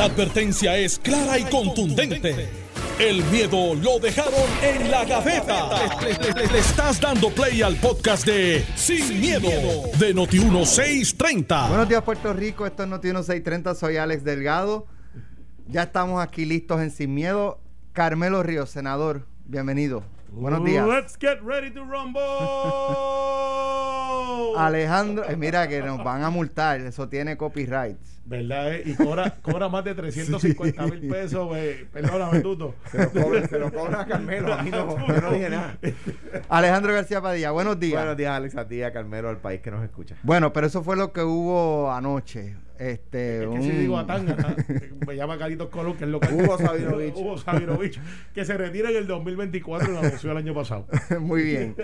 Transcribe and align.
La 0.00 0.06
advertencia 0.06 0.78
es 0.78 0.98
clara 0.98 1.38
y 1.38 1.44
contundente. 1.44 2.48
El 2.98 3.22
miedo 3.24 3.74
lo 3.74 3.98
dejaron 3.98 4.32
en 4.62 4.90
la 4.90 5.04
gaveta. 5.04 5.68
Le, 6.00 6.14
le- 6.32 6.46
le 6.50 6.58
estás 6.58 6.98
dando 6.98 7.28
play 7.28 7.60
al 7.60 7.76
podcast 7.76 8.24
de 8.24 8.64
Sin, 8.76 9.20
miedo, 9.20 9.50
de 9.98 10.14
Noti1630. 10.14 11.68
Buenos 11.68 11.86
días, 11.86 12.02
Puerto 12.02 12.32
Rico. 12.32 12.64
Esto 12.64 12.84
es 12.84 12.88
Noti 12.88 13.08
630. 13.10 13.74
Soy 13.74 13.98
Alex 13.98 14.24
Delgado. 14.24 14.86
Ya 15.66 15.82
estamos 15.82 16.22
aquí 16.22 16.46
listos 16.46 16.80
en 16.80 16.90
Sin 16.90 17.12
Miedo. 17.12 17.60
Carmelo 17.92 18.42
Ríos, 18.42 18.70
senador. 18.70 19.26
Bienvenido. 19.44 20.02
Buenos 20.32 20.64
días. 20.64 20.88
Let's 20.88 21.18
get 21.20 21.42
ready 21.44 21.70
to 21.72 21.84
rumble. 21.84 22.22
Alejandro, 24.56 25.28
eh, 25.28 25.36
mira 25.36 25.68
que 25.68 25.82
nos 25.82 26.02
van 26.02 26.24
a 26.24 26.30
multar. 26.30 26.80
Eso 26.80 27.06
tiene 27.06 27.36
copyrights. 27.36 28.09
¿Verdad? 28.24 28.74
eh? 28.74 28.82
Y 28.86 28.94
cobra, 28.94 29.30
cobra 29.42 29.68
más 29.68 29.84
de 29.84 29.94
350 29.94 30.86
mil 30.86 31.08
pesos, 31.08 31.48
güey. 31.48 31.84
Perdóname, 31.86 32.40
Tuto. 32.40 32.74
Se 32.90 32.98
lo 32.98 33.10
cobra, 33.10 33.48
se 33.48 33.58
lo 33.58 33.72
cobra 33.72 34.02
a 34.02 34.06
Carmelo. 34.06 34.52
A 34.54 34.62
mí 34.62 34.70
no, 34.70 34.96
yo 35.08 35.20
no 35.20 35.32
dije 35.32 35.50
nada. 35.50 35.76
Alejandro 36.48 36.92
García 36.94 37.20
Padilla, 37.20 37.50
buenos 37.50 37.80
días. 37.80 38.00
Buenos 38.00 38.16
días, 38.16 38.30
Alex, 38.32 38.56
a 38.56 38.68
ti, 38.68 38.82
a 38.82 38.92
Carmelo, 38.92 39.28
al 39.30 39.38
país 39.38 39.60
que 39.60 39.70
nos 39.70 39.82
escucha. 39.82 40.16
Bueno, 40.22 40.52
pero 40.52 40.66
eso 40.68 40.82
fue 40.84 40.96
lo 40.96 41.12
que 41.12 41.22
hubo 41.22 41.90
anoche. 41.92 42.56
Este, 42.78 43.38
Es 43.38 43.40
que 43.42 43.46
un- 43.48 43.62
si 43.62 43.70
digo 43.72 43.98
a 43.98 44.06
Tanga, 44.06 44.36
me 45.06 45.14
llama 45.14 45.36
Carlitos 45.36 45.68
Colón, 45.68 45.96
que 45.98 46.04
es 46.04 46.10
lo 46.10 46.18
que 46.18 46.32
Hugo 46.32 46.56
Sabinovich. 46.58 47.14
Hugo 47.14 47.36
Sabinovich, 47.36 48.00
que 48.32 48.44
se 48.46 48.56
retira 48.56 48.90
en 48.90 48.96
el 48.96 49.06
2024 49.06 49.90
lo 49.92 49.98
anunció 49.98 50.30
el 50.30 50.36
año 50.38 50.54
pasado. 50.54 50.86
Muy 51.20 51.42
bien. 51.42 51.74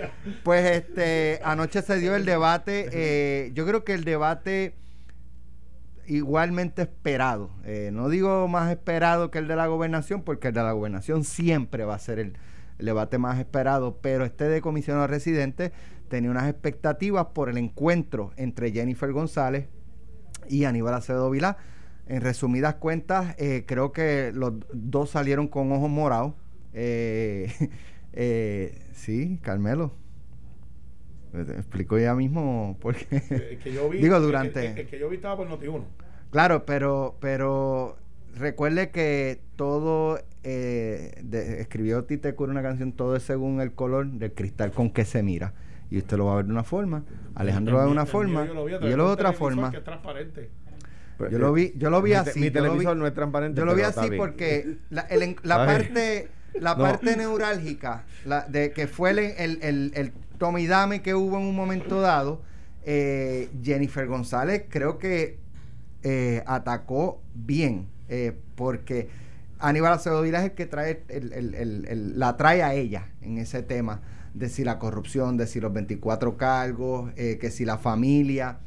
Pues 0.43 0.65
este 0.65 1.39
anoche 1.43 1.81
se 1.83 1.97
dio 1.99 2.15
el 2.15 2.25
debate. 2.25 2.89
eh, 2.91 3.51
yo 3.53 3.67
creo 3.67 3.83
que 3.83 3.93
el 3.93 4.05
debate 4.05 4.73
igualmente 6.07 6.83
esperado. 6.83 7.51
eh, 7.63 7.91
no 7.93 8.09
digo 8.09 8.47
más 8.47 8.71
esperado 8.71 9.31
que 9.31 9.39
el 9.39 9.47
de 9.47 9.55
la 9.55 9.67
gobernación, 9.67 10.23
porque 10.23 10.49
el 10.49 10.53
de 10.53 10.63
la 10.63 10.71
gobernación 10.71 11.23
siempre 11.23 11.85
va 11.85 11.95
a 11.95 11.99
ser 11.99 12.19
el, 12.19 12.33
el 12.79 12.85
debate 12.85 13.17
más 13.17 13.39
esperado, 13.39 13.97
pero 14.01 14.25
este 14.25 14.45
de 14.45 14.61
comisionado 14.61 15.07
residente 15.07 15.71
tenía 16.09 16.31
unas 16.31 16.49
expectativas 16.49 17.27
por 17.27 17.49
el 17.49 17.57
encuentro 17.57 18.31
entre 18.37 18.71
Jennifer 18.71 19.11
González 19.11 19.67
y 20.49 20.65
Aníbal 20.65 20.93
Acevedo 20.93 21.29
Vilá. 21.29 21.57
En 22.07 22.21
resumidas 22.21 22.75
cuentas, 22.75 23.35
eh, 23.37 23.65
creo 23.67 23.91
que 23.91 24.31
los 24.33 24.53
dos 24.71 25.09
salieron 25.09 25.47
con 25.47 25.71
ojos 25.71 25.89
morados. 25.89 26.33
Eh, 26.73 27.51
eh, 28.13 28.87
sí, 28.93 29.39
Carmelo. 29.41 29.93
Te 31.45 31.53
explico 31.53 31.97
ya 31.97 32.13
mismo 32.15 32.77
porque... 32.81 33.21
El 33.29 33.59
que 33.59 33.73
yo 33.73 33.89
vi, 33.89 33.97
Digo, 34.01 34.15
el 34.15 34.21
que- 34.21 34.25
durante... 34.25 34.81
El, 34.81 34.87
que 34.87 34.99
yo 34.99 35.09
vi 35.09 35.15
estaba 35.17 35.37
por 35.37 35.47
Noti1. 35.49 35.83
Claro, 36.31 36.65
pero, 36.65 37.15
pero 37.19 37.97
recuerde 38.35 38.89
que 38.91 39.39
todo, 39.55 40.19
eh, 40.43 41.13
de- 41.23 41.61
escribió 41.61 42.03
Tite 42.03 42.35
Cura 42.35 42.51
una 42.51 42.61
canción, 42.61 42.91
todo 42.91 43.15
es 43.15 43.23
según 43.23 43.61
el 43.61 43.71
color 43.73 44.07
del 44.07 44.33
cristal 44.33 44.71
con 44.71 44.89
que 44.91 45.05
se 45.05 45.23
mira. 45.23 45.53
Y 45.89 45.97
usted 45.99 46.17
lo 46.17 46.25
va 46.25 46.33
a 46.33 46.35
ver 46.37 46.45
de 46.45 46.51
una 46.51 46.63
forma, 46.65 47.03
Alejandro 47.35 47.71
lo 47.73 47.77
va 47.77 47.83
a 47.83 47.85
ver 47.85 47.93
de 47.95 47.99
una 48.01 48.05
forma, 48.05 48.45
yo 48.45 48.53
lo 48.53 48.65
vi 48.65 48.71
y 48.73 48.75
yo 48.75 48.79
lo 48.81 48.87
veo 48.97 49.07
de 49.07 49.13
otra 49.13 49.31
forma. 49.31 49.71
Que 49.71 49.77
es 49.77 49.83
transparente. 49.85 50.49
Pues, 51.17 51.31
Yo 51.31 51.39
lo 51.39 51.51
vi, 51.53 51.73
yo 51.77 51.89
lo 51.89 52.01
vi 52.01 52.11
mi 52.11 52.15
te- 52.23 52.29
así. 52.29 52.39
Mi 52.41 52.47
vi- 52.47 52.51
televisor 52.53 52.95
no 52.97 53.07
es 53.07 53.13
transparente. 53.13 53.57
Yo 53.59 53.65
lo 53.65 53.73
vi 53.73 53.81
así 53.83 54.11
porque 54.17 54.77
la, 54.91 55.01
el 55.03 55.23
en- 55.23 55.35
la 55.43 55.65
parte, 55.65 56.27
la 56.59 56.75
No. 56.75 56.83
parte 56.83 57.15
neurálgica 57.17 58.03
la, 58.25 58.41
de 58.41 58.71
que 58.71 58.85
fue 58.87 59.11
el, 59.11 59.19
el, 59.19 59.59
el, 59.95 60.13
el 60.37 60.39
tome 60.39 60.61
y 60.61 60.67
dame 60.67 61.01
que 61.01 61.15
hubo 61.15 61.37
en 61.37 61.43
un 61.45 61.55
momento 61.55 61.99
dado, 61.99 62.41
eh, 62.85 63.49
Jennifer 63.63 64.05
González 64.05 64.65
creo 64.69 64.99
que 64.99 65.39
eh, 66.03 66.43
atacó 66.45 67.19
bien, 67.33 67.87
eh, 68.07 68.37
porque 68.55 69.09
Aníbal 69.59 69.93
Acevedo 69.93 70.21
Vilá 70.21 70.39
es 70.39 70.45
el 70.45 70.51
que 70.51 70.67
trae 70.67 71.03
la 71.09 72.37
trae 72.37 72.61
a 72.61 72.75
ella 72.75 73.07
en 73.21 73.39
ese 73.39 73.63
tema 73.63 74.01
de 74.35 74.49
si 74.49 74.63
la 74.63 74.77
corrupción, 74.77 75.37
de 75.37 75.47
si 75.47 75.59
los 75.59 75.73
24 75.73 76.37
cargos, 76.37 77.11
que 77.15 77.49
si 77.49 77.65
la 77.65 77.79
familia. 77.79 78.59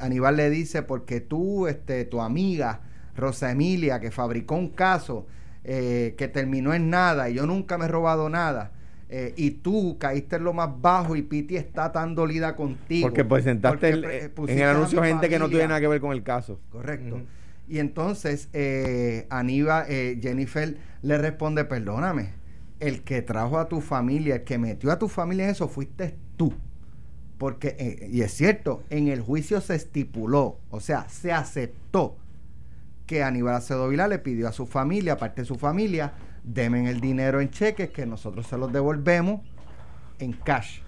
Aníbal 0.00 0.36
le 0.36 0.50
dice, 0.50 0.82
porque 0.82 1.22
tú, 1.22 1.66
este, 1.66 2.04
tu 2.04 2.20
amiga 2.20 2.82
Rosa 3.16 3.50
Emilia, 3.50 4.00
que 4.00 4.10
fabricó 4.10 4.56
un 4.56 4.68
caso 4.68 5.26
que 5.62 6.30
terminó 6.30 6.74
en 6.74 6.90
nada 6.90 7.30
y 7.30 7.34
yo 7.34 7.46
nunca 7.46 7.78
me 7.78 7.86
he 7.86 7.88
robado 7.88 8.28
nada. 8.28 8.73
Eh, 9.16 9.32
y 9.36 9.50
tú 9.52 9.96
caíste 9.98 10.36
en 10.36 10.44
lo 10.44 10.52
más 10.52 10.70
bajo 10.80 11.14
y 11.14 11.22
Piti 11.22 11.56
está 11.56 11.92
tan 11.92 12.16
dolida 12.16 12.56
contigo. 12.56 13.06
Porque 13.06 13.24
presentaste 13.24 13.76
Porque 13.78 13.88
el- 13.90 14.30
pre- 14.32 14.52
en 14.52 14.58
el 14.58 14.68
anuncio 14.68 15.00
gente 15.04 15.28
que 15.28 15.38
no 15.38 15.48
tiene 15.48 15.68
nada 15.68 15.80
que 15.80 15.86
ver 15.86 16.00
con 16.00 16.10
el 16.12 16.24
caso. 16.24 16.58
Correcto. 16.70 17.20
Y 17.68 17.78
entonces 17.78 18.48
eh, 18.52 19.26
Aníbal, 19.30 19.86
eh, 19.88 20.18
Jennifer 20.20 20.76
le 21.02 21.18
responde, 21.18 21.64
perdóname, 21.64 22.30
el 22.80 23.02
que 23.02 23.22
trajo 23.22 23.58
a 23.60 23.68
tu 23.68 23.80
familia, 23.80 24.34
el 24.34 24.42
que 24.44 24.58
metió 24.58 24.90
a 24.90 24.98
tu 24.98 25.08
familia 25.08 25.44
en 25.44 25.50
eso 25.50 25.68
fuiste 25.68 26.16
tú. 26.36 26.52
Porque, 27.38 27.76
eh, 27.78 28.08
y 28.10 28.22
es 28.22 28.32
cierto, 28.32 28.82
en 28.90 29.08
el 29.08 29.20
juicio 29.20 29.60
se 29.60 29.76
estipuló, 29.76 30.58
o 30.70 30.80
sea, 30.80 31.08
se 31.08 31.32
aceptó 31.32 32.16
que 33.06 33.22
Aníbal 33.22 33.54
Acevedo 33.56 33.88
Vilá 33.88 34.08
le 34.08 34.18
pidió 34.18 34.48
a 34.48 34.52
su 34.52 34.66
familia, 34.66 35.14
aparte 35.14 35.42
de 35.42 35.46
su 35.46 35.56
familia, 35.56 36.14
denme 36.44 36.88
el 36.90 37.00
dinero 37.00 37.40
en 37.40 37.50
cheques 37.50 37.90
que 37.90 38.06
nosotros 38.06 38.46
se 38.46 38.56
los 38.58 38.72
devolvemos 38.72 39.40
en 40.18 40.32
cash. 40.32 40.80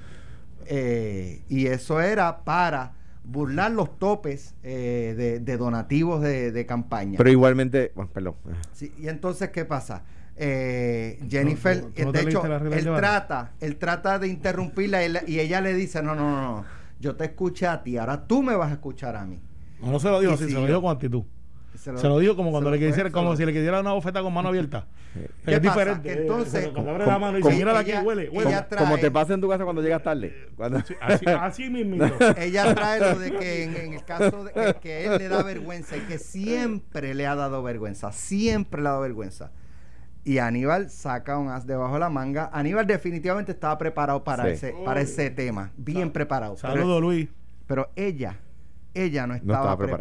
Eh, 0.67 1.43
y 1.49 1.67
eso 1.67 2.01
era 2.01 2.45
para 2.45 2.93
burlar 3.25 3.71
los 3.73 3.99
topes 3.99 4.55
eh, 4.63 5.15
de, 5.17 5.41
de 5.41 5.57
donativos 5.57 6.21
de, 6.23 6.53
de 6.53 6.67
campaña. 6.67 7.17
Pero 7.19 7.31
igualmente, 7.31 7.93
bueno, 7.95 8.11
perdón. 8.13 8.35
Sí, 8.73 8.93
y 8.99 9.09
entonces, 9.09 9.51
¿qué 9.51 9.65
pasa? 9.65 10.05
Eh, 10.37 11.19
Jennifer, 11.31 11.77
no 12.05 12.13
de 12.13 12.21
hecho, 12.21 12.41
él 12.79 12.85
trata, 13.01 13.53
él 13.61 13.77
trata 13.77 14.19
de 14.19 14.29
interrumpirla 14.29 15.03
y, 15.03 15.07
él- 15.07 15.21
y 15.27 15.41
ella 15.41 15.61
le 15.61 15.73
dice, 15.75 16.03
no, 16.03 16.15
no, 16.15 16.31
no, 16.31 16.41
no, 16.57 16.65
yo 17.01 17.17
te 17.17 17.25
escuché 17.25 17.67
a 17.67 17.83
ti, 17.83 17.97
ahora 17.97 18.27
tú 18.27 18.43
me 18.43 18.55
vas 18.55 18.71
a 18.71 18.75
escuchar 18.75 19.17
a 19.17 19.25
mí. 19.25 19.41
No, 19.81 19.93
no 19.93 19.99
se 19.99 20.09
lo 20.11 20.21
dijo 20.21 20.33
así, 20.35 20.43
se 20.45 20.49
siguió. 20.49 20.61
lo 20.63 20.67
dijo 20.67 20.83
con 20.83 20.93
actitud. 20.95 21.23
Se 21.77 21.97
Se 21.97 22.09
lo 22.09 22.19
dijo 22.19 22.37
como 22.37 22.51
cuando 22.51 22.71
le 22.71 22.79
lo 22.79 22.87
quisiera, 22.87 23.11
como 23.11 23.35
si 23.37 23.43
lo- 23.43 23.47
le 23.47 23.53
quisiera 23.53 23.81
una 23.81 23.93
bofeta 23.93 24.23
con 24.23 24.33
mano 24.35 24.49
abierta. 24.49 24.87
¿Qué 25.45 25.55
es 25.55 25.61
pasa? 25.61 25.71
diferente. 25.71 26.03
Que 26.15 26.21
entonces- 26.23 26.65
Eh, 26.67 26.71
cuando 26.73 26.91
abre 26.91 27.05
como- 27.05 27.13
la 27.15 27.19
mano 27.19 27.39
y 27.39 27.43
dice, 27.43 27.55
mira 27.57 27.79
aquí 27.79 27.93
huele, 27.93 28.29
huele. 28.29 28.51
trae- 28.69 28.79
Como 28.79 28.99
te 28.99 29.11
pasa 29.11 29.35
en 29.35 29.41
tu 29.41 29.49
casa 29.49 29.65
cuando 29.65 29.83
llegas 29.83 30.03
tarde. 30.03 30.49
Cuando, 30.57 30.81
Sí, 30.81 30.95
Así, 31.01 31.25
así 31.27 31.71
mismito. 31.71 32.05
Ella 32.39 32.75
trae 32.75 33.01
lo 33.01 33.19
de 33.19 33.33
que 33.33 33.65
en, 33.65 33.77
en 33.77 33.93
el 33.95 34.05
caso 34.05 34.45
de 34.45 34.53
que, 34.53 34.75
que 34.81 35.05
él 35.07 35.19
le 35.19 35.29
da 35.29 35.43
vergüenza 35.43 35.97
y 35.97 36.01
que 36.01 36.19
siempre 36.19 37.15
le 37.15 37.27
ha 37.27 37.35
dado 37.35 37.63
vergüenza, 37.63 38.13
siempre 38.13 38.83
le 38.83 38.89
ha 38.89 38.91
dado 38.93 39.03
vergüenza. 39.03 39.53
Y 40.25 40.39
Aníbal 40.39 40.91
saca 40.91 41.39
un 41.39 41.49
as 41.51 41.67
debajo 41.67 41.95
de 41.95 42.01
la 42.01 42.11
manga. 42.11 42.51
Aníbal 42.53 42.85
definitivamente 42.87 43.53
estaba 43.53 43.79
preparado 43.79 44.25
para, 44.25 44.43
Sí. 44.45 44.51
ese, 44.51 44.75
para 44.85 45.01
ese 45.01 45.31
tema, 45.31 45.71
bien 45.77 46.11
preparado. 46.11 46.57
Pero- 46.61 46.75
Saludos, 46.75 47.01
Luis. 47.01 47.29
Pero 47.69 47.91
ella, 47.97 48.37
ella 48.93 49.27
no 49.27 49.35
estaba, 49.35 49.59
estaba 49.61 49.77
preparada. 49.79 49.99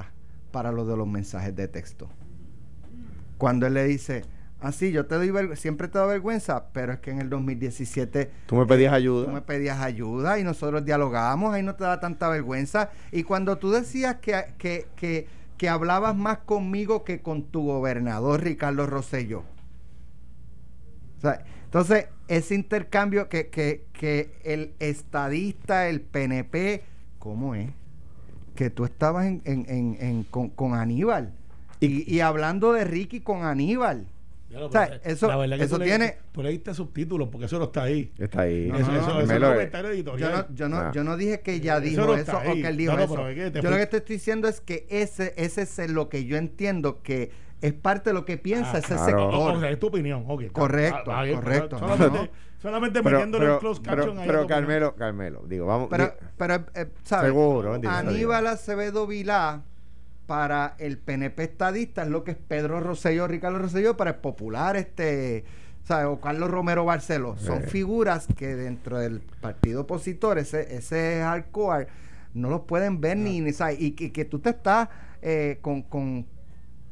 preparada. 0.00 0.12
Para 0.50 0.72
lo 0.72 0.84
de 0.84 0.96
los 0.96 1.06
mensajes 1.06 1.54
de 1.54 1.68
texto. 1.68 2.08
Cuando 3.36 3.66
él 3.66 3.74
le 3.74 3.84
dice, 3.84 4.24
ah, 4.60 4.72
sí, 4.72 4.90
yo 4.90 5.06
te 5.06 5.14
doy 5.14 5.56
siempre 5.56 5.88
te 5.88 5.98
doy 5.98 6.08
vergüenza, 6.08 6.68
pero 6.72 6.92
es 6.92 6.98
que 7.00 7.10
en 7.10 7.20
el 7.20 7.30
2017 7.30 8.30
tú 8.46 8.56
me 8.56 8.66
pedías 8.66 8.90
tú 8.90 8.92
me 8.92 8.96
ayuda. 8.96 9.46
pedías 9.46 9.80
ayuda 9.80 10.38
y 10.38 10.44
nosotros 10.44 10.84
dialogamos, 10.84 11.54
ahí 11.54 11.62
no 11.62 11.74
te 11.74 11.84
da 11.84 12.00
tanta 12.00 12.28
vergüenza. 12.28 12.90
Y 13.12 13.22
cuando 13.22 13.58
tú 13.58 13.70
decías 13.70 14.16
que, 14.16 14.54
que, 14.58 14.86
que, 14.96 15.28
que 15.56 15.68
hablabas 15.68 16.16
más 16.16 16.38
conmigo 16.38 17.04
que 17.04 17.20
con 17.20 17.44
tu 17.44 17.64
gobernador 17.64 18.42
Ricardo 18.42 18.86
Rosselló. 18.86 19.44
O 21.18 21.20
sea, 21.20 21.44
entonces, 21.64 22.06
ese 22.28 22.54
intercambio 22.54 23.28
que, 23.28 23.48
que, 23.48 23.84
que 23.92 24.40
el 24.42 24.72
estadista, 24.78 25.88
el 25.88 26.00
PNP, 26.00 26.82
¿cómo 27.18 27.54
es? 27.54 27.70
Que 28.58 28.70
tú 28.70 28.84
estabas 28.84 29.26
en, 29.26 29.40
en, 29.44 29.66
en, 29.68 29.96
en- 30.00 30.22
con, 30.24 30.48
con 30.48 30.74
Aníbal. 30.74 31.32
Y, 31.78 32.12
y 32.12 32.18
hablando 32.18 32.72
de 32.72 32.82
Ricky 32.82 33.20
con 33.20 33.44
Aníbal. 33.44 34.04
Lo 34.50 34.66
O 34.66 34.72
sea, 34.72 34.98
eso- 35.04 35.28
La 35.28 35.36
verdad 35.36 35.58
que 35.58 35.62
eso 35.62 35.78
tiene- 35.78 35.98
leíste- 36.06 36.18
Tú 36.32 36.42
leíste 36.42 36.74
subtítulos 36.74 37.28
porque 37.28 37.46
eso 37.46 37.56
no 37.60 37.66
está 37.66 37.84
ahí. 37.84 38.10
Está 38.18 38.40
ahí. 38.40 38.66
No, 38.68 38.78
eso, 38.78 38.90
no, 38.90 38.98
eso, 38.98 39.20
eso 39.20 39.20
es 39.20 39.38
un 39.38 39.44
eh, 39.44 39.48
comentario 39.48 39.90
Yo 39.90 39.94
editorial. 39.94 40.32
no, 40.50 40.54
yo, 40.56 40.68
no, 40.68 40.76
Ah. 40.78 40.90
yo 40.92 41.04
no 41.04 41.16
dije 41.16 41.40
que 41.40 41.54
ella 41.54 41.74
Eso 41.76 41.82
dijo 41.82 42.06
no 42.06 42.14
eso, 42.16 42.36
o 42.36 42.42
que 42.54 42.66
él 42.66 42.76
dijo 42.76 42.92
No, 42.94 42.98
no, 42.98 43.04
eso. 43.04 43.28
es 43.28 43.52
que 43.52 43.60
yo 43.62 43.70
lo 43.70 43.76
que 43.76 43.86
te 43.86 43.96
estoy 43.98 44.16
diciendo 44.16 44.48
es 44.48 44.60
que 44.60 44.86
ese, 44.90 45.34
ese 45.36 45.62
es 45.62 45.90
lo 45.90 46.08
que 46.08 46.24
yo 46.24 46.36
entiendo 46.36 47.00
que 47.04 47.30
es 47.60 47.72
parte 47.72 48.10
de 48.10 48.14
lo 48.14 48.24
que 48.24 48.36
piensa 48.38 48.72
Ah, 48.74 48.78
ese 48.78 48.94
claro. 48.94 49.04
sector. 49.04 49.56
O 49.56 49.60
sea, 49.60 49.70
es 49.70 49.78
tu 49.80 49.86
opinión. 49.88 50.24
ok, 50.28 50.42
está- 50.42 50.60
Correcto, 50.60 51.12
ah, 51.12 51.22
bien, 51.24 51.36
correcto, 51.36 51.76
pero 51.80 51.88
Solamente, 51.96 52.18
no. 52.22 52.28
solamente 52.62 53.02
Pero, 53.02 53.16
metiéndole 53.16 53.44
pero, 53.44 53.54
el 53.54 53.60
close 53.60 53.80
pero, 53.82 53.96
caption 53.96 54.18
ahí. 54.18 54.26
pero. 54.26 54.46
Carmelo, 54.46 54.94
Carmelo, 54.94 55.42
digo, 55.46 55.66
vamos. 55.66 55.88
Pero, 55.90 56.04
di- 56.06 56.12
pero 56.36 56.54
eh, 56.74 56.86
¿sabes? 57.02 57.26
Seguro, 57.30 57.74
Aníbal. 57.74 58.46
Acevedo 58.46 59.06
Vilá 59.06 59.62
para 60.26 60.74
el 60.78 60.98
PNP 60.98 61.42
estadista 61.44 62.02
es 62.02 62.08
lo 62.08 62.22
que 62.22 62.32
es 62.32 62.36
Pedro 62.36 62.80
Rosselló, 62.80 63.26
Ricardo 63.26 63.58
Rosselló 63.58 63.96
para 63.96 64.10
el 64.10 64.16
popular 64.16 64.76
este 64.76 65.44
¿sabes? 65.84 66.06
o 66.06 66.20
Carlos 66.20 66.50
Romero 66.50 66.84
Barceló. 66.84 67.36
Son 67.38 67.62
Eh. 67.64 67.66
figuras 67.66 68.26
que 68.36 68.54
dentro 68.54 68.98
del 68.98 69.20
partido 69.40 69.80
opositor, 69.82 70.38
ese, 70.38 70.76
ese 70.76 71.20
hardcore, 71.22 71.86
no 72.34 72.50
los 72.50 72.60
pueden 72.62 73.00
ver 73.00 73.16
ni, 73.16 73.40
ni 73.40 73.52
¿sabes? 73.54 73.80
Y 73.80 73.92
que, 73.92 74.12
que 74.12 74.26
tú 74.26 74.38
te 74.38 74.50
estás 74.50 74.90
eh, 75.22 75.58
con, 75.62 75.80
con 75.82 76.26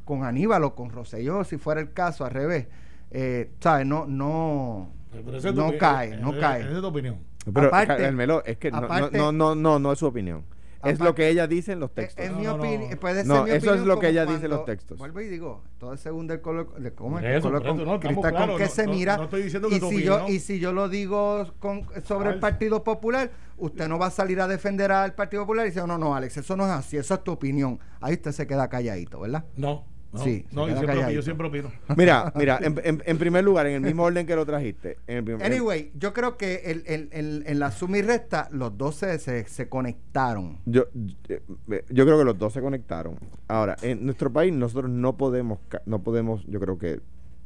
con 0.06 0.24
Aníbal 0.24 0.64
o 0.64 0.74
con 0.74 0.88
Rosselló, 0.90 1.44
si 1.44 1.58
fuera 1.58 1.82
el 1.82 1.92
caso, 1.92 2.24
al 2.24 2.30
revés, 2.30 2.68
eh, 3.10 3.50
¿sabes? 3.60 3.84
No, 3.86 4.06
no, 4.06 4.90
es 5.12 5.54
no 5.54 5.72
cae, 5.78 6.14
eh, 6.14 6.16
no 6.16 6.32
eh, 6.32 6.38
cae. 6.40 6.60
Esa 6.62 6.70
es 6.76 6.80
tu 6.80 6.86
opinión. 6.86 7.18
Pero 7.52 7.66
Aparte- 7.66 7.96
Carmelo, 7.98 8.42
es 8.46 8.56
que 8.56 8.70
no, 8.70 8.80
no- 8.80 8.86
aparte- 8.86 9.18
no, 9.18 9.32
no, 9.32 9.54
no, 9.54 9.78
no 9.78 9.92
es 9.92 9.98
su 9.98 10.06
opinión. 10.06 10.44
Es 10.84 10.94
Aparte- 10.94 11.04
lo 11.04 11.14
que 11.16 11.28
ella 11.28 11.46
dice 11.48 11.72
en 11.72 11.80
los 11.80 11.90
Es, 11.90 11.94
textos. 11.94 12.24
es 12.24 12.30
No, 12.32 12.38
mi 12.38 12.46
opinión, 12.46 12.98
puede 13.00 13.14
ser 13.16 13.26
No, 13.26 13.44
mi 13.44 13.50
eso 13.50 13.56
es 13.56 13.62
opinión 13.66 13.88
lo 13.88 13.98
que 13.98 14.08
ella 14.08 14.22
dice 14.22 14.34
en 14.34 14.40
cuando- 14.42 14.56
los 14.58 14.64
textos. 14.66 14.98
Vuelvo 14.98 15.20
y 15.20 15.26
digo, 15.28 15.62
todo 15.78 15.94
es 15.94 16.00
según 16.00 16.26
del 16.28 16.40
color, 16.40 16.74
de 16.80 16.92
cómo 16.92 17.18
es 17.18 17.22
Por 17.24 17.30
el 17.30 17.38
eso, 17.38 17.48
color 17.48 17.62
eso, 17.62 17.70
con, 17.76 17.84
no, 17.84 18.00
cristal 18.00 18.22
con 18.22 18.30
claros, 18.30 18.56
que 18.58 18.64
no- 18.64 18.70
se 18.70 18.86
mira. 18.86 19.16
no 19.16 19.24
estoy 19.24 19.42
diciendo 19.42 19.68
que 19.68 19.76
y 19.76 19.80
si 19.80 20.02
yo 20.04 20.14
opinión- 20.16 20.32
y 20.32 20.38
si 20.38 20.60
yo 20.60 20.72
lo 20.72 20.88
digo 20.88 21.52
con- 21.58 21.86
sobre 22.04 22.30
el. 22.30 22.38
Partido 22.38 22.84
Popular, 22.84 23.30
usted 23.56 23.88
no 23.88 23.98
va 23.98 24.06
a 24.06 24.10
salir 24.10 24.40
a 24.40 24.46
defender 24.46 24.92
al 24.92 25.14
Partido 25.14 25.42
Popular 25.42 25.66
y 25.66 25.70
dice, 25.70 25.84
no, 25.86 25.98
no, 25.98 26.14
Alex, 26.14 26.36
eso 26.36 26.56
no 26.56 26.64
es 26.66 26.70
así, 26.70 26.96
eso 26.98 27.14
es 27.14 27.24
tu 27.24 27.32
opinión. 27.32 27.80
Ahí 28.00 28.14
usted 28.14 28.30
se 28.32 28.46
queda 28.46 28.68
calladito, 28.68 29.18
¿verdad? 29.20 29.44
No. 29.56 29.84
No, 30.16 30.24
Sí, 30.24 30.44
no 30.52 30.64
se 30.64 30.70
yo, 30.70 30.76
siempre, 30.76 30.86
calladito. 30.86 31.12
yo 31.12 31.22
siempre 31.22 31.46
opino. 31.48 31.72
Mira, 31.96 32.32
mira, 32.36 32.58
en, 32.62 32.80
en- 32.84 33.02
en 33.04 33.18
primer 33.18 33.44
lugar, 33.44 33.66
en 33.66 33.74
el 33.74 33.80
mismo 33.82 34.02
orden 34.04 34.26
que 34.26 34.34
lo 34.34 34.44
trajiste. 34.44 34.98
En 35.06 35.18
el 35.18 35.24
prim- 35.24 35.40
en- 35.40 35.52
Anyway, 35.52 35.92
yo 35.94 36.12
creo 36.12 36.36
que 36.36 36.62
el, 36.66 36.82
el- 36.86 37.08
el- 37.12 37.44
en 37.46 37.58
la 37.58 37.70
suma 37.70 37.98
y 37.98 38.02
resta, 38.02 38.48
los 38.52 38.76
dos 38.76 38.96
se, 38.96 39.18
se, 39.18 39.44
se 39.46 39.68
conectaron. 39.68 40.58
Yo, 40.66 40.84
eh, 41.28 41.42
yo 41.90 42.04
creo 42.04 42.18
que 42.18 42.24
los 42.24 42.38
dos 42.38 42.52
se 42.52 42.60
conectaron. 42.60 43.16
Ahora, 43.48 43.76
en 43.82 44.04
nuestro 44.04 44.32
país 44.32 44.52
nosotros 44.52 44.90
no 44.90 45.16
podemos, 45.16 45.58
no 45.86 46.02
podemos, 46.02 46.44
yo 46.46 46.58
creo 46.60 46.78
que, 46.78 47.00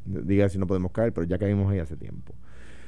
diga 0.06 0.49
si 0.49 0.58
no 0.58 0.66
podemos 0.66 0.93
caer, 0.93 1.12
pero 1.12 1.26
ya 1.26 1.38
caímos 1.38 1.70
ahí 1.73 1.78
hace 1.78 1.96
tiempo. 1.96 2.32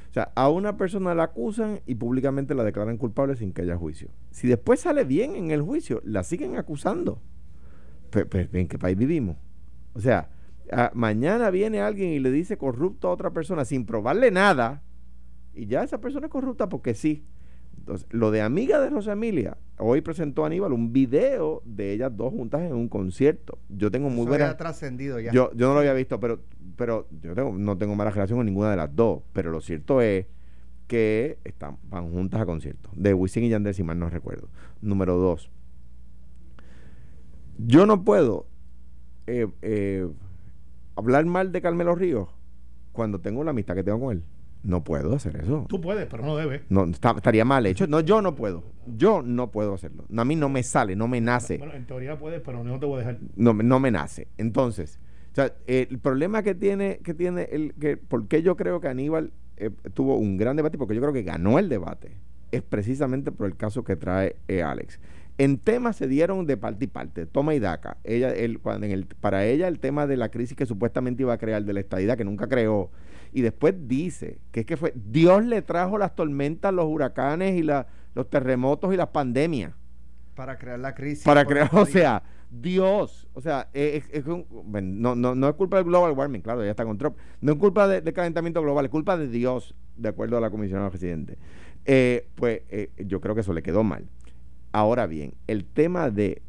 O 0.09 0.13
sea, 0.13 0.31
a 0.35 0.47
una 0.49 0.77
persona 0.77 1.15
la 1.15 1.23
acusan 1.23 1.79
y 1.87 1.95
públicamente 1.95 2.53
la 2.53 2.63
declaran 2.63 2.97
culpable 2.97 3.35
sin 3.35 3.51
que 3.51 3.63
haya 3.63 3.75
juicio. 3.77 4.09
Si 4.29 4.47
después 4.47 4.79
sale 4.79 5.05
bien 5.05 5.35
en 5.35 5.49
el 5.51 5.61
juicio, 5.63 6.01
la 6.05 6.23
siguen 6.23 6.55
acusando. 6.55 7.19
Pe- 8.11 8.47
¿En 8.53 8.67
qué 8.67 8.77
país 8.77 8.95
vivimos? 8.95 9.37
O 9.93 9.99
sea, 10.01 10.29
a- 10.71 10.91
mañana 10.93 11.49
viene 11.49 11.81
alguien 11.81 12.09
y 12.11 12.19
le 12.19 12.31
dice 12.31 12.57
corrupto 12.57 13.07
a 13.07 13.11
otra 13.11 13.31
persona 13.31 13.65
sin 13.65 13.85
probarle 13.85 14.31
nada 14.31 14.81
y 15.53 15.67
ya 15.67 15.83
esa 15.83 15.99
persona 16.01 16.27
es 16.27 16.31
corrupta 16.31 16.69
porque 16.69 16.93
sí. 16.95 17.25
Entonces, 17.77 18.07
lo 18.11 18.31
de 18.31 18.41
amiga 18.41 18.79
de 18.79 18.89
Rosa 18.89 19.11
Emilia, 19.11 19.57
hoy 19.77 19.99
presentó 20.01 20.45
Aníbal 20.45 20.71
un 20.71 20.93
video 20.93 21.61
de 21.65 21.91
ellas 21.91 22.15
dos 22.15 22.31
juntas 22.31 22.61
en 22.61 22.73
un 22.73 22.87
concierto. 22.87 23.57
Yo 23.67 23.91
tengo 23.91 24.09
muy 24.09 24.21
Eso 24.21 24.29
buena. 24.29 24.55
trascendido 24.55 25.19
ya. 25.19 25.31
Yo, 25.33 25.51
yo 25.53 25.67
no 25.67 25.73
lo 25.73 25.79
había 25.81 25.93
visto, 25.93 26.17
pero, 26.19 26.39
pero 26.77 27.07
yo 27.21 27.35
tengo- 27.35 27.51
no 27.57 27.77
tengo 27.77 27.93
mala 27.95 28.11
relación 28.11 28.39
con 28.39 28.45
ninguna 28.45 28.71
de 28.71 28.77
las 28.77 28.95
dos. 28.95 29.23
Pero 29.33 29.51
lo 29.51 29.59
cierto 29.59 29.99
es 30.01 30.27
que 30.87 31.39
están, 31.43 31.77
van 31.89 32.09
juntas 32.09 32.39
a 32.41 32.45
conciertos. 32.45 32.91
De 32.95 33.13
Wisin 33.13 33.43
y 33.43 33.49
Yandel, 33.49 33.73
si 33.73 33.83
mal 33.83 33.99
no 33.99 34.09
recuerdo. 34.09 34.47
Número 34.81 35.17
dos. 35.17 35.49
Yo 37.57 37.85
no 37.85 38.03
puedo 38.03 38.47
eh, 39.27 39.47
eh, 39.61 40.07
hablar 40.95 41.25
mal 41.25 41.51
de 41.51 41.61
Carmelo 41.61 41.95
Ríos 41.95 42.29
cuando 42.91 43.19
tengo 43.19 43.43
la 43.43 43.51
amistad 43.51 43.75
que 43.75 43.83
tengo 43.83 43.99
con 43.99 44.17
él. 44.17 44.23
No 44.63 44.81
puedo 44.83 45.13
hacer 45.13 45.35
eso. 45.35 45.65
Tú 45.67 45.81
puedes, 45.81 46.05
pero 46.07 46.23
no 46.23 46.37
debes. 46.37 46.61
No, 46.69 46.85
está- 46.85 47.11
estaría 47.11 47.43
mal 47.43 47.65
hecho. 47.65 47.85
No, 47.85 47.99
yo 47.99 48.21
no 48.21 48.33
puedo. 48.33 48.63
Yo 48.95 49.21
no 49.21 49.51
puedo 49.51 49.73
hacerlo. 49.73 50.05
No, 50.07 50.21
a 50.21 50.25
mí 50.25 50.37
no 50.37 50.47
me 50.47 50.63
sale, 50.63 50.95
no 50.95 51.09
me 51.09 51.19
nace. 51.19 51.57
Bueno, 51.57 51.73
en 51.73 51.85
teoría 51.85 52.17
puedes, 52.17 52.39
pero 52.41 52.63
no 52.63 52.79
te 52.79 52.85
voy 52.85 52.95
a 52.95 52.99
dejar. 52.99 53.17
No, 53.35 53.53
me- 53.53 53.63
no 53.65 53.79
me 53.81 53.91
nace. 53.91 54.29
Entonces, 54.37 54.99
o 55.33 55.35
sea, 55.35 55.53
eh, 55.67 55.87
el 55.89 55.99
problema 55.99 56.43
que 56.43 56.55
tiene, 56.55 56.99
que 57.03 57.13
tiene 57.13 57.43
el, 57.51 57.73
que, 57.73 57.97
¿por 57.97 58.27
qué 58.29 58.41
yo 58.41 58.55
creo 58.55 58.79
que 58.79 58.87
Aníbal 58.87 59.33
eh, 59.57 59.69
tuvo 59.93 60.15
un 60.15 60.37
gran 60.37 60.55
debate? 60.55 60.77
Porque 60.77 60.95
yo 60.95 61.01
creo 61.01 61.11
que 61.13 61.23
ganó 61.23 61.59
el 61.59 61.67
debate. 61.67 62.15
Es 62.51 62.61
precisamente 62.61 63.33
por 63.33 63.47
el 63.47 63.57
caso 63.57 63.83
que 63.83 63.97
trae 63.97 64.37
eh, 64.47 64.63
Alex. 64.63 64.97
En 65.37 65.57
temas 65.57 65.95
se 65.95 66.07
dieron 66.07 66.45
de 66.45 66.57
parte 66.57 66.85
y 66.85 66.87
parte, 66.87 67.25
toma 67.25 67.55
y 67.55 67.59
daca. 67.59 67.97
Ella, 68.03 68.29
el, 68.33 68.59
cuando 68.59 68.85
en 68.85 68.91
el, 68.91 69.05
para 69.07 69.45
ella 69.45 69.67
el 69.67 69.79
tema 69.79 70.05
de 70.05 70.15
la 70.17 70.29
crisis 70.29 70.55
que 70.55 70.65
supuestamente 70.67 71.23
iba 71.23 71.33
a 71.33 71.37
crear 71.39 71.63
de 71.63 71.73
la 71.73 71.79
estadidad, 71.79 72.17
que 72.17 72.23
nunca 72.23 72.47
creó, 72.47 72.91
y 73.31 73.41
después 73.41 73.73
dice 73.87 74.37
que 74.51 74.59
es 74.59 74.65
que 74.67 74.77
fue 74.77 74.93
Dios 74.95 75.43
le 75.43 75.63
trajo 75.63 75.97
las 75.97 76.15
tormentas, 76.15 76.71
los 76.71 76.85
huracanes 76.85 77.55
y 77.55 77.63
la, 77.63 77.87
los 78.13 78.29
terremotos 78.29 78.93
y 78.93 78.97
las 78.97 79.07
pandemias 79.07 79.73
para 80.35 80.57
crear 80.57 80.79
la 80.79 80.93
crisis. 80.93 81.23
para 81.25 81.45
crear, 81.45 81.69
o 81.73 81.85
sea, 81.85 82.21
Dios, 82.51 83.27
o 83.33 83.41
sea, 83.41 83.69
es, 83.73 84.05
es 84.11 84.27
un- 84.27 84.45
bueno, 84.65 84.89
no, 84.95 85.15
no, 85.15 85.33
no 85.35 85.49
es 85.49 85.55
culpa 85.55 85.77
del 85.77 85.85
global 85.85 86.11
warming, 86.11 86.41
claro, 86.41 86.63
ya 86.63 86.69
está 86.69 86.85
con 86.85 86.97
Trump, 86.99 87.17
no 87.41 87.53
es 87.53 87.57
culpa 87.57 87.87
de- 87.87 88.01
del 88.01 88.13
calentamiento 88.13 88.61
global, 88.61 88.85
es 88.85 88.91
culpa 88.91 89.17
de 89.17 89.27
Dios, 89.27 89.73
de 89.97 90.09
acuerdo 90.09 90.37
a 90.37 90.41
la 90.41 90.51
comisionada 90.51 90.89
residente. 90.89 91.37
Eh, 91.85 92.27
pues 92.35 92.61
eh, 92.69 92.91
yo 93.05 93.19
creo 93.19 93.33
que 93.35 93.41
eso 93.41 93.53
le 93.53 93.63
quedó 93.63 93.83
mal. 93.83 94.05
Ahora 94.73 95.05
bien, 95.05 95.35
el 95.45 95.65
tema 95.65 96.09
de 96.09 96.41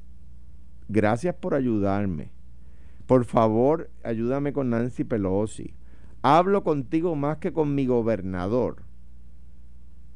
gracias 0.88 1.34
por 1.34 1.54
ayudarme, 1.54 2.32
por 3.06 3.26
favor, 3.26 3.90
ayúdame 4.02 4.54
con 4.54 4.70
Nancy 4.70 5.04
Pelosi, 5.04 5.74
hablo 6.22 6.64
contigo 6.64 7.14
más 7.16 7.36
que 7.36 7.52
con 7.52 7.74
mi 7.74 7.84
gobernador. 7.84 8.82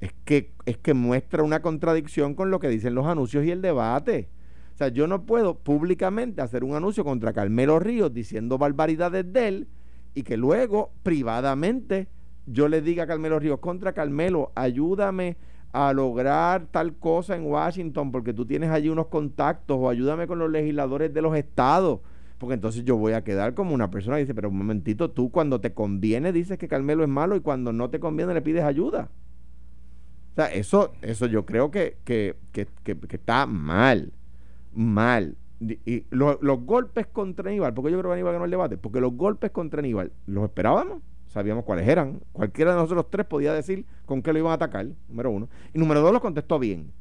Es 0.00 0.14
que, 0.24 0.54
es 0.64 0.78
que 0.78 0.94
muestra 0.94 1.42
una 1.42 1.60
contradicción 1.60 2.34
con 2.34 2.50
lo 2.50 2.60
que 2.60 2.68
dicen 2.70 2.94
los 2.94 3.06
anuncios 3.06 3.44
y 3.44 3.50
el 3.50 3.60
debate. 3.60 4.30
O 4.72 4.78
sea, 4.78 4.88
yo 4.88 5.06
no 5.06 5.26
puedo 5.26 5.58
públicamente 5.58 6.40
hacer 6.40 6.64
un 6.64 6.74
anuncio 6.74 7.04
contra 7.04 7.34
Carmelo 7.34 7.78
Ríos 7.78 8.14
diciendo 8.14 8.56
barbaridades 8.56 9.30
de 9.30 9.48
él 9.48 9.68
y 10.14 10.22
que 10.22 10.38
luego 10.38 10.92
privadamente 11.02 12.08
yo 12.46 12.68
le 12.68 12.80
diga 12.80 13.04
a 13.04 13.06
Carmelo 13.06 13.38
Ríos 13.38 13.58
contra 13.58 13.92
Carmelo, 13.92 14.50
ayúdame 14.54 15.36
a 15.72 15.92
lograr 15.92 16.66
tal 16.70 16.94
cosa 16.96 17.36
en 17.36 17.44
Washington 17.46 18.10
porque 18.12 18.32
tú 18.32 18.46
tienes 18.46 18.70
allí 18.70 18.88
unos 18.88 19.08
contactos 19.08 19.76
o 19.80 19.88
ayúdame 19.90 20.26
con 20.26 20.38
los 20.38 20.50
legisladores 20.50 21.12
de 21.12 21.22
los 21.22 21.36
estados. 21.36 22.00
Porque 22.38 22.54
entonces 22.54 22.84
yo 22.84 22.96
voy 22.96 23.12
a 23.14 23.24
quedar 23.24 23.54
como 23.54 23.74
una 23.74 23.90
persona 23.90 24.16
que 24.16 24.22
dice, 24.22 24.34
pero 24.34 24.48
un 24.48 24.58
momentito, 24.58 25.10
tú 25.10 25.30
cuando 25.30 25.60
te 25.60 25.74
conviene 25.74 26.32
dices 26.32 26.56
que 26.58 26.68
Carmelo 26.68 27.02
es 27.02 27.08
malo 27.08 27.36
y 27.36 27.40
cuando 27.40 27.72
no 27.72 27.90
te 27.90 28.00
conviene 28.00 28.32
le 28.34 28.42
pides 28.42 28.62
ayuda. 28.64 29.10
O 30.32 30.34
sea, 30.36 30.46
eso, 30.52 30.92
eso 31.02 31.26
yo 31.26 31.44
creo 31.44 31.70
que, 31.70 31.96
que, 32.04 32.36
que, 32.52 32.66
que- 32.84 32.96
está 33.10 33.46
mal. 33.46 34.12
Mal. 34.74 35.36
Y, 35.60 35.78
y 35.90 36.06
lo- 36.10 36.38
los 36.42 36.60
golpes 36.64 37.06
contra 37.08 37.50
Aníbal, 37.50 37.74
porque 37.74 37.90
yo 37.90 37.98
creo 37.98 38.10
que 38.10 38.14
Aníbal 38.14 38.34
ganó 38.34 38.44
el 38.46 38.50
debate, 38.52 38.76
porque 38.78 39.00
los 39.00 39.14
golpes 39.14 39.50
contra 39.50 39.80
Aníbal 39.80 40.12
los 40.26 40.44
esperábamos, 40.44 41.02
sabíamos 41.28 41.64
cuáles 41.64 41.88
eran. 41.88 42.20
Cualquiera 42.32 42.72
de 42.72 42.78
nosotros 42.78 43.06
tres 43.10 43.26
podía 43.26 43.52
decir 43.52 43.86
con 44.06 44.22
qué 44.22 44.32
lo 44.32 44.40
iban 44.40 44.52
a 44.52 44.54
atacar, 44.54 44.86
número 45.08 45.30
uno. 45.30 45.48
Y 45.72 45.78
número 45.78 46.00
dos, 46.00 46.12
lo 46.12 46.20
contestó 46.20 46.58
bien. 46.58 46.92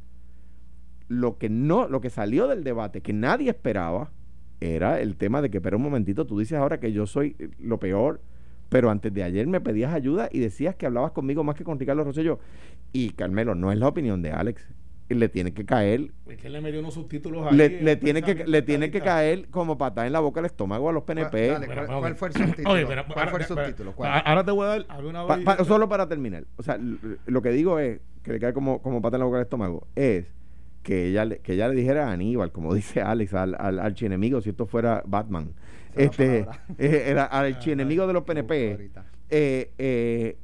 Lo 1.07 1.37
que 1.37 1.49
no, 1.49 1.87
lo 1.87 2.01
que 2.01 2.09
salió 2.09 2.47
del 2.47 2.63
debate, 2.63 3.01
que 3.01 3.13
nadie 3.13 3.49
esperaba, 3.49 4.11
era 4.59 4.99
el 4.99 5.15
tema 5.15 5.41
de 5.41 5.49
que, 5.49 5.61
pero 5.61 5.77
un 5.77 5.83
momentito, 5.83 6.25
tú 6.25 6.39
dices 6.39 6.57
ahora 6.57 6.79
que 6.79 6.91
yo 6.91 7.05
soy 7.05 7.35
eh, 7.39 7.49
lo 7.59 7.79
peor, 7.79 8.21
pero 8.69 8.89
antes 8.89 9.13
de 9.13 9.23
ayer 9.23 9.47
me 9.47 9.61
pedías 9.61 9.93
ayuda 9.93 10.29
y 10.31 10.39
decías 10.39 10.75
que 10.75 10.85
hablabas 10.85 11.11
conmigo 11.11 11.43
más 11.43 11.55
que 11.55 11.63
con 11.63 11.79
Ricardo 11.79 12.03
Rosselló. 12.03 12.39
Y 12.91 13.11
Carmelo, 13.11 13.55
no 13.55 13.71
es 13.71 13.77
la 13.77 13.87
opinión 13.87 14.21
de 14.21 14.31
Alex. 14.31 14.67
Y 15.09 15.13
Le 15.13 15.29
tiene 15.29 15.53
que 15.53 15.65
caer, 15.65 16.11
Es 16.27 16.37
que 16.37 16.49
le 16.49 16.59
metió 16.59 16.81
unos 16.81 16.93
subtítulos 16.93 17.47
ahí. 17.47 17.55
le, 17.55 17.81
le 17.81 17.95
tiene 17.95 18.21
que, 18.21 18.45
le 18.45 18.61
tiene 18.61 18.91
que 18.91 18.99
caer 18.99 19.47
como 19.49 19.77
patada 19.77 20.05
en 20.05 20.11
la 20.11 20.19
boca 20.19 20.41
al 20.41 20.45
estómago 20.47 20.89
a 20.89 20.91
los 20.91 21.03
PNP. 21.03 21.47
Dale, 21.47 21.67
¿cuál, 21.67 22.15
fue 22.15 22.27
el 22.27 22.33
subtítulo? 22.33 22.69
Oye, 22.71 22.85
¿Cuál 23.13 23.29
fue 23.29 23.39
el 23.39 23.45
subtítulo? 23.45 23.93
Ahora 23.99 24.43
te 24.43 24.51
voy 24.51 24.65
a 24.65 24.67
dar 24.69 24.85
una 25.05 25.25
Pa- 25.45 25.63
solo 25.63 25.87
para 25.87 26.07
terminar, 26.09 26.43
o 26.57 26.63
sea, 26.63 26.77
lo 27.25 27.41
que 27.41 27.51
digo 27.51 27.79
es 27.79 28.01
que 28.21 28.33
le 28.33 28.39
cae 28.41 28.51
como, 28.51 28.81
como 28.81 29.01
pata 29.01 29.15
en 29.15 29.19
la 29.19 29.25
boca 29.25 29.37
al 29.37 29.43
estómago, 29.43 29.87
es 29.95 30.25
que 30.83 31.07
ella, 31.07 31.23
le- 31.23 31.39
que 31.39 31.53
ella 31.53 31.69
le 31.69 31.75
dijera 31.75 32.09
a 32.09 32.11
Aníbal, 32.11 32.51
como 32.51 32.73
dice 32.73 33.01
Alex, 33.01 33.33
al, 33.33 33.55
al 33.59 33.79
archienemigo, 33.79 34.41
si 34.41 34.49
esto 34.49 34.65
fuera 34.65 35.03
Batman, 35.05 35.53
Esa 35.95 36.03
este, 36.03 36.39
eh, 36.79 37.03
era 37.07 37.23
al 37.23 37.45
archienemigo 37.45 38.07
de 38.07 38.13
los 38.13 38.23
PNP, 38.23 38.89
eh, 39.29 39.71
eh, 39.77 40.37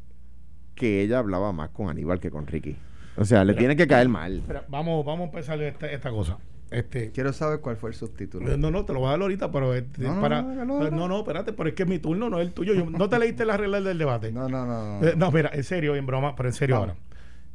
que 0.73 1.01
ella 1.01 1.19
hablaba 1.19 1.51
más 1.51 1.69
con 1.71 1.89
Aníbal 1.89 2.21
que 2.21 2.31
con 2.31 2.47
Ricky. 2.47 2.77
O 3.15 3.25
sea, 3.25 3.43
le 3.43 3.53
tiene 3.53 3.75
que 3.75 3.87
caer 3.87 4.09
mal. 4.09 4.37
Espera, 4.39 4.65
vamos, 4.67 5.05
vamos 5.05 5.21
a 5.21 5.25
empezar 5.25 5.61
esta, 5.61 5.87
esta 5.91 6.09
cosa. 6.09 6.37
Este, 6.71 7.11
Quiero 7.11 7.31
saber 7.33 7.59
cuál 7.59 7.77
fue 7.77 7.91
el 7.91 7.95
subtítulo. 7.95 8.57
no, 8.57 8.71
no, 8.71 8.83
te 8.83 8.93
lo 8.93 8.99
voy 8.99 9.09
a 9.09 9.11
dar 9.11 9.21
ahorita, 9.21 9.51
pero 9.51 9.75
este, 9.75 10.01
No, 10.01 10.15
no, 10.15 10.21
para. 10.21 10.41
no, 10.41 10.89
no, 10.89 11.07
no, 11.07 11.19
espérate, 11.19 11.53
pero 11.53 11.69
es 11.69 11.75
que 11.75 11.83
es 11.83 11.89
mi 11.89 11.99
turno, 11.99 12.29
no 12.31 12.39
es 12.39 12.47
el 12.47 12.53
tuyo. 12.53 12.73
Yo- 12.73 12.85
no 12.89 13.07
te 13.09 13.19
leíste 13.19 13.45
las 13.45 13.59
reglas 13.59 13.83
del 13.83 13.97
debate. 13.99 14.31
No, 14.31 14.49
no, 14.49 14.65
no. 14.65 14.99
no. 14.99 15.07
Eh, 15.07 15.13
no, 15.15 15.31
mira, 15.31 15.51
en 15.53 15.63
serio, 15.63 15.95
en 15.95 16.05
broma, 16.07 16.35
pero 16.35 16.49
en 16.49 16.53
serio 16.53 16.77
ahora. 16.77 16.95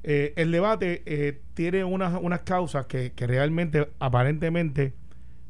Eh, 0.04 0.32
el 0.36 0.52
debate 0.52 1.02
eh, 1.06 1.40
tiene 1.54 1.82
unas, 1.82 2.14
unas 2.22 2.40
causas 2.42 2.86
que, 2.86 3.12
que 3.12 3.26
realmente, 3.26 3.88
aparentemente, 3.98 4.94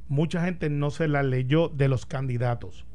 mucha 0.09 0.43
gente 0.43 0.71
no 0.71 0.91
se 0.91 1.07
las 1.07 1.27
leyó 1.27 1.69
de 1.69 1.89
los 1.89 2.07
candidatos. 2.07 2.87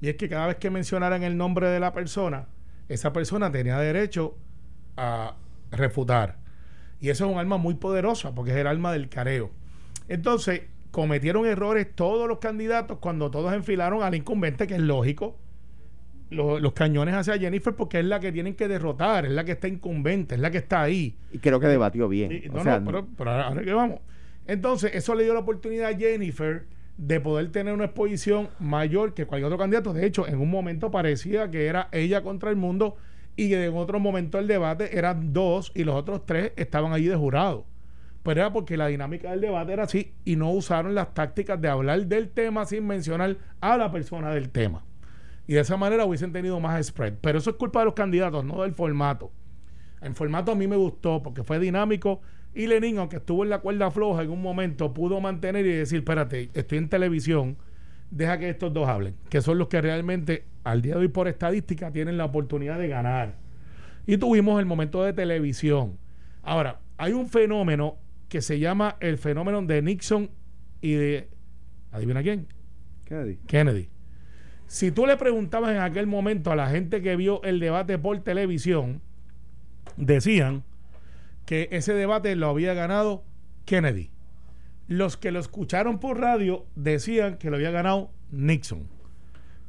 Y 0.00 0.08
es 0.08 0.14
que 0.14 0.28
cada 0.28 0.46
vez 0.46 0.56
que 0.56 0.70
mencionaran 0.70 1.24
el 1.24 1.36
nombre 1.36 1.68
de 1.68 1.80
la 1.80 1.92
persona, 1.92 2.46
esa 2.88 3.12
persona 3.12 3.50
tenía 3.50 3.78
derecho 3.78 4.36
a 4.96 5.34
refutar. 5.72 6.36
Y 7.00 7.10
eso 7.10 7.26
es 7.26 7.32
un 7.32 7.38
arma 7.38 7.56
muy 7.56 7.74
poderosa 7.74 8.34
porque 8.34 8.50
es 8.52 8.56
el 8.56 8.66
arma 8.66 8.92
del 8.92 9.08
careo. 9.08 9.50
Entonces, 10.08 10.62
cometieron 10.90 11.44
errores 11.46 11.88
todos 11.94 12.28
los 12.28 12.38
candidatos 12.38 12.98
cuando 12.98 13.30
todos 13.30 13.52
enfilaron 13.52 14.02
al 14.02 14.14
incumbente, 14.14 14.66
que 14.66 14.74
es 14.74 14.80
lógico, 14.80 15.36
lo- 16.30 16.58
los 16.58 16.72
cañones 16.72 17.14
hacia 17.14 17.38
Jennifer 17.38 17.74
porque 17.74 17.98
es 18.00 18.04
la 18.04 18.20
que 18.20 18.32
tienen 18.32 18.54
que 18.54 18.68
derrotar, 18.68 19.26
es 19.26 19.32
la 19.32 19.44
que 19.44 19.52
está 19.52 19.68
incumbente, 19.68 20.34
es 20.36 20.40
la 20.40 20.50
que 20.50 20.58
está 20.58 20.82
ahí. 20.82 21.16
Y 21.32 21.38
creo 21.38 21.60
que 21.60 21.66
debatió 21.66 22.08
bien. 22.08 22.32
Y- 22.32 22.48
o 22.48 22.52
no, 22.54 22.62
sea, 22.62 22.80
no, 22.80 23.06
pero, 23.16 23.30
ahora 23.30 23.62
que 23.62 23.72
vamos. 23.72 24.00
Entonces, 24.46 24.92
eso 24.94 25.14
le 25.14 25.24
dio 25.24 25.32
la 25.34 25.40
oportunidad 25.40 25.90
a 25.90 25.96
Jennifer 25.96 26.64
de 26.96 27.20
poder 27.20 27.50
tener 27.50 27.74
una 27.74 27.86
exposición 27.86 28.48
mayor 28.60 29.14
que 29.14 29.26
cualquier 29.26 29.46
otro 29.46 29.58
candidato. 29.58 29.92
De 29.92 30.06
hecho, 30.06 30.28
en 30.28 30.38
un 30.38 30.50
momento 30.50 30.90
parecía 30.90 31.50
que 31.50 31.66
era 31.66 31.88
ella 31.92 32.22
contra 32.22 32.50
el 32.50 32.56
mundo 32.56 32.96
y 33.36 33.48
que 33.48 33.64
en 33.64 33.76
otro 33.76 34.00
momento 34.00 34.38
el 34.38 34.46
debate 34.46 34.96
eran 34.96 35.32
dos 35.32 35.72
y 35.74 35.84
los 35.84 35.94
otros 35.94 36.26
tres 36.26 36.52
estaban 36.56 36.92
allí 36.92 37.06
de 37.06 37.16
jurado. 37.16 37.66
Pero 38.22 38.40
era 38.40 38.52
porque 38.52 38.76
la 38.76 38.86
dinámica 38.86 39.30
del 39.30 39.40
debate 39.40 39.72
era 39.72 39.84
así 39.84 40.14
y 40.24 40.36
no 40.36 40.50
usaron 40.50 40.94
las 40.94 41.12
tácticas 41.12 41.60
de 41.60 41.68
hablar 41.68 42.06
del 42.06 42.30
tema 42.30 42.64
sin 42.64 42.86
mencionar 42.86 43.36
a 43.60 43.76
la 43.76 43.90
persona 43.90 44.30
del 44.30 44.50
tema. 44.50 44.84
Y 45.46 45.54
de 45.54 45.60
esa 45.60 45.76
manera 45.76 46.06
hubiesen 46.06 46.32
tenido 46.32 46.58
más 46.58 46.86
spread. 46.86 47.14
Pero 47.20 47.38
eso 47.38 47.50
es 47.50 47.56
culpa 47.56 47.80
de 47.80 47.86
los 47.86 47.94
candidatos, 47.94 48.44
no 48.44 48.62
del 48.62 48.72
formato. 48.72 49.30
El 50.00 50.14
formato 50.14 50.52
a 50.52 50.54
mí 50.54 50.66
me 50.66 50.76
gustó 50.76 51.22
porque 51.22 51.42
fue 51.42 51.58
dinámico 51.58 52.22
y 52.54 52.68
Lenin, 52.68 52.98
aunque 52.98 53.16
estuvo 53.16 53.42
en 53.42 53.50
la 53.50 53.58
cuerda 53.58 53.90
floja 53.90 54.22
en 54.22 54.30
un 54.30 54.40
momento, 54.40 54.94
pudo 54.94 55.20
mantener 55.20 55.66
y 55.66 55.72
decir, 55.72 55.98
espérate, 55.98 56.50
estoy 56.54 56.78
en 56.78 56.88
televisión, 56.88 57.56
deja 58.10 58.38
que 58.38 58.48
estos 58.48 58.72
dos 58.72 58.88
hablen, 58.88 59.16
que 59.28 59.42
son 59.42 59.58
los 59.58 59.66
que 59.66 59.80
realmente 59.80 60.44
al 60.64 60.82
día 60.82 60.94
de 60.94 61.00
hoy 61.00 61.08
por 61.08 61.28
estadística 61.28 61.92
tienen 61.92 62.16
la 62.16 62.24
oportunidad 62.24 62.78
de 62.78 62.88
ganar. 62.88 63.36
Y 64.06 64.16
tuvimos 64.16 64.58
el 64.58 64.66
momento 64.66 65.02
de 65.04 65.12
televisión. 65.12 65.98
Ahora, 66.42 66.80
hay 66.96 67.12
un 67.12 67.28
fenómeno 67.28 67.96
que 68.28 68.42
se 68.42 68.58
llama 68.58 68.96
el 69.00 69.18
fenómeno 69.18 69.62
de 69.62 69.82
Nixon 69.82 70.30
y 70.80 70.94
de... 70.94 71.28
¿Adivina 71.92 72.22
quién? 72.22 72.48
Kennedy. 73.04 73.38
Kennedy. 73.46 73.88
Si 74.66 74.90
tú 74.90 75.06
le 75.06 75.16
preguntabas 75.16 75.70
en 75.70 75.82
aquel 75.82 76.06
momento 76.06 76.50
a 76.50 76.56
la 76.56 76.68
gente 76.68 77.02
que 77.02 77.16
vio 77.16 77.42
el 77.44 77.60
debate 77.60 77.98
por 77.98 78.18
televisión, 78.20 79.00
decían 79.96 80.64
que 81.46 81.68
ese 81.70 81.94
debate 81.94 82.34
lo 82.36 82.48
había 82.48 82.74
ganado 82.74 83.22
Kennedy. 83.66 84.10
Los 84.88 85.16
que 85.16 85.30
lo 85.30 85.38
escucharon 85.38 85.98
por 85.98 86.18
radio 86.18 86.66
decían 86.74 87.38
que 87.38 87.50
lo 87.50 87.56
había 87.56 87.70
ganado 87.70 88.10
Nixon. 88.30 88.88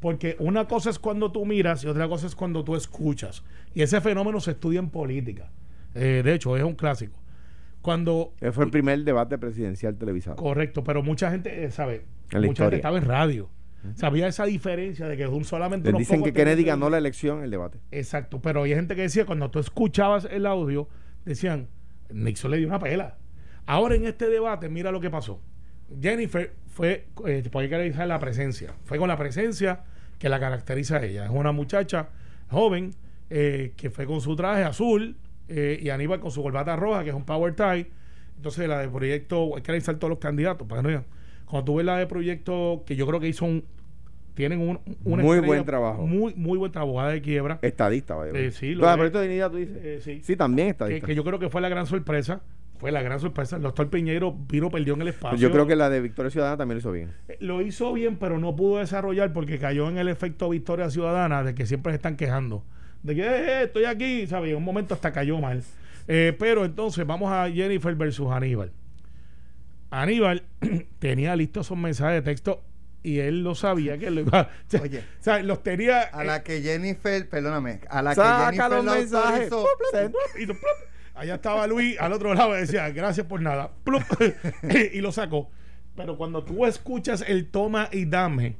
Porque 0.05 0.35
una 0.37 0.67
cosa 0.67 0.91
es 0.91 0.99
cuando 0.99 1.31
tú 1.31 1.47
miras 1.47 1.83
y 1.83 1.87
otra 1.87 2.07
cosa 2.07 2.27
es 2.27 2.35
cuando 2.35 2.63
tú 2.63 2.75
escuchas. 2.75 3.43
Y 3.73 3.81
ese 3.81 4.01
fenómeno 4.01 4.39
se 4.39 4.51
estudia 4.51 4.77
en 4.77 4.91
política. 4.91 5.49
Eh, 5.95 6.21
de 6.23 6.35
hecho, 6.35 6.55
es 6.55 6.63
un 6.63 6.75
clásico. 6.75 7.17
Cuando. 7.81 8.35
Ese 8.39 8.51
fue 8.51 8.65
el 8.65 8.69
primer 8.69 9.03
debate 9.03 9.39
presidencial 9.39 9.97
televisado. 9.97 10.35
Correcto, 10.35 10.83
pero 10.83 11.01
mucha 11.01 11.31
gente, 11.31 11.65
eh, 11.65 11.71
¿sabe? 11.71 12.05
En 12.29 12.41
mucha 12.41 12.49
historia. 12.49 12.65
gente 12.65 12.75
estaba 12.75 12.97
en 12.99 13.05
radio. 13.05 13.49
Sabía 13.95 14.27
esa 14.27 14.45
diferencia 14.45 15.07
de 15.07 15.17
que 15.17 15.25
un 15.25 15.43
solamente. 15.43 15.91
Les 15.91 15.97
dicen 15.97 16.21
que 16.21 16.33
Kennedy 16.33 16.65
ganó 16.65 16.91
la 16.91 16.99
elección, 16.99 17.43
el 17.43 17.49
debate. 17.49 17.79
Exacto, 17.89 18.39
pero 18.39 18.61
hay 18.61 18.75
gente 18.75 18.95
que 18.95 19.01
decía, 19.01 19.25
cuando 19.25 19.49
tú 19.49 19.57
escuchabas 19.57 20.27
el 20.29 20.45
audio, 20.45 20.87
decían, 21.25 21.67
Nixon 22.11 22.51
le 22.51 22.57
dio 22.57 22.67
una 22.67 22.77
pela. 22.77 23.17
Ahora 23.65 23.95
en 23.95 24.05
este 24.05 24.29
debate, 24.29 24.69
mira 24.69 24.91
lo 24.91 25.01
que 25.01 25.09
pasó. 25.09 25.41
Jennifer 25.99 26.53
fue, 26.67 27.07
eh, 27.25 27.43
que 27.51 27.75
analizar 27.75 28.07
la 28.07 28.19
presencia, 28.19 28.75
fue 28.83 28.99
con 28.99 29.07
la 29.07 29.17
presencia 29.17 29.83
que 30.19 30.29
la 30.29 30.39
caracteriza 30.39 30.97
a 30.97 31.03
ella. 31.05 31.25
Es 31.25 31.31
una 31.31 31.51
muchacha 31.51 32.09
joven 32.49 32.91
eh, 33.29 33.73
que 33.75 33.89
fue 33.89 34.05
con 34.05 34.21
su 34.21 34.35
traje 34.35 34.63
azul 34.63 35.17
eh, 35.47 35.79
y 35.81 35.89
Aníbal 35.89 36.19
con 36.19 36.31
su 36.31 36.41
corbata 36.41 36.75
roja, 36.75 37.03
que 37.03 37.09
es 37.09 37.15
un 37.15 37.25
power 37.25 37.55
tie. 37.55 37.87
Entonces 38.35 38.67
la 38.67 38.79
de 38.79 38.89
proyecto, 38.89 39.55
hay 39.55 39.61
que 39.61 39.71
analizar 39.71 39.95
todos 39.95 40.09
los 40.09 40.19
candidatos 40.19 40.67
para 40.67 40.81
que 40.81 40.83
no 40.83 40.89
digan. 40.89 41.05
Cuando 41.45 41.65
tú 41.65 41.75
ves 41.75 41.85
la 41.85 41.97
de 41.97 42.07
proyecto, 42.07 42.83
que 42.85 42.95
yo 42.95 43.05
creo 43.07 43.19
que 43.19 43.27
hizo 43.27 43.45
un, 43.45 43.63
tienen 44.35 44.59
un, 44.59 44.79
una 45.03 45.23
Muy 45.23 45.39
buen 45.39 45.65
trabajo. 45.65 46.05
Muy, 46.05 46.33
muy 46.35 46.57
buen 46.57 46.71
trabajo, 46.71 46.91
abogada 46.91 47.13
de 47.13 47.21
quiebra. 47.21 47.59
Estadista, 47.61 48.15
vaya. 48.15 48.37
Eh, 48.37 48.51
sí, 48.51 48.75
lo 48.75 48.87
de 48.87 48.93
proyecto 48.93 49.19
de 49.19 49.25
dignidad, 49.25 49.49
tú 49.49 49.57
dices. 49.57 49.77
Eh, 49.81 49.99
sí. 50.03 50.21
Sí, 50.23 50.35
también 50.35 50.67
que, 50.67 50.71
estadista. 50.71 51.07
que 51.07 51.15
yo 51.15 51.23
creo 51.23 51.39
que 51.39 51.49
fue 51.49 51.61
la 51.61 51.69
gran 51.69 51.87
sorpresa. 51.87 52.41
Fue 52.77 52.91
la 52.91 53.01
gran 53.01 53.19
sorpresa. 53.19 53.55
El 53.55 53.61
doctor 53.61 53.89
Piñeiro 53.89 54.33
vino, 54.33 54.69
perdió 54.69 54.93
en 54.95 55.01
el 55.03 55.07
espacio. 55.09 55.37
yo 55.39 55.51
creo 55.51 55.65
que 55.65 55.75
la 55.75 55.89
de 55.89 56.01
Victoria 56.01 56.29
Ciudadana 56.29 56.57
también 56.57 56.75
lo 56.75 56.79
hizo 56.79 56.91
bien. 56.91 57.13
Eh, 57.29 57.37
Lo 57.39 57.61
hizo 57.61 57.93
bien, 57.93 58.17
pero 58.17 58.37
no 58.37 58.55
pudo 58.55 58.79
desarrollar 58.79 59.31
porque 59.33 59.59
cayó 59.59 59.87
en 59.89 59.97
el 59.97 60.07
efecto 60.09 60.49
Victoria 60.49 60.89
Ciudadana 60.89 61.43
de 61.43 61.55
que 61.55 61.65
siempre 61.65 61.91
se 61.93 61.97
están 61.97 62.17
quejando. 62.17 62.63
De 63.03 63.15
que 63.15 63.21
"Eh, 63.21 63.25
eh, 63.27 63.63
estoy 63.65 63.85
aquí, 63.85 64.27
¿sabes? 64.27 64.51
En 64.51 64.57
un 64.57 64.63
momento 64.63 64.93
hasta 64.93 65.11
cayó 65.11 65.39
mal. 65.39 65.63
Eh, 66.07 66.35
pero 66.37 66.65
entonces 66.65 67.05
vamos 67.07 67.31
a 67.31 67.49
Jennifer 67.49 67.95
versus 67.95 68.31
Aníbal. 68.31 68.71
Aníbal 69.91 70.43
tenía 70.99 71.35
listos 71.35 71.67
esos 71.67 71.77
mensajes 71.77 72.15
de 72.15 72.21
texto 72.21 72.63
y 73.03 73.19
él 73.19 73.43
lo 73.43 73.53
sabía 73.55 73.97
que 73.97 74.09
lo 74.09 74.21
iba 74.21 74.49
Oye. 74.81 74.99
o 75.19 75.23
sea, 75.23 75.41
los 75.43 75.63
tenía 75.63 76.09
A 76.11 76.23
eh, 76.23 76.25
la 76.25 76.43
que 76.43 76.61
Jennifer, 76.61 77.29
perdóname, 77.29 77.81
a 77.89 78.01
la 78.01 78.11
que 78.11 78.15
Saca 78.15 78.45
Jennifer 78.51 78.69
los 78.71 78.85
lo 78.85 78.91
mensajes. 78.93 79.51
autorizó, 79.51 80.17
y 80.39 80.45
allá 81.15 81.35
estaba 81.35 81.65
Luis 81.67 81.99
al 81.99 82.13
otro 82.13 82.33
lado 82.33 82.55
y 82.55 82.61
decía 82.61 82.89
gracias 82.91 83.25
por 83.25 83.41
nada 83.41 83.71
y 84.93 85.01
lo 85.01 85.11
sacó. 85.11 85.49
Pero 85.95 86.17
cuando 86.17 86.43
tú 86.43 86.65
escuchas 86.65 87.23
el 87.27 87.49
toma 87.49 87.89
y 87.91 88.05
dame 88.05 88.57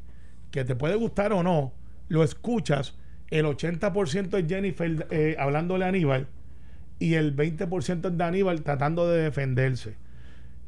que 0.52 0.64
te 0.64 0.76
puede 0.76 0.96
gustar 0.96 1.34
o 1.34 1.44
no 1.44 1.74
lo 2.08 2.24
escuchas 2.24 2.96
el 3.30 3.46
80% 3.46 4.38
es 4.38 4.48
Jennifer 4.48 5.08
eh, 5.10 5.36
hablándole 5.40 5.86
a 5.86 5.90
Aníbal 5.90 6.28
y 7.00 7.16
el 7.16 7.36
20% 7.36 8.12
es 8.12 8.18
de 8.18 8.24
Aníbal 8.24 8.62
tratando 8.62 9.10
de 9.10 9.24
defenderse. 9.24 9.96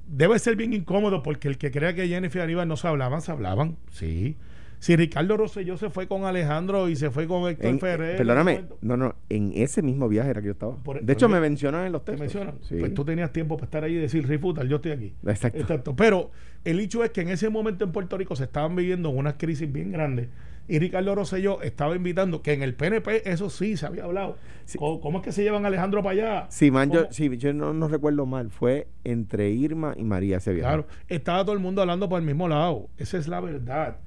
Debe 0.07 0.39
ser 0.39 0.55
bien 0.55 0.73
incómodo 0.73 1.21
porque 1.21 1.47
el 1.47 1.57
que 1.57 1.71
crea 1.71 1.93
que 1.93 2.07
Jennifer 2.07 2.41
y 2.41 2.43
Aníbal 2.43 2.67
no 2.67 2.77
se 2.77 2.87
hablaban, 2.87 3.21
se 3.21 3.31
hablaban, 3.31 3.77
sí. 3.91 4.37
Si 4.79 4.95
Ricardo 4.95 5.37
Rosselló 5.37 5.75
se 5.77 5.89
fue 5.89 6.07
con 6.07 6.25
Alejandro 6.25 6.87
y 6.87 6.95
se 6.95 7.09
fue 7.09 7.27
con 7.27 7.49
Héctor 7.49 7.65
En- 7.65 7.79
Ferrer. 7.79 8.17
perdóname, 8.17 8.65
no, 8.81 8.95
no, 8.95 9.15
en 9.29 9.51
ese 9.55 9.81
mismo 9.81 10.07
viaje 10.07 10.29
era 10.29 10.41
que 10.41 10.47
yo 10.47 10.51
estaba. 10.53 10.75
Por- 10.83 11.01
de 11.01 11.13
hecho, 11.13 11.27
me 11.27 11.39
mencionan 11.39 11.87
en 11.87 11.91
los 11.91 12.05
¿Te 12.05 12.11
textos. 12.11 12.35
mencionan? 12.35 12.59
Sí. 12.63 12.75
Pues 12.79 12.93
tú 12.93 13.03
tenías 13.03 13.31
tiempo 13.33 13.55
para 13.57 13.65
estar 13.65 13.83
ahí 13.83 13.93
y 13.93 13.97
decir, 13.99 14.27
refutal, 14.27 14.69
yo 14.69 14.75
estoy 14.75 14.91
aquí. 14.91 15.13
Exacto. 15.25 15.95
Pero 15.95 16.29
el 16.63 16.79
hecho 16.79 17.03
es 17.03 17.09
que 17.09 17.21
en 17.21 17.29
ese 17.29 17.49
momento 17.49 17.85
en 17.85 17.91
Puerto 17.91 18.17
Rico 18.17 18.35
se 18.35 18.43
estaban 18.43 18.75
viviendo 18.75 19.09
unas 19.09 19.33
crisis 19.37 19.71
bien 19.71 19.91
grandes 19.91 20.29
y 20.69 20.79
Ricardo 20.79 21.15
Rosselló 21.15 21.61
estaba 21.61 21.95
invitando, 21.95 22.41
que 22.41 22.51
en 22.53 22.61
el 22.61 22.75
PNP 22.75 23.31
eso 23.31 23.49
sí 23.49 23.77
se 23.77 23.85
había 23.85 24.03
hablado. 24.03 24.35
Sí. 24.65 24.77
¿Cómo, 24.77 24.99
cómo 24.99 25.19
es 25.19 25.23
que 25.23 25.31
se 25.31 25.41
llevan 25.41 25.63
a 25.63 25.69
Alejandro 25.69 26.03
para 26.03 26.11
allá? 26.11 26.45
Si, 26.49 26.69
man, 26.71 26.91
yo, 26.91 27.03
¿Cómo? 27.03 27.13
si 27.13 27.37
yo 27.37 27.53
no, 27.53 27.73
no 27.73 27.87
recuerdo 27.87 28.25
mal, 28.25 28.51
fue 28.51 28.87
entre 29.05 29.49
Irma 29.49 29.93
y 29.97 30.03
María 30.03 30.37
ese 30.37 30.51
viaje. 30.53 30.67
Claro, 30.67 30.85
estaba 31.07 31.43
todo 31.45 31.53
el 31.53 31.59
mundo 31.61 31.81
hablando 31.81 32.09
por 32.09 32.19
el 32.19 32.25
mismo 32.25 32.47
lado. 32.49 32.89
Esa 32.97 33.17
es 33.17 33.27
la 33.29 33.39
verdad. 33.39 33.97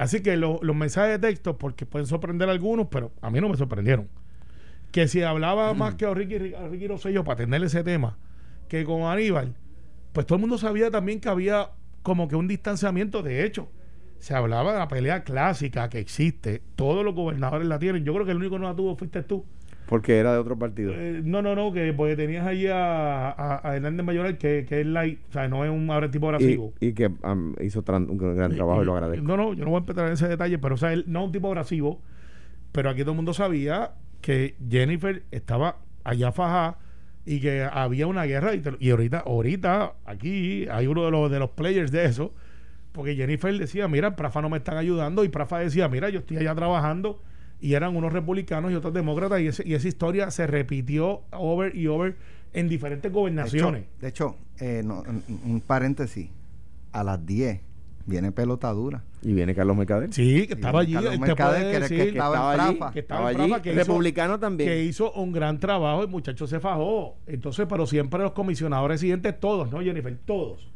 Así 0.00 0.22
que 0.22 0.36
lo- 0.36 0.58
los 0.62 0.74
mensajes 0.74 1.20
de 1.20 1.28
texto, 1.28 1.58
porque 1.58 1.84
pueden 1.84 2.06
sorprender 2.06 2.48
a 2.48 2.52
algunos, 2.52 2.86
pero 2.90 3.12
a 3.20 3.30
mí 3.30 3.38
no 3.40 3.48
me 3.50 3.56
sorprendieron. 3.56 4.08
Que 4.92 5.06
si 5.08 5.22
hablaba 5.22 5.74
más 5.74 5.94
que 5.96 6.06
a 6.06 6.14
Ricky, 6.14 6.54
a 6.54 6.66
Ricky 6.68 6.88
Rosselló 6.88 7.22
para 7.22 7.36
tener 7.36 7.62
ese 7.62 7.84
tema, 7.84 8.16
que 8.68 8.84
con 8.84 9.02
Aníbal, 9.02 9.54
pues 10.12 10.24
todo 10.26 10.36
el 10.36 10.40
mundo 10.40 10.56
sabía 10.58 10.90
también 10.90 11.20
que 11.20 11.28
había 11.28 11.70
como 12.02 12.28
que 12.28 12.36
un 12.36 12.48
distanciamiento. 12.48 13.22
De 13.22 13.44
hecho, 13.44 13.68
se 14.18 14.34
hablaba 14.34 14.72
de 14.72 14.78
la 14.78 14.88
pelea 14.88 15.22
clásica 15.22 15.88
que 15.90 15.98
existe. 15.98 16.62
Todos 16.76 17.04
los 17.04 17.14
gobernadores 17.14 17.68
la 17.68 17.78
tienen. 17.78 18.02
Yo 18.04 18.14
creo 18.14 18.24
que 18.24 18.32
el 18.32 18.38
único 18.38 18.56
que 18.56 18.60
no 18.60 18.68
la 18.68 18.74
tuvo 18.76 18.96
fuiste 18.96 19.22
tú. 19.22 19.44
Porque 19.90 20.16
era 20.18 20.32
de 20.32 20.38
otro 20.38 20.56
partido. 20.58 20.92
Eh, 20.94 21.20
no, 21.24 21.42
no, 21.42 21.54
no, 21.54 21.72
que 21.72 21.92
porque 21.92 22.16
tenías 22.16 22.46
allí 22.46 22.68
a, 22.68 23.28
a, 23.30 23.68
a 23.68 23.76
Hernández 23.76 24.06
Mayoral, 24.06 24.38
que, 24.38 24.64
que 24.66 24.80
es 24.80 24.86
light, 24.86 25.18
o 25.28 25.32
sea, 25.32 25.48
no 25.48 25.64
es 25.64 25.70
un 25.70 25.90
tipo 26.10 26.26
abrasivo. 26.26 26.72
y, 26.80 26.86
y 26.86 26.92
que 26.94 27.10
am, 27.22 27.54
hizo 27.60 27.84
un 27.86 28.16
gran 28.36 28.54
trabajo 28.54 28.82
y 28.82 28.86
lo 28.86 28.94
agradezco. 28.94 29.26
No, 29.26 29.36
no, 29.36 29.52
yo 29.52 29.64
no 29.64 29.70
voy 29.72 29.78
a 29.78 29.80
empezar 29.80 30.06
en 30.06 30.12
ese 30.12 30.28
detalle, 30.28 30.58
pero 30.58 30.76
o 30.76 30.78
sea, 30.78 30.92
él 30.92 31.04
no 31.08 31.20
es 31.20 31.26
un 31.26 31.32
tipo 31.32 31.48
abrasivo, 31.48 32.00
pero 32.72 32.88
aquí 32.88 33.00
todo 33.02 33.10
el 33.10 33.16
mundo 33.16 33.34
sabía 33.34 33.92
que 34.20 34.54
Jennifer 34.70 35.24
estaba 35.32 35.76
allá 36.04 36.30
fajada 36.32 36.78
y 37.26 37.40
que 37.40 37.64
había 37.70 38.06
una 38.06 38.24
guerra 38.24 38.54
y, 38.54 38.60
te- 38.60 38.76
y 38.78 38.90
ahorita, 38.90 39.18
ahorita 39.26 39.94
aquí 40.06 40.66
hay 40.70 40.86
uno 40.86 41.04
de 41.04 41.10
los 41.10 41.30
de 41.30 41.38
los 41.38 41.50
players 41.50 41.90
de 41.90 42.04
eso, 42.04 42.32
porque 42.92 43.14
Jennifer 43.16 43.56
decía, 43.58 43.88
mira, 43.88 44.14
Prafa 44.16 44.40
no 44.40 44.48
me 44.48 44.58
están 44.58 44.76
ayudando 44.76 45.24
y 45.24 45.28
Prafa 45.28 45.58
decía, 45.58 45.88
mira, 45.88 46.08
yo 46.10 46.20
estoy 46.20 46.36
allá 46.38 46.54
trabajando 46.54 47.20
y 47.60 47.74
eran 47.74 47.94
unos 47.96 48.12
republicanos 48.12 48.72
y 48.72 48.74
otros 48.74 48.92
demócratas 48.94 49.40
y, 49.40 49.48
ese- 49.48 49.66
y 49.66 49.74
esa 49.74 49.88
historia 49.88 50.30
se 50.30 50.46
repitió 50.46 51.22
over 51.32 51.74
y 51.76 51.86
over 51.86 52.16
en 52.52 52.68
diferentes 52.68 53.02
De 53.04 53.08
hecho, 53.08 53.18
gobernaciones. 53.20 53.84
de 54.00 54.08
hecho, 54.08 54.36
eh, 54.58 54.82
no, 54.84 55.02
un, 55.44 55.62
paréntesis. 55.66 56.28
A 56.92 57.04
las 57.04 57.24
10 57.24 57.60
viene 58.06 58.32
pelotadura. 58.32 59.04
Y 59.22 59.32
viene 59.32 59.54
Carlos 59.54 59.76
Mercader. 59.76 60.12
Sí, 60.12 60.46
que 60.48 60.54
estaba 60.54 60.80
allí. 60.80 60.94
Carlos 60.94 61.12
él 61.12 61.20
te 61.20 61.26
Mercader, 61.26 61.60
puede 61.60 61.70
que 61.70 61.76
era 61.76 61.84
el 61.86 61.88
que 61.90 61.96
decir- 61.98 62.08
estaba 62.14 62.54
en 62.54 62.60
allí, 62.60 62.74
Prafa. 62.76 62.92
que 62.92 62.98
estaba 63.00 63.20
estaba 63.20 63.30
en 63.30 63.40
allí. 63.40 63.50
Prafa, 63.50 63.62
que 63.62 63.70
hizo- 63.72 63.78
Republicano 63.78 64.38
también. 64.40 64.68
que 64.70 64.82
hizo 64.84 65.12
un 65.12 65.30
gran 65.32 65.60
trabajo, 65.60 66.02
el 66.02 66.08
muchacho 66.08 66.46
se 66.48 66.58
fajó. 66.58 67.16
Entonces, 67.28 67.66
pero 67.68 67.86
siempre 67.86 68.20
los 68.20 68.32
comisionadores 68.32 69.00
residentes, 69.00 69.38
todos, 69.38 69.70
¿no, 69.70 69.80
Jennifer? 69.80 70.18
Todos 70.24 70.68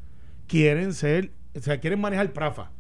quieren 0.47 0.93
ser, 0.93 1.31
o 1.57 1.61
sea, 1.61 1.81
quieren 1.81 2.01
manejar 2.01 2.33
Prafa. 2.33 2.71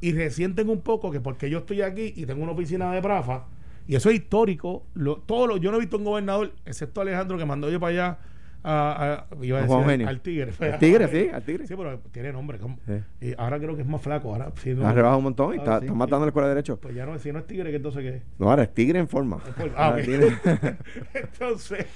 Y 0.00 0.12
resienten 0.12 0.68
un 0.68 0.80
poco 0.80 1.10
que 1.10 1.20
porque 1.20 1.50
yo 1.50 1.58
estoy 1.58 1.82
aquí 1.82 2.12
y 2.16 2.24
tengo 2.26 2.42
una 2.42 2.52
oficina 2.52 2.92
de 2.92 3.02
Prafa, 3.02 3.46
y 3.86 3.96
eso 3.96 4.10
es 4.10 4.16
histórico, 4.16 4.84
lo, 4.94 5.16
todo 5.16 5.46
lo- 5.46 5.56
yo 5.56 5.70
no 5.70 5.78
he 5.78 5.80
visto 5.80 5.96
un 5.96 6.04
gobernador, 6.04 6.52
excepto 6.66 7.00
Alejandro 7.00 7.36
que 7.38 7.44
mandó 7.44 7.68
yo 7.70 7.80
para 7.80 7.90
allá 7.90 8.18
a, 8.62 9.26
a- 9.30 9.44
iba 9.44 9.58
a 9.58 9.62
decir 9.62 9.76
al- 10.06 10.20
Tigre. 10.20 10.52
Al 10.60 10.78
Tigre, 10.78 11.08
sí, 11.08 11.30
al 11.32 11.42
Tigre. 11.42 11.66
Sí, 11.66 11.74
pero 11.76 11.98
tiene 12.12 12.32
nombre. 12.32 12.58
Sí. 12.86 13.26
Y 13.28 13.34
ahora 13.38 13.58
creo 13.58 13.74
que 13.76 13.82
es 13.82 13.88
más 13.88 14.02
flaco. 14.02 14.32
Ahora, 14.32 14.52
no, 14.66 14.92
rebajado 14.92 15.18
un 15.18 15.24
montón 15.24 15.54
y 15.54 15.58
Ah, 15.58 15.60
está, 15.60 15.78
sí. 15.78 15.86
está 15.86 15.96
matando 15.96 16.26
la 16.26 16.30
escuela 16.30 16.48
de 16.48 16.54
derecho. 16.54 16.76
Pues 16.78 16.94
ya 16.94 17.06
no, 17.06 17.18
si 17.18 17.32
no 17.32 17.38
es 17.38 17.46
Tigre, 17.46 17.70
¿qué 17.70 17.76
entonces 17.76 18.02
qué 18.02 18.08
es? 18.16 18.22
No, 18.38 18.50
ahora 18.50 18.64
es 18.64 18.74
Tigre 18.74 18.98
en 18.98 19.08
forma. 19.08 19.38
Ah, 19.74 19.86
Ahora 19.86 19.96
ok. 19.98 20.04
Tigre. 20.04 20.28
Entonces, 21.14 21.86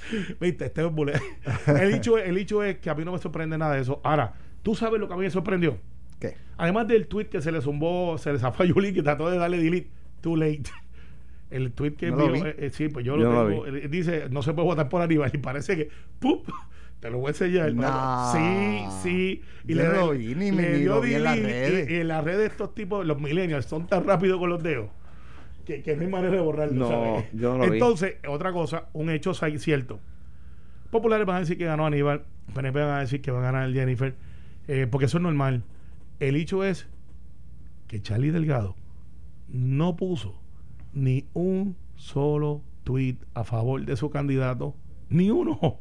viste, 0.41 0.67
este 0.67 0.83
es 0.87 0.93
El 1.81 1.95
hecho, 1.95 2.17
el 2.19 2.37
hecho 2.39 2.63
es 2.63 2.79
que 2.79 2.91
a 2.91 2.95
mí 2.95 3.05
no 3.05 3.13
me 3.13 3.19
sorprende 3.19 3.59
nada 3.59 3.75
de 3.75 3.83
eso. 3.83 4.01
Ahora, 4.05 4.33
tú 4.63 4.75
sabes 4.75 4.99
lo 5.01 5.09
que 5.09 5.15
a 5.15 5.17
mí 5.17 5.23
me 5.25 5.31
sorprendió. 5.31 5.79
¿Qué? 6.31 6.37
Además 6.57 6.87
del 6.89 7.07
tweet 7.07 7.27
que 7.27 7.41
se 7.43 7.51
le 7.53 7.61
zumbó, 7.61 8.17
se 8.19 8.33
le 8.33 8.39
zafó 8.39 8.63
a 8.63 8.67
Yuli, 8.67 8.93
que 8.95 9.03
trató 9.03 9.29
de 9.31 9.39
darle 9.39 9.59
delete, 9.59 9.91
too 10.21 10.37
late. 10.37 10.63
El 11.51 11.73
tweet 11.73 11.93
que 11.97 12.11
No 12.11 12.25
envió, 12.25 12.45
vi. 12.45 12.49
eh, 12.51 12.55
eh, 12.59 12.71
sí, 12.71 12.89
pues 12.89 13.05
yo, 13.05 13.19
Yo 13.19 13.31
lo 13.31 13.47
tengo. 13.49 13.89
dice, 13.89 14.29
no 14.31 14.43
se 14.43 14.55
puede 14.55 14.67
votar 14.69 14.89
por 14.89 15.03
Aníbal. 15.03 15.31
Y 15.35 15.39
parece 15.39 15.77
que, 15.77 15.91
¡pup! 16.19 16.49
Te 17.01 17.11
lo 17.11 17.19
voy 17.19 17.27
a 17.27 17.31
enseñar. 17.31 17.75
Nah. 17.75 18.33
Sí, 18.33 18.85
sí. 19.03 19.43
Y 19.67 19.75
Yo 19.75 19.83
le, 19.83 19.89
lo 19.93 20.11
vi, 20.13 20.35
ni 20.35 20.51
me- 20.53 20.63
le 20.63 20.73
ni 20.75 20.79
dio 20.79 21.01
vi 21.01 21.15
en 21.15 21.25
las 21.25 21.37
delete, 21.37 21.69
redes. 21.69 21.91
Y, 21.91 21.93
y 21.95 21.97
en 21.97 22.09
las 22.09 22.25
redes 22.25 22.51
estos 22.53 22.75
tipos, 22.75 23.05
los 23.05 23.21
millennials, 23.21 23.67
son 23.67 23.87
tan 23.87 24.05
rápidos 24.05 24.39
con 24.39 24.49
los 24.49 24.63
dedos 24.63 24.89
que, 25.67 25.83
que 25.83 25.95
no 25.97 26.03
hay 26.03 26.09
manera 26.09 26.33
de 26.35 26.41
borrarlo. 26.41 26.75
No, 26.79 26.89
¿sabes? 26.89 27.25
yo 27.35 27.53
no 27.59 27.65
lo 27.67 27.71
vi. 27.71 27.79
Entonces, 27.79 28.15
otra 28.29 28.53
cosa, 28.53 28.85
un 28.95 29.11
hecho 29.11 29.35
cierto. 29.35 30.01
Populares 30.91 31.27
van 31.27 31.37
a 31.37 31.41
decir 31.41 31.59
que 31.59 31.65
ganó 31.65 31.87
Aníbal, 31.87 32.23
PNP 32.55 32.79
van 32.81 32.91
a 32.97 33.01
decir 33.01 33.21
que 33.21 33.31
va 33.31 33.41
a 33.41 33.43
ganar 33.43 33.73
Jennifer, 33.73 34.15
eh, 34.69 34.87
porque 34.91 35.07
eso 35.07 35.19
es 35.19 35.23
normal. 35.23 35.63
El 36.23 36.37
hecho 36.37 36.63
es 36.63 36.87
que 37.89 38.01
Charlie 38.01 38.31
Delgado 38.31 38.77
no 39.49 39.97
puso 39.97 40.41
ni 40.93 41.25
un 41.35 41.75
solo 41.97 42.63
tweet 42.85 43.17
a 43.35 43.43
favor 43.43 43.85
de 43.85 43.97
su 43.97 44.09
candidato, 44.09 44.77
ni 45.09 45.31
uno. 45.31 45.81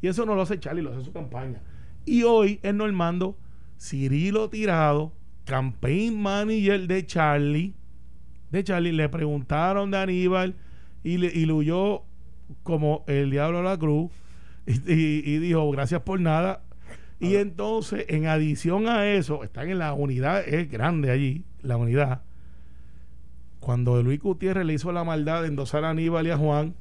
Y 0.00 0.08
eso 0.08 0.24
no 0.24 0.34
lo 0.34 0.40
hace 0.40 0.58
Charlie, 0.58 0.80
lo 0.80 0.92
hace 0.92 1.04
su 1.04 1.12
campaña. 1.12 1.60
Y 2.06 2.22
hoy 2.22 2.60
en 2.62 2.78
Normando, 2.78 3.36
Cirilo 3.78 4.48
Tirado, 4.48 5.12
campaign 5.44 6.18
manager 6.18 6.86
de 6.86 7.04
Charlie, 7.04 7.74
de 8.52 8.64
Charlie, 8.64 8.92
le 8.92 9.10
preguntaron 9.10 9.90
de 9.90 9.98
Aníbal 9.98 10.56
y, 11.02 11.18
le, 11.18 11.30
y 11.34 11.50
huyó 11.50 12.04
como 12.62 13.04
el 13.06 13.30
diablo 13.30 13.58
a 13.58 13.62
la 13.62 13.78
cruz 13.78 14.10
y 14.66 15.38
dijo 15.40 15.70
gracias 15.72 16.00
por 16.00 16.18
nada. 16.20 16.62
Y 17.20 17.36
entonces, 17.36 18.06
en 18.08 18.26
adición 18.26 18.88
a 18.88 19.06
eso, 19.06 19.44
están 19.44 19.70
en 19.70 19.78
la 19.78 19.94
unidad, 19.94 20.46
es 20.46 20.70
grande 20.70 21.10
allí, 21.10 21.44
la 21.62 21.76
unidad. 21.76 22.22
Cuando 23.60 24.02
Luis 24.02 24.20
Gutiérrez 24.20 24.66
le 24.66 24.74
hizo 24.74 24.92
la 24.92 25.04
maldad 25.04 25.42
de 25.42 25.48
endosar 25.48 25.84
a 25.84 25.90
Aníbal 25.90 26.26
y 26.26 26.30
a 26.30 26.36
Juan, 26.36 26.74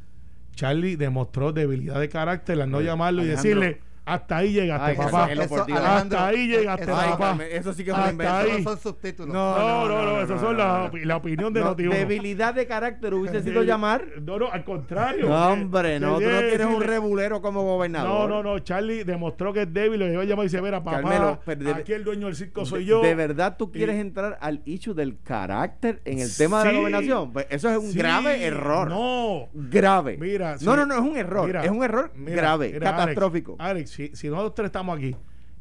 Charlie 0.56 0.96
demostró 0.96 1.54
debilidad 1.54 2.00
de 2.00 2.10
carácter 2.10 2.62
al 2.62 2.70
no 2.70 2.82
llamarlo 2.82 3.24
y 3.24 3.28
decirle, 3.28 3.80
hasta 4.06 4.38
ahí 4.38 4.52
llegaste, 4.54 4.92
Ay, 4.92 4.98
papá. 4.98 5.24
Alejandro, 5.26 5.76
Hasta 5.78 6.28
ahí 6.28 6.48
llegaste, 6.48 6.84
eso- 6.84 6.96
Ay, 6.98 7.10
papá. 7.12 7.28
Carmen, 7.30 7.48
eso 7.52 7.74
sí 7.74 7.84
que 7.84 7.92
es 7.92 7.98
un 7.98 8.04
Hasta 8.04 8.40
ahí. 8.40 8.50
Eso 8.50 8.58
no 8.60 8.64
son 8.72 8.80
subtítulos. 8.80 9.34
No, 9.34 9.58
No, 9.58 9.88
no, 9.88 10.04
no, 10.06 10.22
esas 10.22 10.42
son 10.42 10.58
no, 10.58 10.64
la, 10.64 10.90
no. 10.94 11.00
la 11.06 11.16
opinión 11.18 11.54
de 11.54 11.60
No, 11.62 11.68
Noti 11.68 11.84
uno. 11.88 11.96
debilidad 11.96 12.54
de 12.54 12.68
carácter 12.68 13.14
hubiese 13.14 13.42
sido 13.44 13.64
llamar. 13.64 14.04
No, 14.22 14.38
no, 14.40 14.52
al 14.52 14.64
contrario. 14.66 15.30
No, 15.30 15.48
hombre, 15.50 16.00
no, 16.00 16.20
tú 16.20 16.26
no 16.30 16.40
tienes 16.40 16.68
un 16.68 16.82
rebulero 16.82 17.42
como 17.42 17.62
No, 17.62 17.68
gobernador. 17.68 18.30
no, 18.30 18.44
no. 18.44 18.60
Charlie 18.60 19.04
demostró 19.04 19.54
que 19.54 19.62
es 19.64 19.74
débil. 19.74 20.00
Lo 20.00 20.12
iba 20.12 20.22
a 20.22 20.26
llamar 20.26 20.46
y 20.46 20.50
dice: 20.50 20.62
Mira, 20.62 20.84
papá, 20.84 21.02
Carmelo, 21.02 21.40
pero 21.46 21.64
de- 21.64 21.72
aquí 21.72 21.94
el 21.94 22.04
dueño 22.04 22.28
del 22.28 22.36
circo 22.36 22.66
soy 22.66 22.86
yo. 22.86 23.02
¿De 23.02 23.16
verdad 23.16 23.56
tú 23.58 23.70
Y- 23.74 23.78
quieres 23.78 23.96
entrar 24.02 24.38
al 24.42 24.62
issue 24.66 24.94
del 24.94 25.20
carácter 25.22 26.02
en 26.06 26.20
el 26.20 26.36
tema 26.36 26.64
de 26.64 26.70
Sí. 26.70 26.74
la 26.74 26.80
gobernación? 26.80 27.32
Pues 27.34 27.48
eso 27.50 27.70
es 27.70 27.78
un 27.78 27.92
Sí, 27.92 27.98
grave 27.98 28.44
error. 28.46 28.90
No. 28.90 29.50
Grave. 29.54 30.18
Mira, 30.20 30.58
no, 30.62 30.76
no, 30.76 30.86
no, 30.86 30.96
es 30.96 31.02
un 31.02 31.16
error. 31.18 31.56
Es 31.56 31.70
un 31.72 31.84
error 31.84 32.12
grave, 32.16 32.78
catastrófico. 32.80 33.56
Alex, 33.60 33.93
si, 33.94 34.16
si 34.16 34.28
nosotros 34.30 34.56
tres 34.56 34.66
estamos 34.68 34.98
aquí 34.98 35.16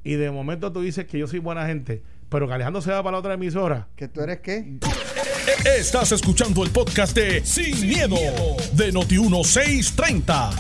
y 0.05 0.15
de 0.15 0.31
momento 0.31 0.73
tú 0.73 0.81
dices 0.83 1.07
que 1.07 1.19
yo 1.19 1.27
soy 1.27 1.39
buena 1.39 1.67
gente, 1.67 2.03
pero 2.29 2.47
que 2.49 2.55
Alejandro 2.55 2.81
se 2.83 2.91
va 2.91 3.03
para 3.03 3.13
la 3.13 3.19
otra 3.19 3.35
emisora. 3.35 3.89
¿Que 3.95 4.09
tú 4.09 4.21
eres 4.23 4.41
qué? 4.41 4.79
Estás 5.65 6.13
escuchando 6.13 6.65
el 6.65 6.71
podcast 6.71 7.15
de 7.17 7.45
Sin, 7.45 7.87
miedo, 7.89 8.17
de 8.73 8.93
Noti1630. 8.93 10.51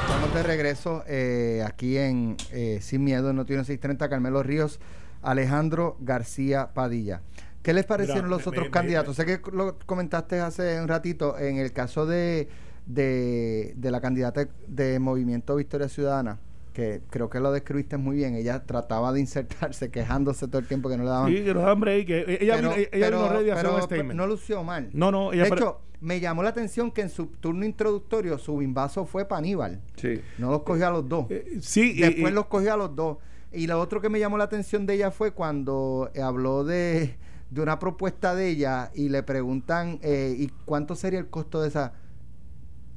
Estamos 0.00 0.34
de 0.34 0.42
regreso 0.42 1.04
eh, 1.06 1.62
aquí 1.66 1.96
en 1.96 2.36
eh, 2.52 2.78
Sin 2.82 3.04
Miedo, 3.04 3.30
en 3.30 3.36
Noti 3.36 3.54
630, 3.54 4.08
Carmelo 4.08 4.42
Ríos, 4.42 4.80
Alejandro 5.22 5.96
García 6.00 6.70
Padilla. 6.74 7.22
¿Qué 7.62 7.72
les 7.72 7.84
parecieron 7.84 8.24
Mira, 8.26 8.36
los 8.36 8.46
me- 8.46 8.50
otros 8.50 8.64
me- 8.66 8.70
candidatos? 8.70 9.16
sé 9.16 9.24
que 9.24 9.40
lo 9.52 9.78
comentaste 9.86 10.40
hace 10.40 10.80
un 10.80 10.88
ratito 10.88 11.38
en 11.38 11.58
el 11.58 11.72
caso 11.72 12.06
de, 12.06 12.48
de, 12.86 13.74
de 13.76 13.90
la 13.90 14.00
candidata 14.00 14.48
de 14.66 14.98
Movimiento 14.98 15.56
Victoria 15.56 15.88
Ciudadana, 15.88 16.38
que 16.72 17.02
creo 17.10 17.28
que 17.30 17.40
lo 17.40 17.52
describiste 17.52 17.96
muy 17.96 18.16
bien. 18.16 18.34
Ella 18.34 18.64
trataba 18.64 19.12
de 19.12 19.20
insertarse, 19.20 19.90
quejándose 19.92 20.48
todo 20.48 20.58
el 20.58 20.66
tiempo 20.66 20.88
que 20.88 20.96
no 20.96 21.04
le 21.04 21.10
daban. 21.10 21.28
Sí, 21.32 21.42
que 21.44 21.54
nos 21.54 21.64
dan 21.64 21.80
break. 21.80 22.06
que 22.06 22.38
Ella, 22.40 22.56
Pero- 22.56 22.70
vino, 22.70 22.74
ella 22.76 22.88
pero- 22.92 23.18
vino 23.22 23.32
ready 23.32 23.50
a 23.50 23.52
hacer 23.54 23.64
pero- 23.66 23.76
un 23.76 23.82
statement. 23.82 24.14
no 24.14 24.26
lució 24.26 24.62
mal. 24.64 24.90
No, 24.92 25.10
no, 25.10 25.32
ella 25.32 25.44
de 25.44 25.48
hecho, 25.50 25.80
me 26.00 26.18
llamó 26.18 26.42
la 26.42 26.48
atención 26.50 26.90
que 26.90 27.02
en 27.02 27.08
su 27.10 27.26
turno 27.26 27.64
introductorio 27.64 28.36
su 28.38 28.56
bimbazo 28.56 29.04
fue 29.06 29.24
para 29.24 29.38
Aníbal. 29.38 29.80
Sí. 29.96 30.20
No 30.38 30.50
los 30.50 30.62
cogió 30.62 30.88
a 30.88 30.90
los 30.90 31.08
dos. 31.08 31.26
Eh, 31.30 31.58
sí, 31.60 31.92
y- 31.96 32.00
Después 32.00 32.32
y- 32.32 32.34
los 32.34 32.46
cogió 32.46 32.74
a 32.74 32.76
los 32.76 32.94
dos. 32.96 33.18
Y 33.52 33.66
lo 33.66 33.78
otro 33.78 34.00
que 34.00 34.08
me 34.08 34.18
llamó 34.18 34.38
la 34.38 34.44
atención 34.44 34.86
de 34.86 34.94
ella 34.94 35.10
fue 35.10 35.32
cuando 35.32 36.10
eh, 36.14 36.22
habló 36.22 36.64
de, 36.64 37.16
de 37.50 37.60
una 37.60 37.78
propuesta 37.78 38.34
de 38.34 38.48
ella 38.48 38.90
y 38.94 39.10
le 39.10 39.22
preguntan, 39.22 39.98
eh, 40.02 40.34
¿y 40.38 40.48
cuánto 40.64 40.94
sería 40.96 41.18
el 41.18 41.28
costo 41.28 41.60
de 41.60 41.68
esa? 41.68 41.92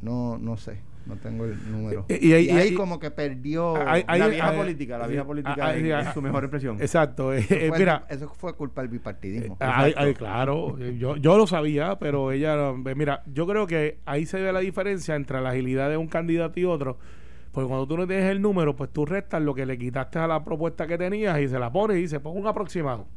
No, 0.06 0.38
no 0.38 0.56
sé, 0.56 0.78
no 1.06 1.16
tengo 1.18 1.46
el 1.46 1.72
número. 1.72 2.06
Y- 2.08 2.28
y 2.30 2.34
ahí- 2.34 2.46
Y 2.46 2.50
ahí 2.52 2.68
y- 2.70 2.76
como 2.76 3.00
que 3.00 3.12
perdió... 3.12 3.76
Ahí- 3.88 4.04
la 4.08 4.28
vieja 4.28 4.54
política, 4.56 4.98
la 4.98 5.06
sí, 5.06 5.12
vieja 5.12 5.26
política 5.26 5.56
ah, 5.60 5.68
ah, 5.70 5.76
en 5.78 5.92
ah, 5.92 6.14
su 6.14 6.22
mejor 6.22 6.44
expresión. 6.44 6.78
Exacto. 6.80 7.34
eh, 7.34 7.40
eso, 7.40 7.54
eh, 7.56 7.68
fue, 7.70 7.80
mira, 7.80 8.06
eso 8.10 8.30
fue 8.38 8.54
culpa 8.56 8.82
del 8.82 8.90
bipartidismo. 8.92 9.58
Ay, 9.60 10.14
claro, 10.14 10.78
eh, 10.80 10.96
yo, 10.98 11.18
yo 11.18 11.38
lo 11.38 11.48
sabía, 11.48 11.98
pero 12.00 12.32
ella, 12.32 12.70
eh, 12.70 12.96
mira, 12.96 13.24
yo 13.34 13.46
creo 13.48 13.68
que 13.68 14.00
ahí 14.06 14.26
se 14.26 14.40
ve 14.40 14.54
la 14.54 14.60
diferencia 14.60 15.16
entre 15.16 15.42
la 15.42 15.50
agilidad 15.50 15.90
de 15.90 15.98
un 15.98 16.08
candidato 16.08 16.60
y 16.60 16.66
otro, 16.66 16.98
porque 17.52 17.68
cuando 17.68 17.88
tú 17.88 17.98
no 17.98 18.06
tienes 18.06 18.26
el 18.30 18.42
número, 18.42 18.76
pues 18.76 18.92
tú 18.92 19.06
restas 19.06 19.42
lo 19.42 19.54
que 19.56 19.66
le 19.66 19.78
quitaste 19.78 20.20
a 20.20 20.28
la 20.28 20.44
propuesta 20.44 20.86
que 20.88 20.98
tenías 20.98 21.40
y 21.40 21.48
se 21.48 21.58
la 21.58 21.72
pones 21.72 21.98
y 21.98 22.02
dice, 22.02 22.20
pon 22.20 22.38
un 22.38 22.48
aproximado. 22.48 23.08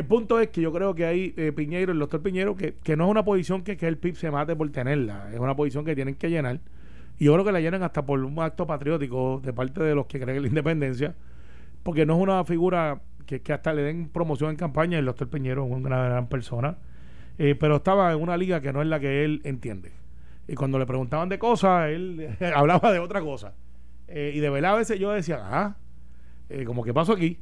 El 0.00 0.06
punto 0.06 0.40
es 0.40 0.48
que 0.48 0.62
yo 0.62 0.72
creo 0.72 0.94
que 0.94 1.04
hay 1.04 1.34
eh, 1.36 1.52
Piñero, 1.52 1.92
el 1.92 1.98
doctor 1.98 2.22
Piñero, 2.22 2.56
que, 2.56 2.72
que 2.72 2.96
no 2.96 3.04
es 3.04 3.10
una 3.10 3.22
posición 3.22 3.60
que, 3.60 3.76
el 3.86 3.98
PIB 3.98 4.16
se 4.16 4.30
mate 4.30 4.56
por 4.56 4.70
tenerla, 4.70 5.28
es 5.30 5.38
una 5.38 5.54
posición 5.54 5.84
que 5.84 5.94
tienen 5.94 6.14
que 6.14 6.30
llenar. 6.30 6.58
Y 7.18 7.26
yo 7.26 7.34
creo 7.34 7.44
que 7.44 7.52
la 7.52 7.60
llenan 7.60 7.82
hasta 7.82 8.06
por 8.06 8.18
un 8.18 8.38
acto 8.38 8.66
patriótico 8.66 9.42
de 9.44 9.52
parte 9.52 9.82
de 9.82 9.94
los 9.94 10.06
que 10.06 10.18
creen 10.18 10.38
en 10.38 10.42
la 10.44 10.48
independencia, 10.48 11.14
porque 11.82 12.06
no 12.06 12.16
es 12.16 12.22
una 12.22 12.42
figura 12.46 13.02
que, 13.26 13.42
que 13.42 13.52
hasta 13.52 13.74
le 13.74 13.82
den 13.82 14.08
promoción 14.08 14.48
en 14.48 14.56
campaña. 14.56 14.98
El 14.98 15.04
doctor 15.04 15.28
Piñero 15.28 15.66
es 15.66 15.70
una 15.70 16.02
gran 16.02 16.30
persona, 16.30 16.78
eh, 17.36 17.54
pero 17.54 17.76
estaba 17.76 18.10
en 18.10 18.22
una 18.22 18.38
liga 18.38 18.62
que 18.62 18.72
no 18.72 18.80
es 18.80 18.88
la 18.88 19.00
que 19.00 19.22
él 19.22 19.42
entiende. 19.44 19.92
Y 20.48 20.54
cuando 20.54 20.78
le 20.78 20.86
preguntaban 20.86 21.28
de 21.28 21.38
cosas, 21.38 21.90
él 21.90 22.38
hablaba 22.56 22.90
de 22.90 23.00
otra 23.00 23.20
cosa. 23.20 23.52
Eh, 24.08 24.32
y 24.34 24.40
de 24.40 24.48
verdad 24.48 24.72
a 24.72 24.76
veces 24.76 24.98
yo 24.98 25.10
decía, 25.10 25.40
ah, 25.42 25.76
eh, 26.48 26.64
como 26.64 26.84
que 26.84 26.94
pasó 26.94 27.12
aquí. 27.12 27.38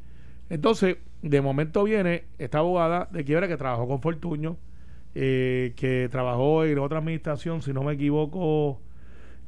Entonces, 0.51 0.97
de 1.23 1.41
momento 1.41 1.85
viene 1.85 2.25
esta 2.39 2.59
abogada 2.59 3.09
de 3.11 3.25
quiebra 3.25 3.49
que 3.49 3.57
trabajó 3.57 3.89
con 3.89 4.01
Fortuño, 4.01 4.57
eh, 5.15 5.73
que 5.77 6.09
trabajó 6.11 6.65
en 6.65 6.79
otra 6.79 6.99
administración, 6.99 7.63
si 7.63 7.73
no 7.73 7.83
me 7.83 7.95
equivoco. 7.95 8.81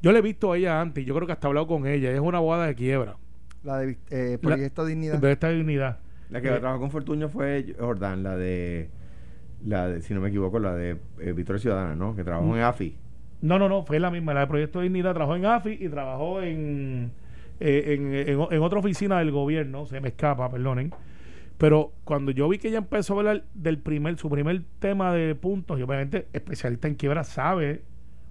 Yo 0.03 0.13
le 0.13 0.19
he 0.19 0.23
visto 0.23 0.53
a 0.53 0.57
ella 0.59 0.81
antes, 0.81 1.05
yo 1.05 1.15
creo 1.15 1.27
que 1.27 1.33
hasta 1.33 1.47
he 1.47 1.51
hablado 1.51 1.67
con 1.67 1.87
ella. 1.87 2.11
Es 2.11 2.21
una 2.21 2.39
abogada 2.39 2.67
de 2.67 2.75
quiebra, 2.75 3.17
La 3.63 3.79
de 3.79 3.99
eh, 4.11 4.39
Proyecto 4.41 4.85
Dignidad. 4.85 5.19
de 5.19 5.33
esta 5.33 5.51
dignidad. 5.51 5.99
La 6.31 6.41
que 6.41 6.49
Eh, 6.49 6.59
trabajó 6.59 6.81
con 6.81 6.91
Fortuño 6.91 7.29
fue 7.29 7.75
Jordán, 7.79 8.23
la 8.23 8.37
de, 8.37 8.89
la 9.67 9.89
de, 9.89 10.01
si 10.03 10.15
no 10.15 10.21
me 10.21 10.29
equivoco, 10.29 10.59
la 10.59 10.75
de 10.75 10.97
eh, 11.21 11.33
Victoria 11.33 11.61
Ciudadana, 11.61 11.95
¿no? 11.95 12.17
Que 12.17 12.25
trabajó 12.25 12.57
en 12.57 12.63
AFI. 12.63 12.97
No, 13.43 13.59
no, 13.59 13.69
no, 13.69 13.83
fue 13.85 13.99
la 14.01 14.11
misma, 14.11 14.33
la 14.35 14.41
de 14.41 14.47
Proyecto 14.47 14.81
Dignidad. 14.81 15.13
Trabajó 15.15 15.37
en 15.37 15.45
AFI 15.47 15.79
y 15.81 15.89
trabajó 15.89 16.41
en, 16.43 17.11
eh, 17.61 17.95
en, 17.99 18.15
en- 18.15 18.47
en 18.53 18.63
otra 18.63 18.79
oficina 18.79 19.19
del 19.19 19.31
gobierno, 19.33 19.87
se 19.87 20.01
me 20.01 20.09
escapa, 20.09 20.51
perdonen. 20.51 20.93
Pero 21.61 21.93
cuando 22.05 22.31
yo 22.31 22.49
vi 22.49 22.57
que 22.57 22.69
ella 22.69 22.79
empezó 22.79 23.13
a 23.13 23.19
hablar 23.19 23.45
del 23.53 23.79
primer, 23.79 24.17
su 24.17 24.31
primer 24.31 24.63
tema 24.79 25.13
de 25.13 25.35
puntos, 25.35 25.79
y 25.79 25.83
obviamente 25.83 26.27
especialista 26.33 26.89
en 26.89 26.95
quiebra 26.95 27.23
sabe 27.23 27.83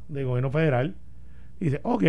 de 0.07 0.23
gobierno 0.23 0.49
federal, 0.49 0.95
dice, 1.59 1.79
ok, 1.83 2.03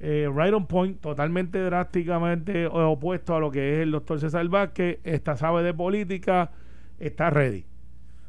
eh, 0.00 0.30
right 0.34 0.54
on 0.54 0.66
point, 0.66 1.02
totalmente 1.02 1.60
drásticamente 1.60 2.66
opuesto 2.66 3.36
a 3.36 3.40
lo 3.40 3.50
que 3.50 3.74
es 3.74 3.80
el 3.82 3.90
doctor 3.90 4.20
César 4.20 4.48
Vázquez, 4.48 5.00
esta 5.04 5.36
sabe 5.36 5.62
de 5.62 5.74
política, 5.74 6.50
está 6.98 7.28
ready. 7.28 7.66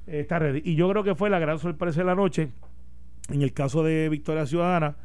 Está 0.06 0.40
ready. 0.40 0.62
Y 0.66 0.76
yo 0.76 0.90
creo 0.90 1.06
que 1.06 1.16
fue 1.16 1.30
la 1.30 1.40
gran 1.40 1.58
sorpresa 1.58 2.02
de 2.02 2.06
la 2.06 2.16
noche, 2.16 2.50
en 3.30 3.42
el 3.44 3.54
caso 3.54 3.82
de 3.82 4.10
Victoria 4.10 4.46
Ciudadana, 4.46 4.98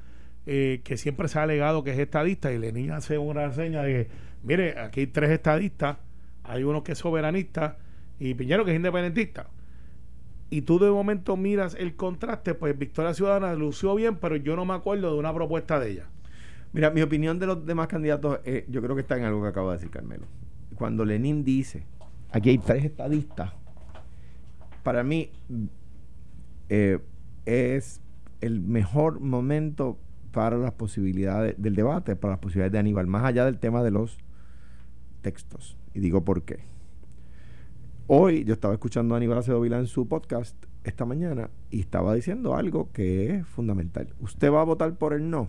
eh, 0.47 0.81
que 0.83 0.97
siempre 0.97 1.29
se 1.29 1.39
ha 1.39 1.45
alegado 1.45 1.85
que 1.85 1.93
es 1.93 1.99
estadista, 2.01 2.51
y 2.51 2.59
Lenín 2.59 2.91
hace 2.91 3.19
una 3.19 3.47
reseña 3.47 3.85
de 3.85 3.93
que, 3.93 4.11
mire, 4.43 4.81
aquí 4.81 4.99
hay 4.99 5.07
tres 5.07 5.31
estadistas, 5.31 5.99
hay 6.45 6.63
uno 6.63 6.85
que 6.85 6.93
es 6.93 6.99
soberanista 6.99 7.79
y 8.19 8.35
Piñero 8.35 8.65
que 8.65 8.71
es 8.71 8.77
independentista. 8.77 9.49
Y 10.51 10.63
tú 10.63 10.79
de 10.79 10.91
momento 10.91 11.37
miras 11.37 11.75
el 11.75 11.97
contraste, 11.97 12.55
pues 12.55 12.79
Victoria 12.79 13.15
Ciudadana 13.15 13.55
lució 13.55 13.95
bien, 13.95 14.17
pero 14.17 14.37
yo 14.37 14.55
no 14.55 14.65
me 14.65 14.75
acuerdo 14.75 15.13
de 15.13 15.19
una 15.19 15.35
propuesta 15.35 15.81
de 15.81 15.91
ella. 15.91 16.07
Mira, 16.73 16.91
mi 16.91 17.03
opinión 17.03 17.39
de 17.39 17.47
los 17.47 17.65
demás 17.65 17.89
candidatos, 17.89 18.41
eh, 18.45 18.67
yo 18.69 18.83
creo 18.83 18.95
que 18.95 19.03
está 19.03 19.17
en 19.17 19.25
algo 19.25 19.43
que 19.43 19.49
acaba 19.49 19.73
de 19.73 19.79
decir 19.79 19.91
Carmelo. 19.91 20.27
Cuando 20.77 21.05
Lenin 21.05 21.45
dice, 21.45 21.87
aquí 22.31 22.51
hay 22.51 22.59
tres 22.59 22.85
estadistas, 22.85 23.53
para 24.83 25.03
mí 25.03 25.31
eh, 26.69 26.99
es 27.47 28.01
el 28.41 28.61
mejor 28.61 29.21
momento 29.21 29.99
para 30.33 30.59
las 30.59 30.73
posibilidades 30.73 31.55
del 31.59 31.75
debate, 31.75 32.17
para 32.17 32.33
las 32.33 32.41
posibilidades 32.41 32.73
de 32.73 32.79
Aníbal, 32.79 33.07
más 33.07 33.25
allá 33.25 33.45
del 33.45 33.59
tema 33.59 33.83
de 33.83 33.93
los 33.93 34.19
textos. 35.23 35.77
Y 35.95 36.01
digo 36.01 36.25
por 36.25 36.43
qué. 36.43 36.61
hoy 38.07 38.45
yo 38.45 38.53
estaba 38.55 38.75
escuchando 38.75 39.15
a 39.15 39.17
Aníbal 39.17 39.39
Acedo 39.39 39.61
Vila 39.61 39.79
en 39.79 39.87
su 39.87 40.07
podcast 40.09 40.57
esta 40.83 41.07
mañana 41.07 41.49
y 41.71 41.81
estaba 41.81 42.15
diciendo 42.15 42.55
algo 42.55 42.91
que 42.93 43.35
es 43.37 43.47
fundamental. 43.47 44.09
¿Usted 44.21 44.53
va 44.53 44.61
a 44.61 44.65
votar 44.65 44.95
por 44.99 45.15
el 45.15 45.31
no? 45.31 45.49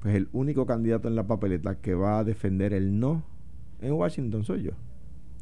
Pues 0.00 0.14
el 0.14 0.28
único 0.32 0.66
candidato 0.66 1.08
en 1.08 1.16
la 1.16 1.26
papeleta 1.26 1.76
que 1.76 1.94
va 1.94 2.18
a 2.18 2.24
defender 2.24 2.72
el 2.74 3.00
no 3.00 3.22
en 3.80 3.92
Washington 3.94 4.44
soy 4.44 4.62
yo. 4.64 4.72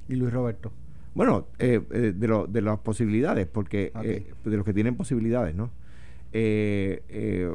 Y 0.08 0.14
Luis 0.14 0.32
Roberto. 0.32 0.70
Bueno, 1.14 1.46
eh, 1.58 1.80
eh, 1.90 2.12
de, 2.16 2.28
lo- 2.28 2.46
de 2.46 2.60
las 2.62 2.78
posibilidades, 2.78 3.46
porque 3.46 3.90
eh, 4.02 4.32
de 4.44 4.56
los 4.56 4.64
que 4.64 4.74
tienen 4.74 4.94
posibilidades, 4.96 5.54
¿no? 5.56 5.70
Eh, 6.32 7.02
eh, 7.08 7.50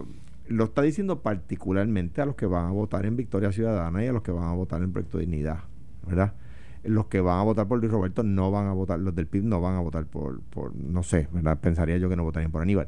lo 0.47 0.63
está 0.65 0.81
diciendo 0.81 1.21
particularmente 1.21 2.21
a 2.21 2.25
los 2.25 2.35
que 2.35 2.47
van 2.47 2.65
a 2.65 2.71
votar 2.71 3.05
en 3.05 3.15
Victoria 3.15 3.51
Ciudadana 3.51 4.03
y 4.03 4.07
a 4.07 4.11
los 4.11 4.23
que 4.23 4.31
van 4.31 4.45
a 4.45 4.53
votar 4.53 4.81
en 4.81 4.91
Proyecto 4.91 5.17
de 5.19 5.25
Dignidad, 5.25 5.59
¿verdad? 6.05 6.33
Los 6.83 7.05
que 7.07 7.21
van 7.21 7.39
a 7.39 7.43
votar 7.43 7.67
por 7.67 7.79
Luis 7.79 7.91
Roberto 7.91 8.23
no 8.23 8.49
van 8.51 8.67
a 8.67 8.73
votar, 8.73 8.99
los 8.99 9.13
del 9.15 9.27
PIB 9.27 9.43
no 9.43 9.61
van 9.61 9.75
a 9.75 9.79
votar 9.79 10.05
por, 10.05 10.41
por 10.41 10.75
no 10.75 11.03
sé, 11.03 11.27
¿verdad? 11.31 11.59
Pensaría 11.59 11.97
yo 11.97 12.09
que 12.09 12.15
no 12.15 12.23
votarían 12.23 12.51
por 12.51 12.61
Aníbal. 12.61 12.87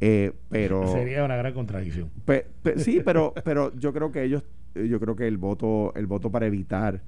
Eh, 0.00 0.32
pero 0.48 0.86
Sería 0.92 1.24
una 1.24 1.36
gran 1.36 1.52
contradicción. 1.54 2.10
Pe- 2.24 2.46
pe- 2.62 2.78
sí, 2.78 3.00
pero, 3.04 3.34
pero 3.44 3.74
yo 3.76 3.92
creo 3.92 4.10
que 4.12 4.22
ellos, 4.24 4.42
yo 4.74 4.98
creo 5.00 5.16
que 5.16 5.26
el 5.28 5.36
voto, 5.38 5.92
el 5.96 6.06
voto 6.06 6.30
para 6.30 6.46
evitar 6.46 7.02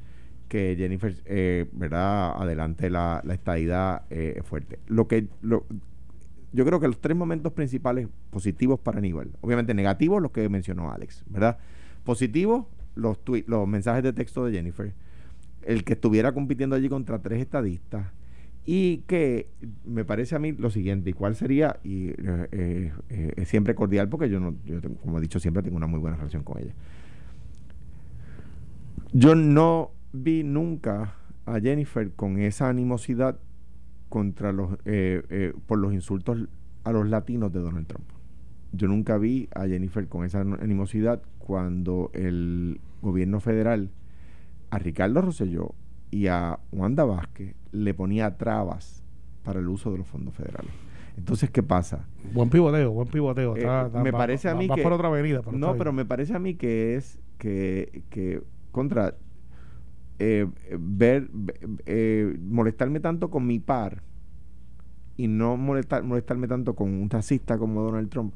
que 0.49 0.75
Jennifer, 0.79 1.15
eh, 1.27 1.67
verdad, 1.73 2.33
adelante 2.41 2.89
la, 2.91 3.21
la 3.25 3.35
estadidad 3.35 4.03
eh, 4.11 4.35
es 4.39 4.45
fuerte. 4.47 4.79
Lo 4.87 5.07
que, 5.09 5.27
lo, 5.43 5.65
yo 6.53 6.65
creo 6.65 6.81
que 6.81 6.87
los 6.89 6.99
tres 7.01 7.17
momentos 7.17 7.53
principales 7.53 8.09
positivos 8.31 8.81
para 8.81 8.99
Aníbal, 8.99 9.31
obviamente 9.43 9.75
negativos 9.75 10.23
los 10.23 10.31
que 10.31 10.49
mencionó 10.49 10.91
Alex, 10.91 11.25
¿verdad? 11.29 11.59
Positivos 12.05 12.65
los 12.95 13.19
los 13.47 13.69
mensajes 13.69 14.03
de 14.03 14.13
texto 14.15 14.45
de 14.47 14.53
Jennifer, 14.53 14.93
el 15.69 15.85
que 15.85 15.93
estuviera 15.95 16.33
compitiendo 16.33 16.75
allí 16.77 16.89
contra 16.89 17.21
tres 17.21 17.41
estadistas 17.41 18.07
y 18.65 18.99
que 19.07 19.49
me 19.85 20.05
parece 20.05 20.35
a 20.35 20.39
mí 20.39 20.53
lo 20.53 20.71
siguiente, 20.71 21.11
¿y 21.11 21.13
cuál 21.13 21.35
sería? 21.37 21.79
Y 21.85 22.09
eh, 22.09 22.93
eh, 23.11 23.33
es 23.37 23.49
siempre 23.49 23.75
cordial 23.75 24.09
porque 24.09 24.29
yo 24.29 24.41
no, 24.41 24.55
yo 24.65 24.81
tengo- 24.81 24.97
como 24.97 25.19
he 25.19 25.21
dicho 25.21 25.39
siempre, 25.41 25.63
tengo 25.63 25.77
una 25.77 25.87
muy 25.87 26.01
buena 26.01 26.17
relación 26.17 26.43
con 26.43 26.59
ella. 26.61 26.73
Yo 29.13 29.35
no 29.35 29.93
vi 30.13 30.43
nunca 30.43 31.15
a 31.47 31.61
Jennifer 31.61 32.11
con 32.13 32.39
esa 32.39 32.69
animosidad 32.69 33.39
contra 34.09 34.53
los 34.53 34.77
eh, 34.85 35.53
por 35.67 35.79
los 35.79 35.93
insultos 35.93 36.49
a 36.85 36.93
los 36.93 37.07
latinos 37.09 37.53
de 37.53 37.61
Donald 37.61 37.87
Trump. 37.87 38.07
Yo 38.73 38.87
nunca 38.89 39.17
vi 39.19 39.49
a 39.55 39.67
Jennifer 39.67 40.07
con 40.09 40.25
esa 40.25 40.41
animosidad 40.41 41.23
cuando 41.39 42.11
el 42.13 42.81
gobierno 43.01 43.41
federal 43.41 43.91
a 44.71 44.79
Ricardo 44.79 45.21
Rosselló 45.23 45.75
y 46.11 46.27
a 46.27 46.59
Wanda 46.73 47.05
Vázquez 47.05 47.55
le 47.73 47.95
ponía 47.95 48.37
trabas 48.37 49.03
para 49.45 49.61
el 49.61 49.69
uso 49.69 49.91
de 49.93 49.99
los 49.99 50.07
fondos 50.07 50.35
federales. 50.35 50.71
Entonces, 51.17 51.51
¿qué 51.51 51.63
pasa? 51.63 52.07
Buen 52.33 52.49
pivoteo, 52.49 52.93
buen 52.93 53.09
pivoteo. 53.09 53.57
Eh, 53.57 53.61
Está- 53.61 53.87
está- 53.87 54.03
me 54.03 54.11
va- 54.13 54.19
parece 54.19 54.49
a 54.49 54.55
mí 54.55 54.67
va 54.69 54.77
que 54.77 54.83
por 54.83 54.93
otra 54.93 55.09
avenida. 55.09 55.43
no, 55.53 55.77
pero 55.77 55.93
me 55.93 56.05
parece 56.05 56.35
a 56.35 56.39
mí 56.39 56.55
que 56.55 56.95
es 56.97 57.19
que, 57.39 58.03
que 58.11 58.43
contra 58.71 59.15
eh, 60.21 60.47
ver 60.79 61.31
eh, 61.87 62.37
molestarme 62.41 63.01
tanto 63.01 63.31
con 63.31 63.47
mi 63.47 63.59
par 63.61 64.03
y 65.17 65.27
no 65.29 65.57
molestar, 65.57 66.03
molestarme 66.05 66.47
tanto 66.49 66.75
con 66.75 66.93
un 66.95 67.11
racista 67.11 67.59
como 67.59 67.83
Donald 67.83 68.09
Trump, 68.11 68.35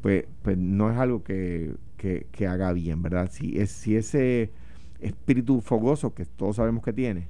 pues, 0.00 0.24
pues 0.42 0.56
no 0.56 0.90
es 0.90 0.96
algo 0.98 1.22
que, 1.22 1.74
que, 1.96 2.26
que 2.32 2.46
haga 2.46 2.72
bien, 2.72 3.02
¿verdad? 3.02 3.28
Si, 3.30 3.58
es, 3.58 3.70
si 3.70 3.96
ese 3.96 4.50
espíritu 5.00 5.60
fogoso 5.60 6.14
que 6.14 6.24
todos 6.24 6.56
sabemos 6.56 6.82
que 6.82 6.92
tiene, 6.92 7.28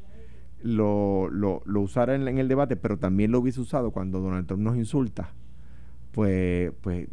lo, 0.62 1.28
lo, 1.30 1.62
lo 1.66 1.80
usara 1.80 2.14
en, 2.14 2.26
en 2.28 2.38
el 2.38 2.48
debate, 2.48 2.76
pero 2.76 2.98
también 2.98 3.30
lo 3.30 3.38
hubiese 3.40 3.60
usado 3.60 3.90
cuando 3.90 4.20
Donald 4.20 4.46
Trump 4.46 4.62
nos 4.62 4.76
insulta, 4.76 5.32
pues, 6.12 6.72
pues, 6.80 7.08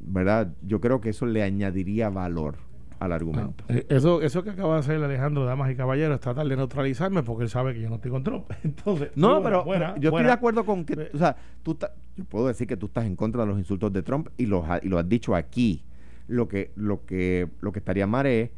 ¿verdad? 0.00 0.54
Yo 0.62 0.80
creo 0.80 1.00
que 1.00 1.10
eso 1.10 1.26
le 1.26 1.42
añadiría 1.42 2.10
valor 2.10 2.56
al 2.98 3.12
argumento. 3.12 3.64
Eh, 3.68 3.86
Eso, 3.90 4.22
eso 4.22 4.42
que 4.42 4.50
acaba 4.50 4.74
de 4.74 4.80
hacer 4.80 5.00
Alejandro 5.02 5.44
Damas 5.44 5.70
y 5.70 5.76
Caballeros 5.76 6.16
es 6.16 6.20
tratar 6.20 6.48
de 6.48 6.56
neutralizarme 6.56 7.22
porque 7.22 7.44
él 7.44 7.48
sabe 7.50 7.72
que 7.74 7.80
yo 7.80 7.88
no 7.88 7.96
estoy 7.96 8.10
con 8.10 8.24
Trump. 8.24 8.50
Entonces, 8.64 9.10
No, 9.14 9.28
buena, 9.40 9.42
pero, 9.44 9.64
buena, 9.64 9.86
pero 9.94 10.00
yo 10.02 10.10
buena. 10.10 10.28
estoy 10.28 10.30
de 10.30 10.38
acuerdo 10.38 10.64
con 10.66 10.84
que, 10.84 10.94
Eh, 10.94 11.10
o 11.14 11.18
sea, 11.18 11.36
tú 11.62 11.72
estás- 11.72 11.92
yo 12.16 12.24
puedo 12.24 12.48
decir 12.48 12.66
que 12.66 12.76
tú 12.76 12.86
estás 12.86 13.04
en 13.04 13.14
contra 13.14 13.42
de 13.42 13.46
los 13.48 13.58
insultos 13.58 13.92
de 13.92 14.02
Trump 14.02 14.28
y 14.36 14.46
los 14.46 14.64
y 14.82 14.88
lo 14.88 14.98
has 14.98 15.08
dicho 15.08 15.36
aquí. 15.36 15.84
Lo 16.26 16.48
que 16.48 16.72
lo 16.74 17.04
que 17.06 17.48
lo 17.60 17.70
que 17.70 17.78
estaría 17.78 18.06
mal 18.08 18.26
es, 18.26 18.50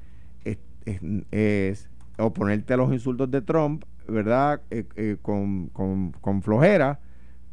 es, 1.30 1.88
oponerte 2.18 2.74
a 2.74 2.76
los 2.76 2.92
insultos 2.92 3.30
de 3.30 3.40
Trump, 3.42 3.84
¿verdad? 4.08 4.60
Eh, 4.70 4.84
eh, 4.96 5.16
con, 5.22 5.68
con, 5.68 6.12
con 6.20 6.42
flojera 6.42 7.00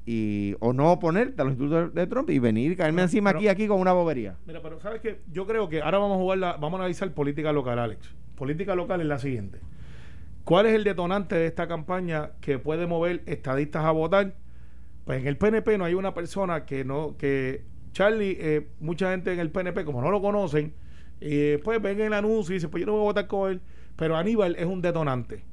y 0.05 0.55
o 0.59 0.71
no 0.71 0.91
oponerte 0.93 1.41
a 1.41 1.45
los 1.45 1.53
insultos 1.53 1.93
de 1.93 2.07
Trump 2.07 2.29
y 2.29 2.39
venir 2.39 2.71
y 2.71 2.75
caerme 2.75 3.01
encima 3.01 3.31
pero- 3.31 3.39
aquí 3.39 3.47
aquí 3.49 3.67
con 3.67 3.79
una 3.79 3.93
bobería. 3.93 4.35
Mira, 4.45 4.61
pero 4.61 4.79
sabes 4.79 5.01
que 5.01 5.19
yo 5.31 5.45
creo 5.45 5.67
que 5.69 5.81
ahora 5.81 5.97
vamos 5.97 6.15
a 6.17 6.21
jugar 6.21 6.37
la, 6.37 6.53
vamos 6.53 6.79
a 6.79 6.83
analizar 6.83 7.11
política 7.13 7.51
local, 7.51 7.77
Alex. 7.79 8.13
Política 8.35 8.75
local 8.75 9.01
es 9.01 9.07
la 9.07 9.19
siguiente. 9.19 9.59
¿Cuál 10.43 10.65
es 10.67 10.73
el 10.75 10.85
detonante 10.85 11.35
de 11.35 11.45
esta 11.45 11.67
campaña 11.67 12.31
que 12.39 12.57
puede 12.57 12.87
mover 12.87 13.21
estadistas 13.25 13.83
a 13.83 13.91
votar? 13.91 14.35
Pues 15.03 15.21
en 15.21 15.27
el 15.27 15.37
PNP 15.37 15.77
no 15.77 15.83
hay 15.83 15.93
una 15.93 16.13
persona 16.13 16.65
que 16.65 16.85
no, 16.85 17.17
que 17.17 17.63
Charlie, 17.91 18.37
eh, 18.39 18.67
mucha 18.79 19.11
gente 19.11 19.33
en 19.33 19.39
el 19.39 19.49
PNP, 19.51 19.83
como 19.83 20.01
no 20.01 20.09
lo 20.09 20.21
conocen, 20.21 20.73
eh, 21.21 21.59
pues 21.63 21.81
ven 21.81 22.01
el 22.01 22.13
anuncio 22.13 22.53
y 22.53 22.57
dicen, 22.57 22.69
pues 22.69 22.81
yo 22.81 22.87
no 22.87 22.93
voy 22.93 23.01
a 23.01 23.05
votar 23.05 23.27
con 23.27 23.51
él. 23.51 23.61
Pero 23.95 24.15
Aníbal 24.15 24.55
es 24.55 24.65
un 24.65 24.81
detonante. 24.81 25.43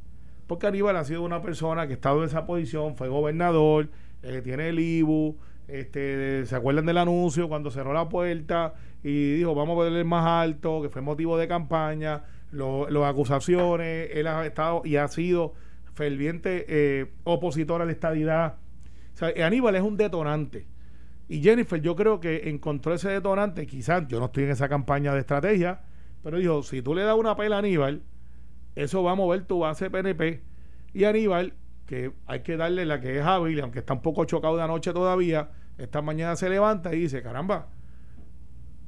Porque 0.47 0.67
Aníbal 0.67 0.97
ha 0.97 1.05
sido 1.05 1.23
una 1.23 1.41
persona 1.41 1.87
que 1.87 1.95
ha 1.95 1.97
estado 1.97 2.19
en 2.19 2.29
esa 2.29 2.47
posición, 2.47 2.97
fue 2.97 3.09
gobernador, 3.09 3.89
eh, 4.23 4.43
tiene 4.43 4.69
el 4.69 4.79
IBU, 4.79 5.37
este, 5.69 6.45
se 6.45 6.55
acuerdan 6.55 6.85
del 6.85 6.99
anuncio 6.99 7.49
cuando 7.49 7.71
cerró 7.71 7.95
la 7.95 8.09
puerta 8.09 8.75
y 9.03 9.37
dijo 9.37 9.55
vamos 9.55 9.73
a 9.73 9.77
ponerle 9.77 10.05
más 10.05 10.27
alto, 10.27 10.83
que 10.83 10.91
fue 10.91 11.01
motivo 11.01 11.39
de 11.39 11.49
campaña, 11.49 12.25
las 12.53 13.05
acusaciones, 13.05 14.11
él 14.13 14.27
ha 14.27 14.45
estado 14.45 14.83
y 14.85 14.97
ha 14.97 15.09
sido 15.09 15.55
ferviente 15.95 16.67
eh, 16.69 17.07
opositor 17.25 17.81
a 17.81 17.87
la 17.87 17.93
estadidad. 17.93 18.57
O 19.15 19.17
sea, 19.17 19.47
Aníbal 19.47 19.77
es 19.77 19.83
un 19.83 19.97
detonante. 19.97 20.67
Y 21.29 21.43
Jennifer, 21.43 21.81
yo 21.81 21.97
creo 21.97 22.21
que 22.21 22.49
encontró 22.51 22.95
ese 22.95 23.09
detonante, 23.09 23.67
quizás 23.67 24.07
yo 24.09 24.19
no 24.19 24.27
estoy 24.27 24.45
en 24.45 24.51
esa 24.51 24.69
campaña 24.69 25.15
de 25.15 25.21
estrategia, 25.21 25.81
pero 26.23 26.39
dijo, 26.39 26.63
si 26.63 26.83
tú 26.83 26.95
le 26.95 27.03
das 27.03 27.17
una 27.17 27.37
pela 27.37 27.57
a 27.57 27.59
Aníbal, 27.61 28.03
eso 28.75 29.03
va 29.03 29.13
a 29.13 29.15
mover 29.15 29.45
tu 29.45 29.61
base 29.61 29.91
PNP. 29.91 30.43
Y 30.93 31.05
Aníbal, 31.05 31.55
que 31.87 32.13
hay 32.27 32.41
que 32.41 32.57
darle 32.57 32.85
la 32.85 33.01
que 33.01 33.19
es 33.19 33.25
hábil, 33.25 33.61
aunque 33.61 33.81
está 33.81 33.95
un 33.95 34.03
poco 34.03 34.25
chocado 34.25 34.57
de 34.57 34.63
anoche 34.63 34.93
todavía, 34.93 35.51
esta 35.79 36.03
mañana 36.03 36.37
se 36.37 36.49
levanta 36.49 36.95
y 36.95 37.01
dice, 37.01 37.23
caramba, 37.23 37.69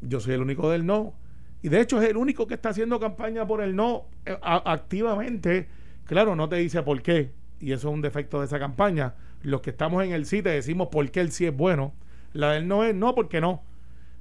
yo 0.00 0.20
soy 0.20 0.34
el 0.34 0.42
único 0.42 0.70
del 0.70 0.86
no. 0.86 1.14
Y 1.62 1.68
de 1.68 1.80
hecho 1.80 2.00
es 2.00 2.08
el 2.08 2.16
único 2.16 2.46
que 2.46 2.54
está 2.54 2.68
haciendo 2.68 3.00
campaña 3.00 3.46
por 3.46 3.62
el 3.62 3.74
no 3.74 4.06
eh, 4.24 4.38
activamente. 4.42 5.68
Claro, 6.04 6.36
no 6.36 6.48
te 6.48 6.56
dice 6.56 6.82
por 6.82 7.02
qué. 7.02 7.32
Y 7.58 7.72
eso 7.72 7.88
es 7.88 7.94
un 7.94 8.02
defecto 8.02 8.40
de 8.40 8.46
esa 8.46 8.58
campaña. 8.58 9.14
Los 9.42 9.62
que 9.62 9.70
estamos 9.70 10.04
en 10.04 10.12
el 10.12 10.26
sí 10.26 10.42
te 10.42 10.50
decimos 10.50 10.88
por 10.88 11.10
qué 11.10 11.20
el 11.20 11.32
sí 11.32 11.46
es 11.46 11.56
bueno. 11.56 11.94
La 12.36 12.52
del 12.52 12.68
no 12.68 12.84
es 12.84 12.94
no 12.94 13.14
porque 13.14 13.40
no. 13.40 13.62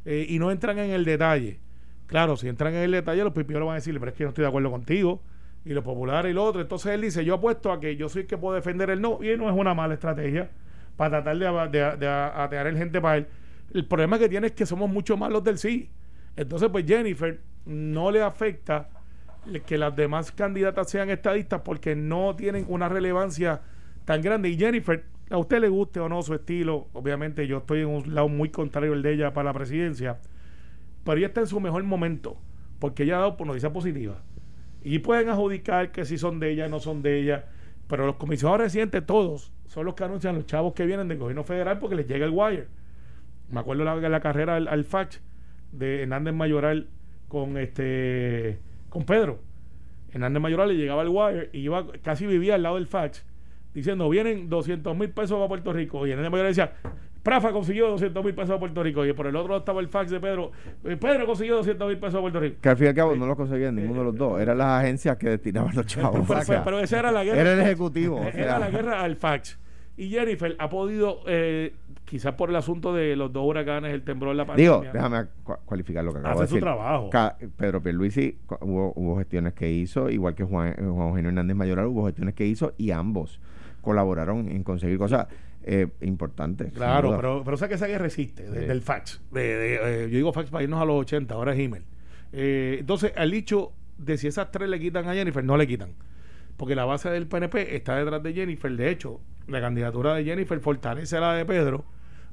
Eh, 0.05 0.25
y 0.29 0.39
no 0.39 0.51
entran 0.51 0.77
en 0.79 0.91
el 0.91 1.05
detalle. 1.05 1.59
Claro, 2.07 2.37
si 2.37 2.47
entran 2.47 2.73
en 2.73 2.83
el 2.83 2.91
detalle, 2.91 3.23
los 3.23 3.33
pipiolos 3.33 3.65
van 3.65 3.73
a 3.73 3.75
decirle, 3.75 3.99
pero 3.99 4.11
es 4.11 4.17
que 4.17 4.23
no 4.23 4.29
estoy 4.29 4.43
de 4.43 4.47
acuerdo 4.49 4.71
contigo. 4.71 5.21
Y 5.65 5.73
los 5.73 5.83
populares 5.83 6.29
y 6.29 6.33
lo 6.33 6.43
otro. 6.43 6.61
Entonces 6.61 6.91
él 6.93 7.01
dice, 7.01 7.25
yo 7.25 7.35
apuesto 7.35 7.71
a 7.71 7.79
que 7.79 7.95
yo 7.95 8.07
soy 8.07 8.21
el 8.21 8.27
que 8.27 8.37
puedo 8.37 8.55
defender 8.55 8.89
el 8.89 9.01
no. 9.01 9.19
Y 9.23 9.35
no 9.37 9.49
es 9.49 9.55
una 9.55 9.73
mala 9.73 9.95
estrategia 9.95 10.49
para 10.95 11.23
tratar 11.23 11.69
de, 11.69 11.79
de, 11.79 11.97
de 11.97 12.07
atear 12.07 12.67
el 12.67 12.77
gente 12.77 13.01
para 13.01 13.17
él. 13.17 13.27
El 13.73 13.85
problema 13.85 14.19
que 14.19 14.29
tiene 14.29 14.47
es 14.47 14.53
que 14.53 14.65
somos 14.65 14.89
mucho 14.89 15.17
más 15.17 15.31
los 15.31 15.43
del 15.43 15.57
sí. 15.57 15.89
Entonces, 16.35 16.69
pues 16.69 16.85
Jennifer 16.85 17.39
no 17.65 18.11
le 18.11 18.21
afecta 18.21 18.89
que 19.65 19.77
las 19.77 19.95
demás 19.95 20.31
candidatas 20.31 20.89
sean 20.89 21.09
estadistas 21.09 21.61
porque 21.61 21.95
no 21.95 22.35
tienen 22.35 22.65
una 22.67 22.89
relevancia 22.89 23.61
tan 24.05 24.21
grande. 24.21 24.49
Y 24.49 24.57
Jennifer, 24.57 25.03
a 25.29 25.37
usted 25.37 25.59
le 25.59 25.69
guste 25.69 25.99
o 25.99 26.09
no 26.09 26.21
su 26.21 26.33
estilo, 26.33 26.87
obviamente 26.93 27.47
yo 27.47 27.57
estoy 27.57 27.81
en 27.81 27.87
un 27.87 28.13
lado 28.13 28.27
muy 28.27 28.49
contrario 28.49 28.93
al 28.93 29.01
de 29.01 29.13
ella 29.13 29.33
para 29.33 29.45
la 29.45 29.53
presidencia, 29.53 30.19
pero 31.03 31.17
ella 31.17 31.27
está 31.27 31.41
en 31.41 31.47
su 31.47 31.59
mejor 31.59 31.83
momento 31.83 32.37
porque 32.79 33.03
ella 33.03 33.17
ha 33.17 33.19
dado 33.19 33.37
por 33.37 33.47
noticia 33.47 33.71
positiva. 33.73 34.21
Y 34.83 34.99
pueden 34.99 35.29
adjudicar 35.29 35.91
que 35.91 36.05
si 36.05 36.17
son 36.17 36.39
de 36.39 36.51
ella, 36.51 36.67
no 36.67 36.79
son 36.79 37.01
de 37.01 37.19
ella, 37.19 37.45
pero 37.87 38.05
los 38.05 38.17
comisionados 38.17 38.61
residentes, 38.61 39.05
todos, 39.05 39.51
son 39.67 39.85
los 39.85 39.95
que 39.95 40.03
anuncian 40.03 40.35
los 40.35 40.45
chavos 40.45 40.73
que 40.73 40.85
vienen 40.85 41.07
del 41.07 41.17
gobierno 41.17 41.43
federal 41.43 41.79
porque 41.79 41.95
les 41.95 42.07
llega 42.07 42.25
el 42.25 42.31
wire. 42.31 42.67
Me 43.49 43.59
acuerdo 43.59 43.83
la, 43.83 43.95
la 43.95 44.19
carrera 44.19 44.55
al, 44.55 44.67
al 44.67 44.83
fax 44.83 45.21
de 45.71 46.03
Hernández 46.03 46.33
Mayoral 46.33 46.89
con 47.27 47.57
este 47.57 48.59
con 48.89 49.05
Pedro. 49.05 49.39
Hernández 50.11 50.41
Mayoral 50.41 50.69
le 50.69 50.75
llegaba 50.75 51.01
el 51.01 51.09
wire 51.09 51.49
y 51.51 51.59
iba, 51.59 51.85
casi 52.03 52.25
vivía 52.25 52.55
al 52.55 52.63
lado 52.63 52.75
del 52.75 52.87
fax 52.87 53.25
diciendo 53.75 54.09
vienen 54.09 54.49
200 54.49 54.97
mil 54.97 55.11
pesos 55.11 55.37
para 55.37 55.47
Puerto 55.47 55.71
Rico 55.71 56.07
y 56.07 56.11
Hernández 56.11 56.31
Mayoral 56.31 56.51
decía 56.51 56.71
Prafa 57.21 57.51
consiguió 57.51 57.87
200 57.89 58.23
mil 58.23 58.33
pesos 58.35 58.51
a 58.55 58.59
Puerto 58.59 58.81
Rico 58.83 59.03
y 59.05 59.11
por 59.13 59.25
el 59.27 59.35
otro 59.35 59.49
lado 59.49 59.59
estaba 59.59 59.79
el 59.81 59.87
fax 59.89 60.11
de 60.11 60.19
Pedro. 60.19 60.51
eh, 60.83 60.95
Pedro 60.95 61.25
consiguió 61.25 61.55
200 61.57 61.87
mil 61.87 61.97
pesos 61.97 62.15
a 62.15 62.21
Puerto 62.21 62.39
Rico. 62.39 62.57
Que 62.61 62.69
al 62.69 62.77
fin 62.77 62.85
y 62.85 62.89
al 62.89 62.95
cabo 62.95 63.15
no 63.15 63.25
lo 63.25 63.35
conseguían 63.35 63.75
ninguno 63.75 64.01
de 64.01 64.05
los 64.05 64.15
dos. 64.15 64.39
Eran 64.39 64.59
las 64.59 64.83
agencias 64.83 65.17
que 65.17 65.29
destinaban 65.29 65.75
los 65.75 65.85
chavos. 65.87 66.23
Pero, 66.27 66.39
O 66.39 66.43
sea, 66.43 66.63
pero 66.63 66.79
esa 66.79 66.99
era 66.99 67.11
la 67.11 67.23
guerra. 67.23 67.41
era 67.41 67.53
el 67.53 67.61
ejecutivo. 67.61 68.17
o 68.17 68.23
Era 68.23 68.31
sea. 68.31 68.59
la 68.59 68.69
guerra 68.69 69.01
al 69.01 69.15
fax. 69.15 69.57
Y 69.97 70.09
Jennifer 70.09 70.55
ha 70.59 70.69
podido, 70.69 71.21
eh, 71.25 71.73
quizás 72.05 72.35
por 72.35 72.51
el 72.51 72.57
asunto 72.57 72.93
de 72.93 73.15
los 73.15 73.33
dos 73.33 73.43
huracanes, 73.43 73.91
el 73.93 74.03
temblor, 74.03 74.35
la 74.35 74.43
Digo, 74.55 74.73
pandemia. 74.81 74.91
déjame 74.93 75.17
cua- 75.43 75.59
cualificar 75.65 76.03
lo 76.03 76.11
que 76.13 76.19
acabo 76.19 76.33
Hace 76.35 76.41
de 76.43 76.47
su 76.47 76.55
decir. 76.55 76.63
trabajo. 76.63 77.09
Ca- 77.09 77.37
Pedro 77.57 77.81
Pierluisi 77.81 78.37
hubo, 78.61 78.93
hubo 78.95 79.17
gestiones 79.17 79.53
que 79.53 79.71
hizo, 79.71 80.11
igual 80.11 80.35
que 80.35 80.43
Juan, 80.43 80.67
eh, 80.67 80.75
Juan 80.77 81.07
Eugenio 81.07 81.29
Hernández 81.29 81.55
Mayoral 81.57 81.87
hubo 81.87 82.05
gestiones 82.05 82.35
que 82.35 82.45
hizo 82.45 82.73
y 82.77 82.91
ambos 82.91 83.39
colaboraron 83.85 84.49
en 84.49 84.63
conseguir 84.63 84.97
cosas 84.97 85.27
eh, 85.63 85.87
importantes. 86.01 86.73
Claro, 86.73 87.15
pero, 87.15 87.41
pero 87.45 87.55
o 87.55 87.57
sea 87.57 87.67
que 87.69 87.75
esa 87.75 87.87
guerra 87.87 88.05
existe, 88.07 88.43
de- 88.49 88.61
Sí. 88.61 88.65
del 88.67 88.81
fax. 88.81 89.21
De, 89.31 89.41
de, 89.41 89.75
eh, 89.75 90.09
yo 90.09 90.17
digo 90.17 90.33
fax 90.33 90.49
para 90.49 90.63
irnos 90.63 90.81
a 90.81 90.85
los 90.85 90.97
80, 91.01 91.33
ahora 91.33 91.53
es 91.53 91.59
email. 91.59 91.83
Eh, 92.33 92.77
entonces, 92.81 93.13
al 93.15 93.31
dicho 93.31 93.71
de 93.97 94.17
si 94.17 94.27
esas 94.27 94.51
tres 94.51 94.67
le 94.69 94.79
quitan 94.79 95.07
a 95.07 95.13
Jennifer, 95.13 95.43
no 95.43 95.55
le 95.55 95.65
quitan. 95.65 95.93
Porque 96.57 96.75
la 96.75 96.85
base 96.85 97.09
del 97.09 97.27
PNP 97.27 97.75
está 97.75 97.95
detrás 97.97 98.21
de 98.21 98.33
Jennifer. 98.33 98.71
De 98.75 98.89
hecho, 98.89 99.21
la 99.47 99.61
candidatura 99.61 100.13
de 100.15 100.23
Jennifer 100.25 100.59
fortalece 100.59 101.19
la 101.19 101.33
de 101.33 101.45
Pedro 101.45 101.85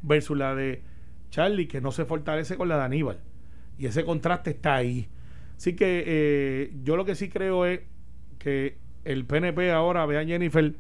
versus 0.03 0.37
la 0.37 0.55
de 0.55 0.83
Charlie, 1.31 1.67
que 1.69 1.81
no 1.81 1.91
se 1.93 2.05
fortalece 2.05 2.57
con 2.57 2.69
la 2.69 2.77
de 2.79 2.83
Aníbal. 2.85 3.19
Y 3.79 3.87
ese 3.87 4.05
contraste 4.05 4.51
está 4.51 4.75
ahí. 4.77 5.09
Así 5.57 5.75
que 5.75 6.05
eh, 6.07 6.73
yo 6.85 6.97
lo 6.97 7.05
que 7.05 7.15
sí 7.15 7.29
creo 7.29 7.65
es 7.67 7.81
que 8.39 8.77
el 9.05 9.25
PNP 9.25 9.71
ahora 9.73 10.05
ve 10.07 10.19
a 10.19 10.25
Jennifer 10.25 10.75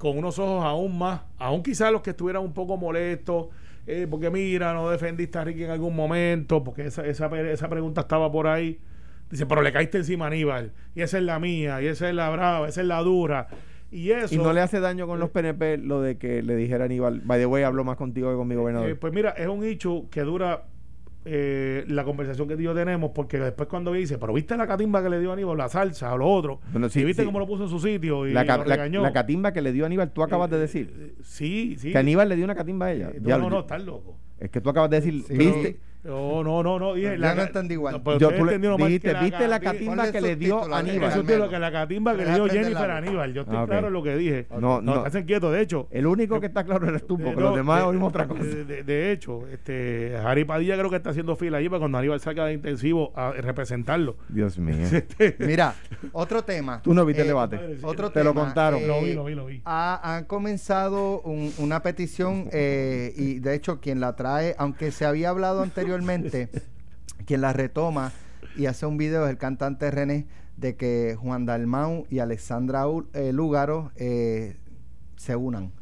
con 0.00 0.16
unos 0.16 0.38
ojos 0.38 0.64
aún 0.64 0.96
más, 0.96 1.20
aún 1.36 1.62
quizás 1.62 1.92
los 1.92 2.00
que 2.00 2.10
estuvieran 2.10 2.42
un 2.42 2.54
poco 2.54 2.78
molestos, 2.78 3.48
eh, 3.86 4.06
porque 4.10 4.30
mira, 4.30 4.72
no 4.72 4.88
defendiste 4.88 5.36
a 5.36 5.44
Ricky 5.44 5.64
en 5.64 5.70
algún 5.72 5.94
momento, 5.94 6.64
porque 6.64 6.86
esa, 6.86 7.04
esa, 7.04 7.26
esa 7.42 7.68
pregunta 7.68 8.00
estaba 8.00 8.32
por 8.32 8.46
ahí. 8.46 8.80
Dice, 9.30 9.44
pero 9.44 9.60
le 9.60 9.70
caíste 9.72 9.98
encima 9.98 10.24
a 10.24 10.28
Aníbal, 10.28 10.72
y 10.94 11.02
esa 11.02 11.18
es 11.18 11.24
la 11.24 11.38
mía, 11.38 11.82
y 11.82 11.86
esa 11.86 12.08
es 12.08 12.14
la 12.14 12.30
brava, 12.30 12.66
esa 12.66 12.80
es 12.80 12.86
la 12.86 13.00
dura. 13.00 13.48
Y 13.90 14.12
eso. 14.12 14.34
Y 14.34 14.38
no 14.38 14.54
le 14.54 14.62
hace 14.62 14.80
daño 14.80 15.06
con 15.06 15.20
los 15.20 15.28
PNP 15.28 15.76
lo 15.76 16.00
de 16.00 16.16
que 16.16 16.42
le 16.42 16.56
dijera 16.56 16.84
a 16.84 16.86
Aníbal, 16.86 17.20
by 17.20 17.38
the 17.38 17.44
way, 17.44 17.62
hablo 17.62 17.84
más 17.84 17.98
contigo 17.98 18.30
que 18.30 18.36
con 18.38 18.48
mi 18.48 18.54
gobernador. 18.54 18.88
Eh, 18.88 18.94
pues 18.94 19.12
mira, 19.12 19.32
es 19.32 19.48
un 19.48 19.62
hecho 19.64 20.06
que 20.10 20.22
dura 20.22 20.64
eh, 21.24 21.84
la 21.88 22.04
conversación 22.04 22.48
que 22.48 22.54
tú 22.54 22.60
y 22.62 22.64
yo 22.64 22.74
tenemos, 22.74 23.10
porque 23.14 23.38
después 23.38 23.68
cuando 23.68 23.92
dice, 23.92 24.16
pero 24.18 24.32
viste 24.32 24.56
la 24.56 24.66
catimba 24.66 25.02
que 25.02 25.10
le 25.10 25.20
dio 25.20 25.30
a 25.30 25.32
Aníbal, 25.34 25.56
la 25.58 25.68
salsa 25.68 26.12
o 26.14 26.18
lo 26.18 26.26
otro, 26.26 26.60
Bueno, 26.72 26.88
sí, 26.88 27.00
y 27.00 27.04
viste 27.04 27.22
sí. 27.22 27.26
cómo 27.26 27.38
lo 27.38 27.46
puso 27.46 27.64
en 27.64 27.68
su 27.68 27.78
sitio 27.78 28.26
y 28.26 28.32
la, 28.32 28.46
ca- 28.46 28.56
lo 28.58 28.64
la- 28.64 29.12
catimba 29.12 29.52
que 29.52 29.60
le 29.60 29.72
dio 29.72 29.84
a 29.84 29.86
Aníbal, 29.86 30.10
tú 30.12 30.22
acabas 30.22 30.48
de 30.50 30.56
Eh, 30.56 30.60
decir. 30.60 30.94
eh, 30.98 31.14
sí, 31.22 31.76
sí. 31.78 31.92
Que 31.92 31.98
Aníbal 31.98 32.28
le 32.28 32.36
dio 32.36 32.44
una 32.44 32.54
catimba 32.54 32.86
a 32.86 32.92
ella. 32.92 33.10
Eh, 33.14 33.20
Ya 33.22 33.36
no, 33.36 33.44
no, 33.44 33.50
no, 33.50 33.60
estás 33.60 33.82
loco. 33.84 34.16
Es 34.38 34.48
que 34.50 34.60
tú 34.62 34.70
acabas 34.70 34.88
de 34.90 34.96
decir, 35.00 35.22
Sí. 35.26 35.34
¿viste? 35.36 35.76
No, 36.02 36.42
no, 36.42 36.62
no, 36.62 36.78
no. 36.78 36.94
Dije, 36.94 37.18
Yo 37.18 37.34
no 37.34 37.42
entendí 37.42 37.74
igual. 37.74 38.02
Yo- 38.18 38.30
tú 38.32 38.44
le- 38.44 38.58
dijiste, 38.58 39.12
la 39.12 39.20
¿viste 39.22 39.48
la 39.48 39.60
cati- 39.60 39.64
catimba 39.64 40.12
que 40.12 40.20
le 40.20 40.36
dio 40.36 40.62
Aníbal. 40.74 41.10
Eso 41.10 41.20
es 41.20 41.38
lo 41.38 41.48
que 41.48 41.58
la 41.58 41.70
catimba 41.72 42.16
que 42.16 42.24
le 42.24 42.32
dio 42.34 42.46
la 42.46 42.52
Jennifer. 42.52 42.90
Aníbal. 42.90 43.34
Yo 43.34 43.42
estoy 43.42 43.56
Ah, 43.56 43.66
claro 43.66 43.86
en 43.88 43.92
lo 43.92 44.02
que 44.02 44.16
dije. 44.16 44.46
No, 44.52 44.80
No, 44.80 44.80
no. 44.80 45.04
hacen 45.04 45.24
quieto. 45.24 45.50
De 45.50 45.60
hecho, 45.60 45.88
El 45.90 46.06
único 46.06 46.40
que 46.40 46.46
está 46.46 46.64
claro 46.64 46.88
eres 46.88 47.06
tú, 47.06 47.16
porque 47.18 47.32
Eh, 47.32 47.42
los 47.42 47.50
no, 47.50 47.56
demás 47.56 47.80
de- 47.80 47.86
oímos 47.86 48.08
otra 48.08 48.26
cosa. 48.26 48.42
De, 48.42 48.64
de- 48.64 48.82
de 48.84 49.12
hecho, 49.12 49.46
este, 49.48 50.16
Harry 50.24 50.44
Padilla 50.44 50.76
creo 50.78 50.88
que 50.90 50.96
está 50.96 51.10
haciendo 51.10 51.36
fila 51.36 51.58
allí 51.58 51.68
para 51.68 51.80
cuando 51.80 51.98
Aníbal 51.98 52.20
salga 52.20 52.46
de 52.46 52.54
intensivo 52.54 53.12
a 53.14 53.32
representarlo. 53.32 54.16
Dios 54.28 54.58
mío. 54.58 54.76
Mira, 55.38 55.74
otro 56.12 56.42
tema. 56.42 56.80
Tú 56.82 56.94
no 56.94 57.04
viste 57.04 57.22
el 57.22 57.26
Eh, 57.26 57.30
debate. 57.30 57.60
Otro 57.82 58.10
Te 58.10 58.24
lo 58.24 58.32
contaron. 58.34 58.80
eh, 58.80 58.86
Lo 58.86 59.02
vi, 59.02 59.12
lo 59.14 59.24
vi, 59.24 59.34
lo 59.34 59.46
vi. 59.46 59.60
ha- 59.64 60.16
han 60.16 60.24
comenzado 60.24 61.20
un- 61.22 61.52
una 61.58 61.82
petición 61.82 62.48
eh, 62.52 63.12
y 63.16 63.38
de 63.40 63.54
hecho 63.54 63.80
quien 63.80 64.00
la 64.00 64.16
trae, 64.16 64.54
aunque 64.58 64.90
se 64.92 65.04
había 65.04 65.28
hablado 65.30 65.62
anteriormente, 65.62 65.89
quien 67.26 67.40
la 67.40 67.52
retoma 67.52 68.12
y 68.56 68.66
hace 68.66 68.86
un 68.86 68.96
video 68.96 69.24
es 69.24 69.30
el 69.30 69.38
cantante 69.38 69.90
René 69.90 70.26
de 70.56 70.76
que 70.76 71.16
Juan 71.20 71.46
Dalmau 71.46 72.06
y 72.10 72.18
Alexandra 72.18 72.86
U- 72.88 73.08
eh, 73.14 73.32
Lúgaro 73.32 73.92
eh, 73.96 74.56
se 75.16 75.36
unan 75.36 75.72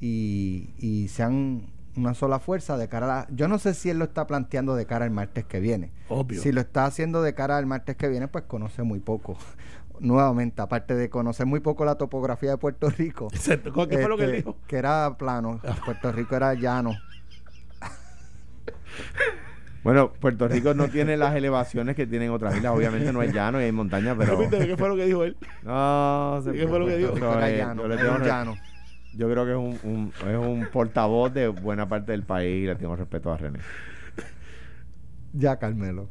y, 0.00 0.70
y 0.78 1.08
sean 1.08 1.66
una 1.96 2.12
sola 2.14 2.38
fuerza 2.38 2.76
de 2.76 2.88
cara 2.88 3.06
a 3.06 3.08
la... 3.08 3.28
Yo 3.34 3.48
no 3.48 3.58
sé 3.58 3.72
si 3.74 3.88
él 3.88 3.98
lo 3.98 4.04
está 4.04 4.26
planteando 4.26 4.74
de 4.74 4.84
cara 4.86 5.04
al 5.06 5.10
martes 5.10 5.44
que 5.46 5.60
viene. 5.60 5.92
Obvio. 6.08 6.40
Si 6.40 6.52
lo 6.52 6.60
está 6.60 6.84
haciendo 6.84 7.22
de 7.22 7.34
cara 7.34 7.56
al 7.56 7.64
martes 7.66 7.96
que 7.96 8.08
viene, 8.08 8.28
pues 8.28 8.44
conoce 8.44 8.82
muy 8.82 9.00
poco. 9.00 9.38
Nuevamente, 10.00 10.60
aparte 10.60 10.94
de 10.94 11.08
conocer 11.08 11.46
muy 11.46 11.60
poco 11.60 11.86
la 11.86 11.94
topografía 11.94 12.50
de 12.50 12.58
Puerto 12.58 12.90
Rico. 12.90 13.28
Exacto. 13.32 13.72
¿Qué 13.88 13.98
fue 13.98 14.08
lo 14.08 14.18
que 14.18 14.24
él 14.24 14.30
este, 14.30 14.36
dijo? 14.50 14.56
Que 14.66 14.76
era 14.76 15.16
plano. 15.16 15.58
Puerto 15.86 16.12
Rico 16.12 16.36
era 16.36 16.52
llano. 16.52 16.92
Bueno, 19.82 20.12
Puerto 20.12 20.48
Rico 20.48 20.74
no 20.74 20.88
tiene 20.88 21.16
las 21.16 21.36
elevaciones 21.36 21.94
que 21.94 22.06
tienen 22.08 22.30
otras 22.30 22.56
islas. 22.56 22.72
Obviamente 22.74 23.12
no 23.12 23.22
es 23.22 23.32
llano 23.32 23.60
y 23.60 23.64
hay 23.64 23.72
montañas, 23.72 24.16
pero. 24.18 24.38
¿Qué 24.50 24.76
fue 24.76 24.88
lo 24.88 24.96
que 24.96 25.04
dijo 25.06 25.22
él? 25.22 25.36
No, 25.62 26.40
se 26.42 26.52
¿Qué 26.52 26.66
fue 26.66 26.78
lo 26.80 26.86
que 26.86 26.96
dijo? 26.96 27.16
Eso 27.16 27.40
es- 27.40 27.58
llano. 27.58 27.82
yo, 27.82 27.88
le 27.88 27.94
era 27.94 28.02
tengo 28.02 28.16
un 28.16 28.20
re- 28.22 28.26
llano. 28.26 28.56
yo 29.14 29.30
creo 29.30 29.44
que 29.44 29.50
es 29.52 29.56
un, 29.56 29.78
un- 29.90 30.12
es 30.28 30.36
un 30.36 30.66
portavoz 30.72 31.32
de 31.32 31.46
buena 31.48 31.88
parte 31.88 32.10
del 32.12 32.24
país. 32.24 32.66
Le 32.66 32.74
tengo 32.74 32.96
respeto 32.96 33.32
a 33.32 33.36
René. 33.36 33.60
Ya, 35.32 35.56
Carmelo. 35.58 36.08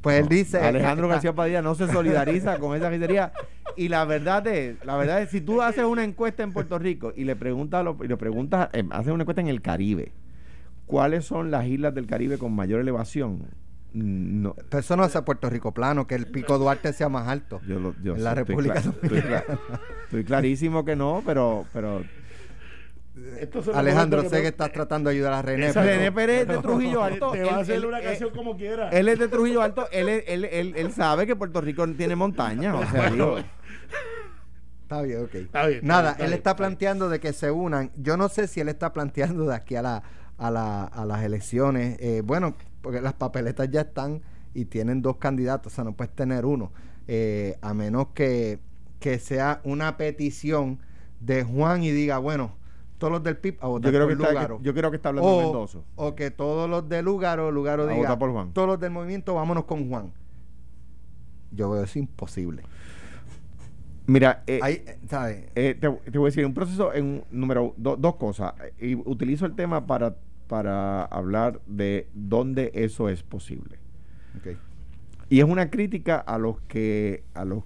pues 0.00 0.20
él 0.20 0.28
dice. 0.28 0.58
Alejandro 0.58 1.08
García 1.08 1.34
Padilla 1.34 1.60
no 1.62 1.74
se 1.74 1.86
solidariza 1.88 2.58
con 2.58 2.76
esa 2.76 2.90
gizería. 2.90 3.32
Y 3.76 3.88
la 3.88 4.04
verdad 4.06 4.46
es, 4.46 4.82
la 4.86 4.96
verdad 4.96 5.20
es, 5.20 5.30
si 5.30 5.40
tú 5.42 5.60
haces 5.60 5.84
una 5.84 6.02
encuesta 6.04 6.42
en 6.42 6.52
Puerto 6.54 6.78
Rico 6.78 7.12
y 7.14 7.24
le 7.24 7.36
preguntas, 7.36 7.80
a 7.80 7.82
los- 7.82 7.96
y 8.02 8.08
le 8.08 8.16
preguntas, 8.16 8.70
eh, 8.72 8.84
haces 8.90 9.12
una 9.12 9.24
encuesta 9.24 9.42
en 9.42 9.48
el 9.48 9.60
Caribe, 9.60 10.12
¿cuáles 10.86 11.24
son 11.24 11.50
las 11.50 11.66
islas 11.66 11.94
del 11.94 12.06
Caribe 12.06 12.38
con 12.38 12.52
mayor 12.54 12.80
elevación? 12.80 13.44
Mm, 13.92 14.42
No, 14.42 14.54
Pero 14.54 14.78
eso 14.80 14.96
no 14.96 15.02
hace 15.04 15.20
Puerto 15.22 15.48
Rico 15.50 15.72
plano, 15.72 16.06
que 16.06 16.14
el 16.14 16.26
pico 16.26 16.58
Duarte 16.58 16.92
sea 16.92 17.08
más 17.08 17.28
alto. 17.28 17.60
yo 17.66 17.78
lo, 17.80 17.94
yo 18.02 18.12
En 18.12 18.18
sé, 18.18 18.24
la 18.24 18.30
estoy 18.30 18.44
República 18.44 18.78
estoy, 18.78 19.22
estoy 20.04 20.24
clarísimo 20.24 20.84
que 20.84 20.96
no, 20.96 21.22
pero, 21.24 21.64
pero 21.72 22.02
Alejandro, 23.74 24.28
sé 24.28 24.42
que 24.42 24.48
estás 24.48 24.70
tratando 24.72 25.08
de 25.08 25.16
ayudar 25.16 25.32
a 25.32 25.42
René. 25.42 25.72
Pero- 25.72 25.86
René 25.86 26.12
Pérez 26.12 26.46
de 26.46 26.58
Trujillo 26.58 27.02
Alto. 27.02 27.30
Te 27.32 27.42
va 27.44 27.52
a 27.56 27.58
hacer 27.60 27.76
él- 27.76 27.86
una 27.86 27.98
él- 27.98 28.04
canción 28.04 28.30
como 28.30 28.56
quiera. 28.56 28.90
Él 28.90 29.08
es 29.08 29.18
de 29.18 29.28
Trujillo 29.28 29.62
Alto, 29.62 29.88
él, 29.90 30.08
es- 30.10 30.24
él, 30.26 30.44
él, 30.44 30.74
él 30.76 30.92
sabe 30.92 31.26
que 31.26 31.34
Puerto 31.34 31.60
Rico 31.62 31.86
tiene 31.94 32.14
montañas. 32.16 32.74
O 32.74 32.90
sea, 32.90 33.10
digo, 33.10 33.38
Está 34.82 35.02
bien, 35.02 35.24
ok. 35.24 35.34
Está 35.34 35.66
bien, 35.66 35.78
está 35.80 35.86
Nada, 35.88 36.02
bien, 36.02 36.12
está 36.12 36.24
él 36.24 36.28
bien, 36.30 36.38
está 36.38 36.50
está 36.50 36.50
bien. 36.52 36.56
planteando 36.58 37.08
de 37.08 37.18
que 37.20 37.32
se 37.32 37.50
unan. 37.50 37.90
Yo 37.96 38.16
no 38.16 38.28
sé 38.28 38.46
si 38.46 38.60
él 38.60 38.68
está 38.68 38.92
planteando 38.92 39.46
de 39.46 39.54
aquí 39.54 39.74
a, 39.76 39.82
la, 39.82 40.02
a, 40.38 40.50
la, 40.50 40.84
a 40.84 41.04
las 41.06 41.22
elecciones. 41.24 41.96
eh, 42.00 42.22
bueno, 42.24 42.54
porque 42.82 43.00
las 43.00 43.14
papeletas 43.14 43.70
ya 43.70 43.82
están 43.82 44.22
y 44.54 44.64
tienen 44.66 45.02
dos 45.02 45.16
candidatos, 45.16 45.72
o 45.72 45.76
sea, 45.76 45.84
no 45.84 45.92
puedes 45.94 46.14
tener 46.14 46.44
uno. 46.46 46.72
eh, 47.08 47.56
a 47.62 47.74
menos 47.74 48.08
que, 48.14 48.58
que 49.00 49.18
sea 49.18 49.60
una 49.64 49.96
petición 49.96 50.78
de 51.20 51.44
Juan 51.44 51.82
y 51.84 51.90
diga, 51.90 52.18
bueno, 52.18 52.52
todos 52.98 53.12
los 53.12 53.22
del 53.22 53.36
PIB 53.36 53.58
a 53.60 53.66
votar 53.68 53.92
yo, 53.92 53.98
creo 53.98 54.08
por 54.08 54.16
que 54.16 54.22
está, 54.22 54.32
Lúgaro. 54.32 54.58
yo 54.62 54.74
creo 54.74 54.90
que 54.90 54.96
está 54.96 55.08
hablando 55.10 55.30
o, 55.30 55.42
Mendoza. 55.42 55.78
o 55.96 56.14
que 56.14 56.30
todos 56.30 56.68
los 56.70 56.88
de 56.88 57.02
Lugaro, 57.02 57.50
Lugaro 57.50 57.86
A 57.88 57.92
diga, 57.92 58.18
por 58.18 58.32
Juan. 58.32 58.52
todos 58.52 58.66
los 58.68 58.80
del 58.80 58.90
movimiento, 58.90 59.34
vámonos 59.34 59.64
con 59.64 59.88
Juan. 59.88 60.12
Yo 61.52 61.70
veo 61.70 61.82
eso 61.84 61.98
imposible. 61.98 62.62
Mira, 64.06 64.42
eh, 64.46 64.60
Ahí, 64.62 64.82
eh, 64.86 64.98
¿sabes? 65.08 65.44
eh, 65.54 65.76
te, 65.80 65.90
te 65.90 66.18
voy 66.18 66.26
a 66.26 66.30
decir, 66.30 66.46
un 66.46 66.54
proceso, 66.54 66.94
en 66.94 67.24
número 67.30 67.74
do- 67.76 67.96
dos 67.96 68.16
cosas. 68.16 68.54
Y 68.80 68.94
utilizo 68.94 69.46
el 69.46 69.54
tema 69.54 69.86
para, 69.86 70.16
para 70.46 71.04
hablar 71.06 71.60
de 71.66 72.08
dónde 72.14 72.70
eso 72.74 73.08
es 73.08 73.22
posible. 73.24 73.78
Ok. 74.38 74.56
Y 75.28 75.40
es 75.40 75.44
una 75.44 75.70
crítica 75.70 76.18
a 76.18 76.38
los 76.38 76.60
que, 76.62 77.24
a 77.34 77.44
los 77.44 77.64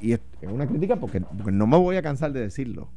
y 0.00 0.12
es, 0.12 0.20
es 0.40 0.48
una 0.50 0.66
crítica 0.66 0.96
porque, 0.96 1.20
porque 1.20 1.50
no 1.52 1.66
me 1.66 1.76
voy 1.76 1.96
a 1.96 2.02
cansar 2.02 2.32
de 2.32 2.40
decirlo. 2.40 2.88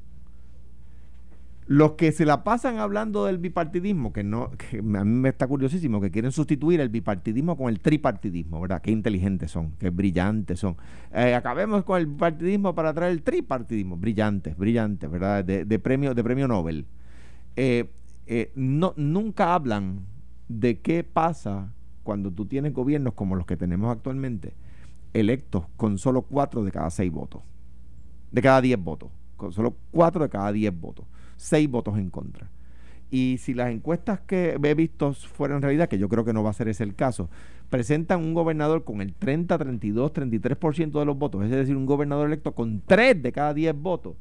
Los 1.65 1.93
que 1.93 2.11
se 2.11 2.25
la 2.25 2.43
pasan 2.43 2.77
hablando 2.77 3.25
del 3.25 3.37
bipartidismo, 3.37 4.11
que 4.11 4.23
no, 4.23 4.51
que 4.51 4.79
a 4.79 4.81
mí 4.81 5.19
me 5.19 5.29
está 5.29 5.47
curiosísimo, 5.47 6.01
que 6.01 6.11
quieren 6.11 6.31
sustituir 6.31 6.81
el 6.81 6.89
bipartidismo 6.89 7.55
con 7.55 7.69
el 7.69 7.79
tripartidismo, 7.79 8.59
¿verdad? 8.59 8.81
Qué 8.81 8.91
inteligentes 8.91 9.51
son, 9.51 9.71
qué 9.79 9.89
brillantes 9.89 10.59
son. 10.59 10.75
Eh, 11.13 11.33
acabemos 11.33 11.83
con 11.83 11.99
el 11.99 12.07
bipartidismo 12.07 12.75
para 12.75 12.93
traer 12.93 13.13
el 13.13 13.23
tripartidismo, 13.23 13.95
brillantes, 13.95 14.57
brillantes, 14.57 15.09
¿verdad? 15.09 15.45
De, 15.45 15.79
premio, 15.79 16.13
de 16.13 16.23
premio 16.23 16.47
Nobel. 16.47 16.85
Eh, 17.55 17.89
eh, 18.25 18.51
nunca 18.55 19.53
hablan 19.53 20.01
de 20.47 20.79
qué 20.79 21.03
pasa 21.03 21.71
cuando 22.03 22.31
tú 22.31 22.45
tienes 22.45 22.73
gobiernos 22.73 23.13
como 23.13 23.35
los 23.35 23.45
que 23.45 23.57
tenemos 23.57 23.91
actualmente, 23.91 24.53
electos 25.13 25.65
con 25.77 25.97
solo 25.97 26.23
cuatro 26.23 26.63
de 26.63 26.71
cada 26.71 26.89
seis 26.89 27.11
votos, 27.11 27.41
de 28.31 28.41
cada 28.41 28.61
diez 28.61 28.81
votos, 28.81 29.09
con 29.37 29.51
solo 29.51 29.75
cuatro 29.91 30.23
de 30.23 30.29
cada 30.29 30.51
diez 30.51 30.77
votos, 30.77 31.05
seis 31.37 31.69
votos 31.69 31.97
en 31.97 32.09
contra. 32.09 32.49
Y 33.11 33.37
si 33.39 33.53
las 33.53 33.69
encuestas 33.71 34.21
que 34.21 34.57
he 34.61 34.73
visto 34.73 35.13
fueran 35.13 35.61
realidad, 35.61 35.87
que 35.87 35.99
yo 35.99 36.09
creo 36.09 36.25
que 36.25 36.33
no 36.33 36.43
va 36.43 36.49
a 36.49 36.53
ser 36.53 36.67
ese 36.67 36.83
el 36.83 36.95
caso, 36.95 37.29
presentan 37.69 38.21
un 38.23 38.33
gobernador 38.33 38.83
con 38.83 39.01
el 39.01 39.13
30, 39.13 39.57
32, 39.57 40.11
33% 40.13 40.99
de 40.99 41.05
los 41.05 41.17
votos, 41.17 41.43
es 41.43 41.51
decir, 41.51 41.75
un 41.77 41.85
gobernador 41.85 42.27
electo 42.27 42.53
con 42.53 42.81
tres 42.85 43.21
de 43.21 43.31
cada 43.31 43.53
diez 43.53 43.75
votos, 43.75 44.15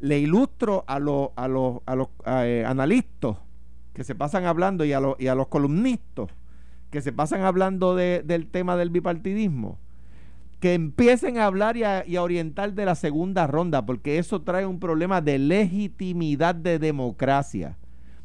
le 0.00 0.18
ilustro 0.18 0.84
a 0.86 0.98
los, 0.98 1.30
a 1.36 1.48
los, 1.48 1.80
a 1.86 1.94
los 1.96 2.08
eh, 2.26 2.64
analistas 2.66 3.36
que 3.94 4.04
se 4.04 4.14
pasan 4.14 4.44
hablando 4.44 4.84
y 4.84 4.92
a, 4.92 5.00
los, 5.00 5.18
y 5.18 5.28
a 5.28 5.34
los 5.34 5.48
columnistas 5.48 6.28
que 6.90 7.00
se 7.00 7.12
pasan 7.12 7.42
hablando 7.42 7.94
de- 7.96 8.22
del 8.24 8.46
tema 8.46 8.76
del 8.76 8.90
bipartidismo, 8.90 9.78
que 10.60 10.74
empiecen 10.74 11.38
a 11.38 11.46
hablar 11.46 11.76
y 11.76 11.84
a, 11.84 12.06
y 12.06 12.16
a 12.16 12.22
orientar 12.22 12.72
de 12.74 12.84
la 12.84 12.94
segunda 12.94 13.46
ronda, 13.46 13.84
porque 13.84 14.18
eso 14.18 14.42
trae 14.42 14.66
un 14.66 14.80
problema 14.80 15.20
de 15.20 15.38
legitimidad 15.38 16.54
de 16.54 16.78
democracia. 16.78 17.76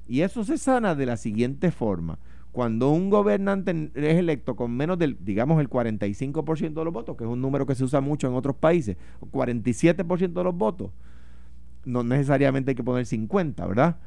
Y 0.08 0.22
eso 0.22 0.44
se 0.44 0.58
sana 0.58 0.96
de 0.96 1.06
la 1.06 1.18
siguiente 1.18 1.72
forma. 1.72 2.20
Cuando 2.52 2.90
un 2.90 3.10
gobernante 3.10 3.92
es 3.96 4.18
electo 4.18 4.56
con 4.58 4.76
menos 4.76 5.00
del, 5.00 5.18
digamos, 5.22 5.62
el 5.62 5.70
45% 5.70 6.74
de 6.74 6.84
los 6.84 6.94
votos, 6.94 7.16
que 7.16 7.24
es 7.24 7.30
un 7.30 7.42
número 7.42 7.66
que 7.66 7.76
se 7.76 7.84
usa 7.84 8.02
mucho 8.02 8.28
en 8.28 8.34
otros 8.34 8.58
países, 8.58 8.98
o 9.22 9.28
47% 9.28 10.34
de 10.34 10.44
los 10.44 10.56
votos, 10.56 10.92
no 11.86 12.04
necesariamente 12.04 12.72
hay 12.72 12.76
que 12.76 12.84
poner 12.84 13.06
50, 13.06 13.66
¿verdad? 13.66 13.98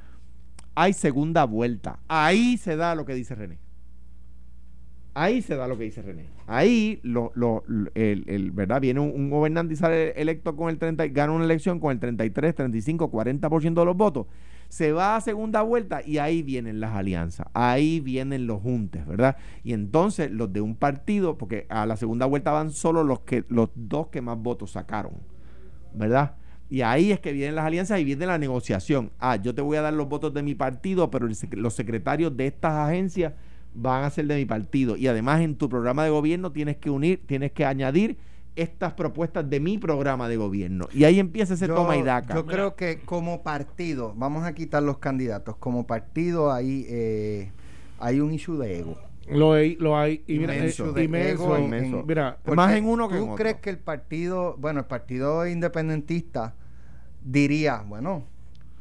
Hay 0.75 0.93
segunda 0.93 1.45
vuelta. 1.45 2.01
Ahí 2.09 2.59
se 2.59 2.77
da 2.77 2.95
lo 2.95 3.07
que 3.07 3.15
dice 3.15 3.35
René. 3.35 3.64
Ahí 5.15 5.43
se 5.43 5.55
da 5.55 5.69
lo 5.69 5.79
que 5.79 5.85
dice 5.85 6.03
René. 6.03 6.27
Ahí 6.49 6.99
lo, 7.05 7.33
el, 7.95 8.51
¿verdad? 8.51 8.81
viene 8.81 8.99
un, 8.99 9.31
gobernante 9.31 9.75
y 9.75 9.77
sale 9.77 10.11
electo 10.21 10.57
con 10.57 10.71
el 10.71 10.79
30, 10.79 11.07
y 11.07 11.11
gana 11.11 11.33
una 11.33 11.45
elección 11.45 11.79
con 11.79 11.93
el 11.93 12.01
33, 12.01 12.55
35, 12.57 13.13
40% 13.13 13.75
de 13.75 13.85
los 13.85 13.97
votos. 13.97 14.27
Se 14.69 14.91
va 14.91 15.15
a 15.15 15.21
segunda 15.21 15.63
vuelta 15.63 16.03
y 16.05 16.19
ahí 16.19 16.43
vienen 16.43 16.81
las 16.81 16.97
alianzas, 16.97 17.47
ahí 17.55 18.01
vienen 18.01 18.49
los 18.49 18.61
juntes, 18.61 19.07
¿verdad? 19.07 19.37
Y 19.63 19.73
entonces 19.73 20.33
los 20.33 20.53
de 20.53 20.61
un 20.61 20.75
partido, 20.75 21.39
porque 21.39 21.67
a 21.69 21.87
la 21.87 21.97
segunda 21.97 22.27
vuelta 22.27 22.51
van 22.51 22.73
solo 22.73 23.05
los 23.05 23.21
que 23.21 23.45
los 23.49 23.71
dos 23.77 24.09
que 24.09 24.21
más 24.21 24.37
votos 24.37 24.73
sacaron, 24.73 25.13
¿verdad? 25.95 26.35
Y 26.69 26.81
ahí 26.81 27.13
es 27.13 27.21
que 27.21 27.33
vienen 27.33 27.55
las 27.55 27.67
alianzas 27.67 28.01
y 28.01 28.05
viene 28.05 28.27
la 28.27 28.39
negociación. 28.39 29.13
Ah, 29.21 29.37
yo 29.37 29.55
te 29.55 29.63
voy 29.63 29.77
a 29.77 29.83
dar 29.83 29.93
los 29.93 30.09
votos 30.09 30.35
de 30.35 30.43
mi 30.43 30.57
partido, 30.57 31.09
pero 31.09 31.29
los 31.53 31.75
secretarios 31.75 32.37
de 32.37 32.49
estas 32.49 32.73
agencias 32.73 33.35
van 33.75 34.05
a 34.05 34.11
ser 34.11 34.27
de 34.27 34.37
mi 34.37 34.45
partido. 34.47 34.97
Y 34.97 35.07
además 35.09 35.41
en 35.43 35.57
tu 35.57 35.69
programa 35.69 36.05
de 36.05 36.11
gobierno 36.11 36.53
tienes 36.53 36.77
que 36.77 36.91
unir, 36.91 37.23
tienes 37.27 37.53
que 37.53 37.65
añadir 37.65 38.17
estas 38.57 38.93
propuestas 38.95 39.51
de 39.51 39.59
mi 39.59 39.79
programa 39.79 40.29
de 40.29 40.37
gobierno. 40.37 40.89
Y 40.93 41.03
ahí 41.05 41.19
empieza 41.19 41.55
ese 41.55 41.67
Yo- 41.67 41.75
toma 41.75 41.97
y 41.97 42.03
daca. 42.03 42.35
Yo 42.35 42.47
creo 42.47 42.77
que 42.77 43.01
como 43.01 43.43
partido, 43.43 44.15
vamos 44.17 44.45
a 44.45 44.55
quitar 44.55 44.83
los 44.83 44.99
candidatos, 44.99 45.57
como 45.57 45.87
partido 45.89 46.53
ahí 46.53 46.87
eh, 46.89 47.51
hay 47.99 48.21
un 48.21 48.33
issue 48.33 48.57
de 48.57 48.79
ego. 48.79 48.97
Lo 49.29 49.55
hay, 49.55 49.75
lo 49.77 49.97
hay. 49.99 50.23
Y 50.27 50.39
mira, 50.39 50.55
Inmenso 50.55 50.91
eh, 50.91 50.93
de 50.93 51.05
inmenso, 51.05 51.45
ego, 51.57 51.59
inmenso. 51.59 52.01
en- 52.01 52.07
Mira, 52.07 52.39
Más 52.55 52.75
en 52.77 52.85
uno 52.85 53.09
que 53.09 53.15
en 53.17 53.21
¿Tú 53.23 53.31
otro. 53.33 53.37
crees 53.43 53.57
que 53.57 53.71
el 53.71 53.79
partido, 53.79 54.55
bueno, 54.59 54.81
el 54.81 54.87
partido 54.87 55.47
independentista 55.49 56.55
diría, 57.25 57.83
bueno, 57.87 58.25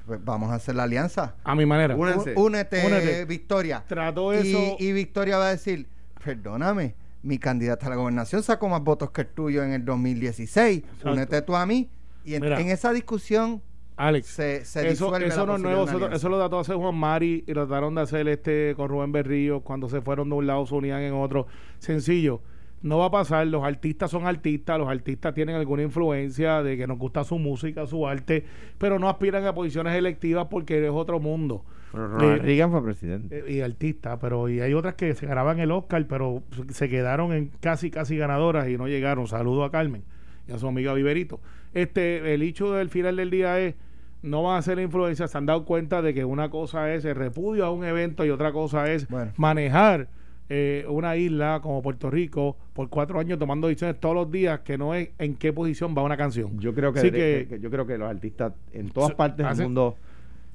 pues 0.05 0.23
vamos 0.23 0.51
a 0.51 0.55
hacer 0.55 0.75
la 0.75 0.83
alianza? 0.83 1.35
a 1.43 1.55
mi 1.55 1.65
manera. 1.65 1.95
Únete, 1.95 2.33
Únete. 2.35 3.25
Victoria. 3.25 3.83
Trató 3.87 4.33
Y- 4.33 4.37
eso. 4.47 4.75
Y, 4.79 4.91
Victoria 4.91 5.37
va 5.37 5.47
a 5.47 5.51
decir, 5.51 5.87
perdóname, 6.23 6.95
mi 7.21 7.37
candidata 7.37 7.87
a 7.87 7.89
la 7.89 7.95
gobernación 7.95 8.43
sacó 8.43 8.67
más 8.69 8.81
votos 8.83 9.11
que 9.11 9.21
el 9.21 9.27
tuyo 9.27 9.63
en 9.63 9.71
el 9.71 9.85
2016. 9.85 10.79
Exacto. 10.79 11.11
Únete 11.11 11.41
tú 11.41 11.55
a 11.55 11.65
mí. 11.65 11.89
Y 12.25 12.35
en, 12.35 12.43
esa 12.43 12.93
discusión 12.93 13.61
Alex. 13.97 14.27
se, 14.27 14.65
se 14.65 14.81
eso 14.87 15.05
disuelve 15.07 15.27
eso 15.27 15.45
no 15.45 15.55
es 15.55 15.61
nuevo, 15.61 15.83
eso, 15.83 16.29
lo 16.29 16.37
trató 16.37 16.55
de 16.55 16.61
hacer 16.61 16.75
Juan 16.77 16.95
Mari 16.95 17.43
y 17.45 17.53
lo 17.53 17.67
trataron 17.67 17.95
de 17.95 18.01
hacer 18.01 18.27
este 18.29 18.73
con 18.77 18.87
Rubén 18.87 19.11
Berrío 19.11 19.59
cuando 19.61 19.89
se 19.89 20.01
fueron 20.01 20.29
de 20.29 20.35
un 20.35 20.47
lado, 20.47 20.65
se 20.65 20.73
unían 20.73 21.01
en 21.01 21.13
otro. 21.13 21.47
Sencillo, 21.79 22.41
no 22.84 23.00
va 23.00 23.06
a 23.06 23.12
pasar, 23.12 23.48
los 23.48 23.63
artistas 23.63 24.12
son 24.12 24.28
artistas, 24.28 24.78
los 24.78 24.88
artistas 24.89 25.34
tienen 25.34 25.56
alguna 25.56 25.82
influencia 25.84 26.62
de 26.62 26.78
que 26.78 26.86
nos 26.86 26.98
gusta 27.00 27.24
su 27.24 27.39
música, 27.39 27.88
su 27.88 28.06
arte, 28.08 28.46
pero 28.78 29.00
no 29.00 29.10
aspiran 29.10 29.46
a 29.46 29.54
posiciones 29.56 29.96
electivas 29.96 30.48
porque 30.52 30.84
es 30.86 30.91
otro 30.91 31.19
mundo. 31.19 31.63
Pero 31.91 32.08
Ronald 32.08 32.39
Eh, 32.39 32.43
Reagan 32.43 32.72
fue 32.72 32.84
presidente. 32.84 33.39
Eh, 33.48 33.54
y 33.54 33.62
artista, 33.62 34.19
pero 34.19 34.50
y 34.50 34.60
hay 34.60 34.74
otras 34.74 34.96
que 34.96 35.13
se 35.15 35.26
ganaban 35.26 35.60
el 35.60 35.72
Oscar, 35.72 36.06
pero 36.08 36.43
se 36.69 36.89
quedaron 36.89 37.34
en 37.34 37.52
casi 37.60 37.89
casi 37.89 38.17
ganadoras 38.17 38.67
y 38.67 38.78
no 38.78 38.88
llegaron. 38.88 39.28
Saludo 39.28 39.63
a 39.63 39.72
Carmen 39.72 40.04
y 40.48 40.52
a 40.52 40.58
su 40.58 40.67
amiga 40.67 40.93
Viverito. 40.93 41.39
Este, 41.74 42.34
el 42.34 42.41
hecho 42.43 42.74
del 42.74 42.89
final 42.89 43.15
del 43.15 43.30
día 43.30 43.60
es 43.60 43.76
no 44.24 44.41
van 44.43 44.58
a 44.58 44.62
ser 44.62 44.80
influencias, 44.80 45.32
se 45.32 45.38
han 45.38 45.46
dado 45.46 45.65
cuenta 45.65 46.02
de 46.02 46.13
que 46.13 46.24
una 46.26 46.50
cosa 46.50 46.93
es 46.93 47.04
el 47.06 47.15
repudio 47.15 47.65
a 47.65 47.72
un 47.72 47.84
evento 47.84 48.26
y 48.26 48.30
otra 48.30 48.52
cosa 48.54 48.91
es 48.91 49.08
Bueno. 49.10 49.32
manejar 49.38 50.08
eh, 50.49 50.86
una 50.89 51.15
isla 51.15 51.60
como 51.63 51.82
Puerto 51.82 52.10
Rico 52.12 52.58
por 52.73 52.89
cuatro 52.89 53.19
años 53.19 53.39
tomando 53.39 53.67
decisiones 53.67 53.99
todos 53.99 54.13
los 54.15 54.32
días 54.32 54.60
que 54.60 54.77
no 54.77 54.93
es 54.93 55.10
en 55.17 55.36
qué 55.36 55.53
posición 55.53 55.95
va 55.97 56.03
una 56.03 56.17
canción. 56.17 56.60
Yo 56.60 56.73
creo 56.73 56.91
que, 56.93 56.99
Así 56.99 57.12
que- 57.12 57.47
que- 57.49 57.60
yo 57.60 57.69
creo 57.69 57.86
que 57.88 57.97
los 57.97 58.10
artistas 58.10 58.53
en 58.73 58.89
todas 58.89 59.12
So- 59.12 59.17
partes 59.17 59.45
hace- 59.45 59.62
del 59.62 59.67
mundo 59.69 59.95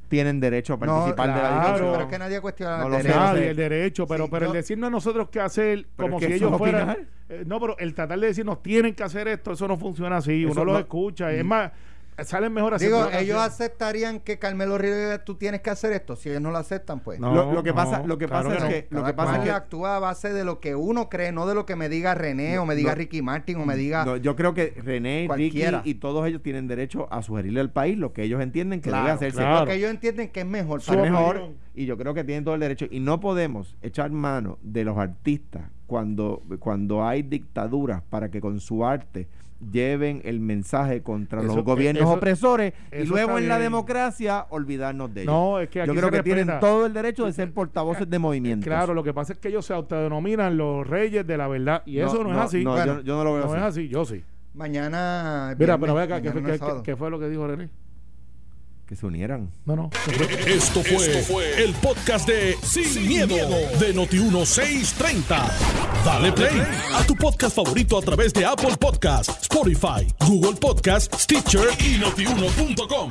tienen 0.09 0.41
derecho 0.41 0.75
a 0.75 0.77
No, 0.77 0.81
participar 0.87 1.29
de 1.29 1.35
la 1.35 1.39
claro. 1.41 1.59
discusión. 1.61 1.93
pero 1.93 2.05
es 2.05 2.11
que 2.11 2.19
nadie 2.19 2.41
cuestiona 2.41 2.79
No 2.79 2.87
el 2.87 2.93
derecho. 3.03 3.09
no 3.15 3.21
Nadie, 3.25 3.49
el 3.51 3.57
derecho, 3.57 4.07
pero, 4.07 4.25
Sí, 4.25 4.31
pero 4.33 4.47
yo- 4.47 4.53
el 4.53 4.57
decirnos 4.57 4.89
a 4.89 4.91
nosotros 4.91 5.29
qué 5.31 5.41
hacer, 5.41 5.87
como 5.97 6.19
es 6.19 6.27
que 6.27 6.33
si 6.33 6.45
ellos 6.45 6.57
fueran. 6.59 6.97
eh, 7.29 7.45
no, 7.47 7.61
pero 7.61 7.77
el 7.79 7.95
tratar 7.95 8.19
de 8.19 8.27
decirnos 8.29 8.63
tienen 8.63 8.95
que 8.95 9.03
hacer 9.03 9.29
esto, 9.29 9.53
eso 9.53 9.69
no 9.69 9.77
funciona 9.77 10.17
así. 10.19 10.45
Eso 10.45 10.53
Uno 10.53 10.65
los 10.65 10.75
no- 10.75 10.81
escucha. 10.81 11.31
Es 11.33 11.45
más, 11.45 11.73
salen 12.25 12.53
mejor 12.53 12.75
así. 12.75 12.87
Digo, 12.87 13.09
ellos 13.13 13.39
aceptarían 13.39 14.21
que 14.21 14.39
Carmelo 14.39 14.79
Rivera 14.79 15.25
tú 15.25 15.35
tienes 15.37 15.61
que 15.61 15.71
hacer 15.71 15.93
esto. 15.93 16.17
Si 16.17 16.29
ellos 16.29 16.41
no 16.43 16.51
lo 16.51 16.59
aceptan, 16.59 17.01
pues. 17.01 17.21
No, 17.21 17.35
lo, 17.35 17.53
lo 17.53 17.63
que 17.63 17.71
no, 17.71 17.77
pasa, 17.77 18.03
lo 18.05 18.19
que 18.19 18.27
claro 18.27 18.49
pasa 18.51 18.69
que 18.69 18.77
es 18.79 18.85
no. 18.85 18.89
que 18.89 18.95
lo 19.01 19.05
que 19.05 19.15
pasa 19.15 19.37
es 19.39 19.45
que 19.45 19.51
actúa 19.51 19.97
a 19.97 19.99
base 19.99 20.33
de 20.33 20.45
lo 20.45 20.61
que 20.61 20.75
uno 20.75 21.09
cree, 21.09 21.33
no 21.33 21.47
de 21.47 21.55
lo 21.55 21.67
que 21.67 21.77
me 21.77 21.89
diga 21.89 22.15
René 22.15 22.59
o 22.59 22.67
me 22.67 22.75
diga 22.75 22.91
No. 22.91 22.97
Ricky 22.97 23.23
Martin 23.23 23.57
o 23.61 23.67
me 23.67 23.77
diga. 23.77 24.05
No, 24.05 24.17
yo 24.17 24.37
creo 24.37 24.55
que 24.55 24.75
René, 24.85 25.25
Cualquiera. 25.27 25.79
Ricky 25.79 25.91
y 25.91 25.95
todos 25.95 26.27
ellos 26.27 26.43
tienen 26.43 26.69
derecho 26.69 27.07
a 27.13 27.23
sugerirle 27.23 27.61
al 27.61 27.71
país 27.71 27.99
lo 27.99 28.13
que 28.13 28.23
ellos 28.23 28.41
entienden 28.43 28.81
que 28.81 28.89
Claro, 28.91 29.05
debe 29.05 29.15
hacerse. 29.17 29.39
claro. 29.39 29.59
Porque 29.61 29.75
ellos 29.75 29.91
entienden 29.91 30.29
que 30.31 30.41
es 30.41 30.47
mejor 30.47 30.81
Su 30.81 30.93
mejor 30.93 31.37
opinión. 31.37 31.57
y 31.75 31.87
yo 31.87 31.97
creo 31.97 32.15
que 32.15 32.25
tienen 32.25 32.45
todo 32.45 32.55
el 32.55 32.61
derecho 32.61 32.87
y 32.91 33.01
no 33.01 33.21
podemos 33.21 33.77
echar 33.83 34.11
mano 34.11 34.59
de 34.63 34.85
los 34.85 34.97
artistas 34.99 35.71
cuando 35.87 36.43
cuando 36.59 37.05
hay 37.07 37.23
dictaduras 37.23 38.03
para 38.03 38.31
que 38.31 38.41
con 38.41 38.61
su 38.61 38.85
arte 38.85 39.27
lleven 39.61 40.21
el 40.25 40.41
mensaje 40.41 41.03
contra 41.03 41.41
Eso- 41.43 41.57
los 41.57 41.65
gobiernos 41.65 42.03
eso- 42.05 42.13
opresores 42.13 42.73
y 42.93 43.05
luego 43.05 43.39
en 43.39 43.49
la 43.49 43.59
democracia 43.59 44.47
olvidarnos 44.51 45.13
de 45.13 45.23
ellos. 45.23 45.33
No, 45.35 45.59
es 45.61 45.69
que 45.69 45.81
aquí 45.83 45.89
yo 45.89 45.95
creo 45.95 46.11
se 46.11 46.17
que 46.17 46.23
tienen 46.23 46.49
todo 46.61 46.87
el 46.87 46.93
derecho 46.93 47.27
de 47.27 47.33
ser 47.33 47.53
portavoces 47.53 48.09
de 48.09 48.19
movimientos. 48.19 48.65
Claro, 48.65 48.95
lo 48.95 49.03
que 49.03 49.13
pasa 49.13 49.33
es 49.33 49.39
que 49.39 49.49
ellos 49.49 49.67
se 49.67 49.73
autodenominan 49.75 50.57
los 50.57 50.87
reyes 50.87 51.27
de 51.27 51.37
la 51.37 51.49
verdad. 51.49 51.83
Y 51.87 51.99
eso 51.99 52.23
no, 52.23 52.31
es 52.33 52.39
así. 52.39 52.63
No, 52.65 52.73
Bueno, 52.73 52.97
yo, 52.97 53.01
yo 53.03 53.17
no 53.17 53.25
lo 53.25 53.35
veo 53.35 53.45
no 53.45 53.49
así. 53.53 53.57
es 53.57 53.63
así, 53.63 53.89
yo 53.89 54.05
sí. 54.05 54.23
Mañana. 54.55 55.55
Mira, 55.59 55.77
viernes, 55.77 55.79
pero 55.81 55.95
ve 55.95 56.03
acá, 56.03 56.21
¿qué, 56.21 56.29
mañana 56.29 56.33
fue- 56.33 56.43
no 56.43 56.49
es 56.49 56.53
qué- 56.55 56.59
sábado. 56.59 56.83
qué 56.83 56.97
fue 56.97 57.11
lo 57.11 57.19
que 57.19 57.29
dijo 57.29 57.47
René? 57.47 57.69
Que 58.89 58.97
se 58.97 59.05
unieran. 59.05 59.53
No, 59.67 59.77
no. 59.77 59.91
Esto 60.47 60.83
fue, 60.83 61.63
el 61.63 61.75
podcast 61.75 62.27
de 62.27 62.57
Sin, 62.63 63.07
miedo, 63.07 63.37
de 63.79 63.95
Noti1630. 63.95 65.53
Dale 66.07 66.33
play 66.33 66.63
a 66.95 67.05
tu 67.07 67.15
podcast 67.15 67.55
favorito 67.55 67.99
a 67.99 68.01
través 68.01 68.33
de 68.33 68.47
Apple 68.47 68.79
Podcasts, 68.81 69.43
Spotify, 69.43 70.07
Google 70.27 70.59
Podcasts, 70.59 71.25
Stitcher 71.25 71.69
y 71.81 71.99
notiuno.com. 71.99 73.11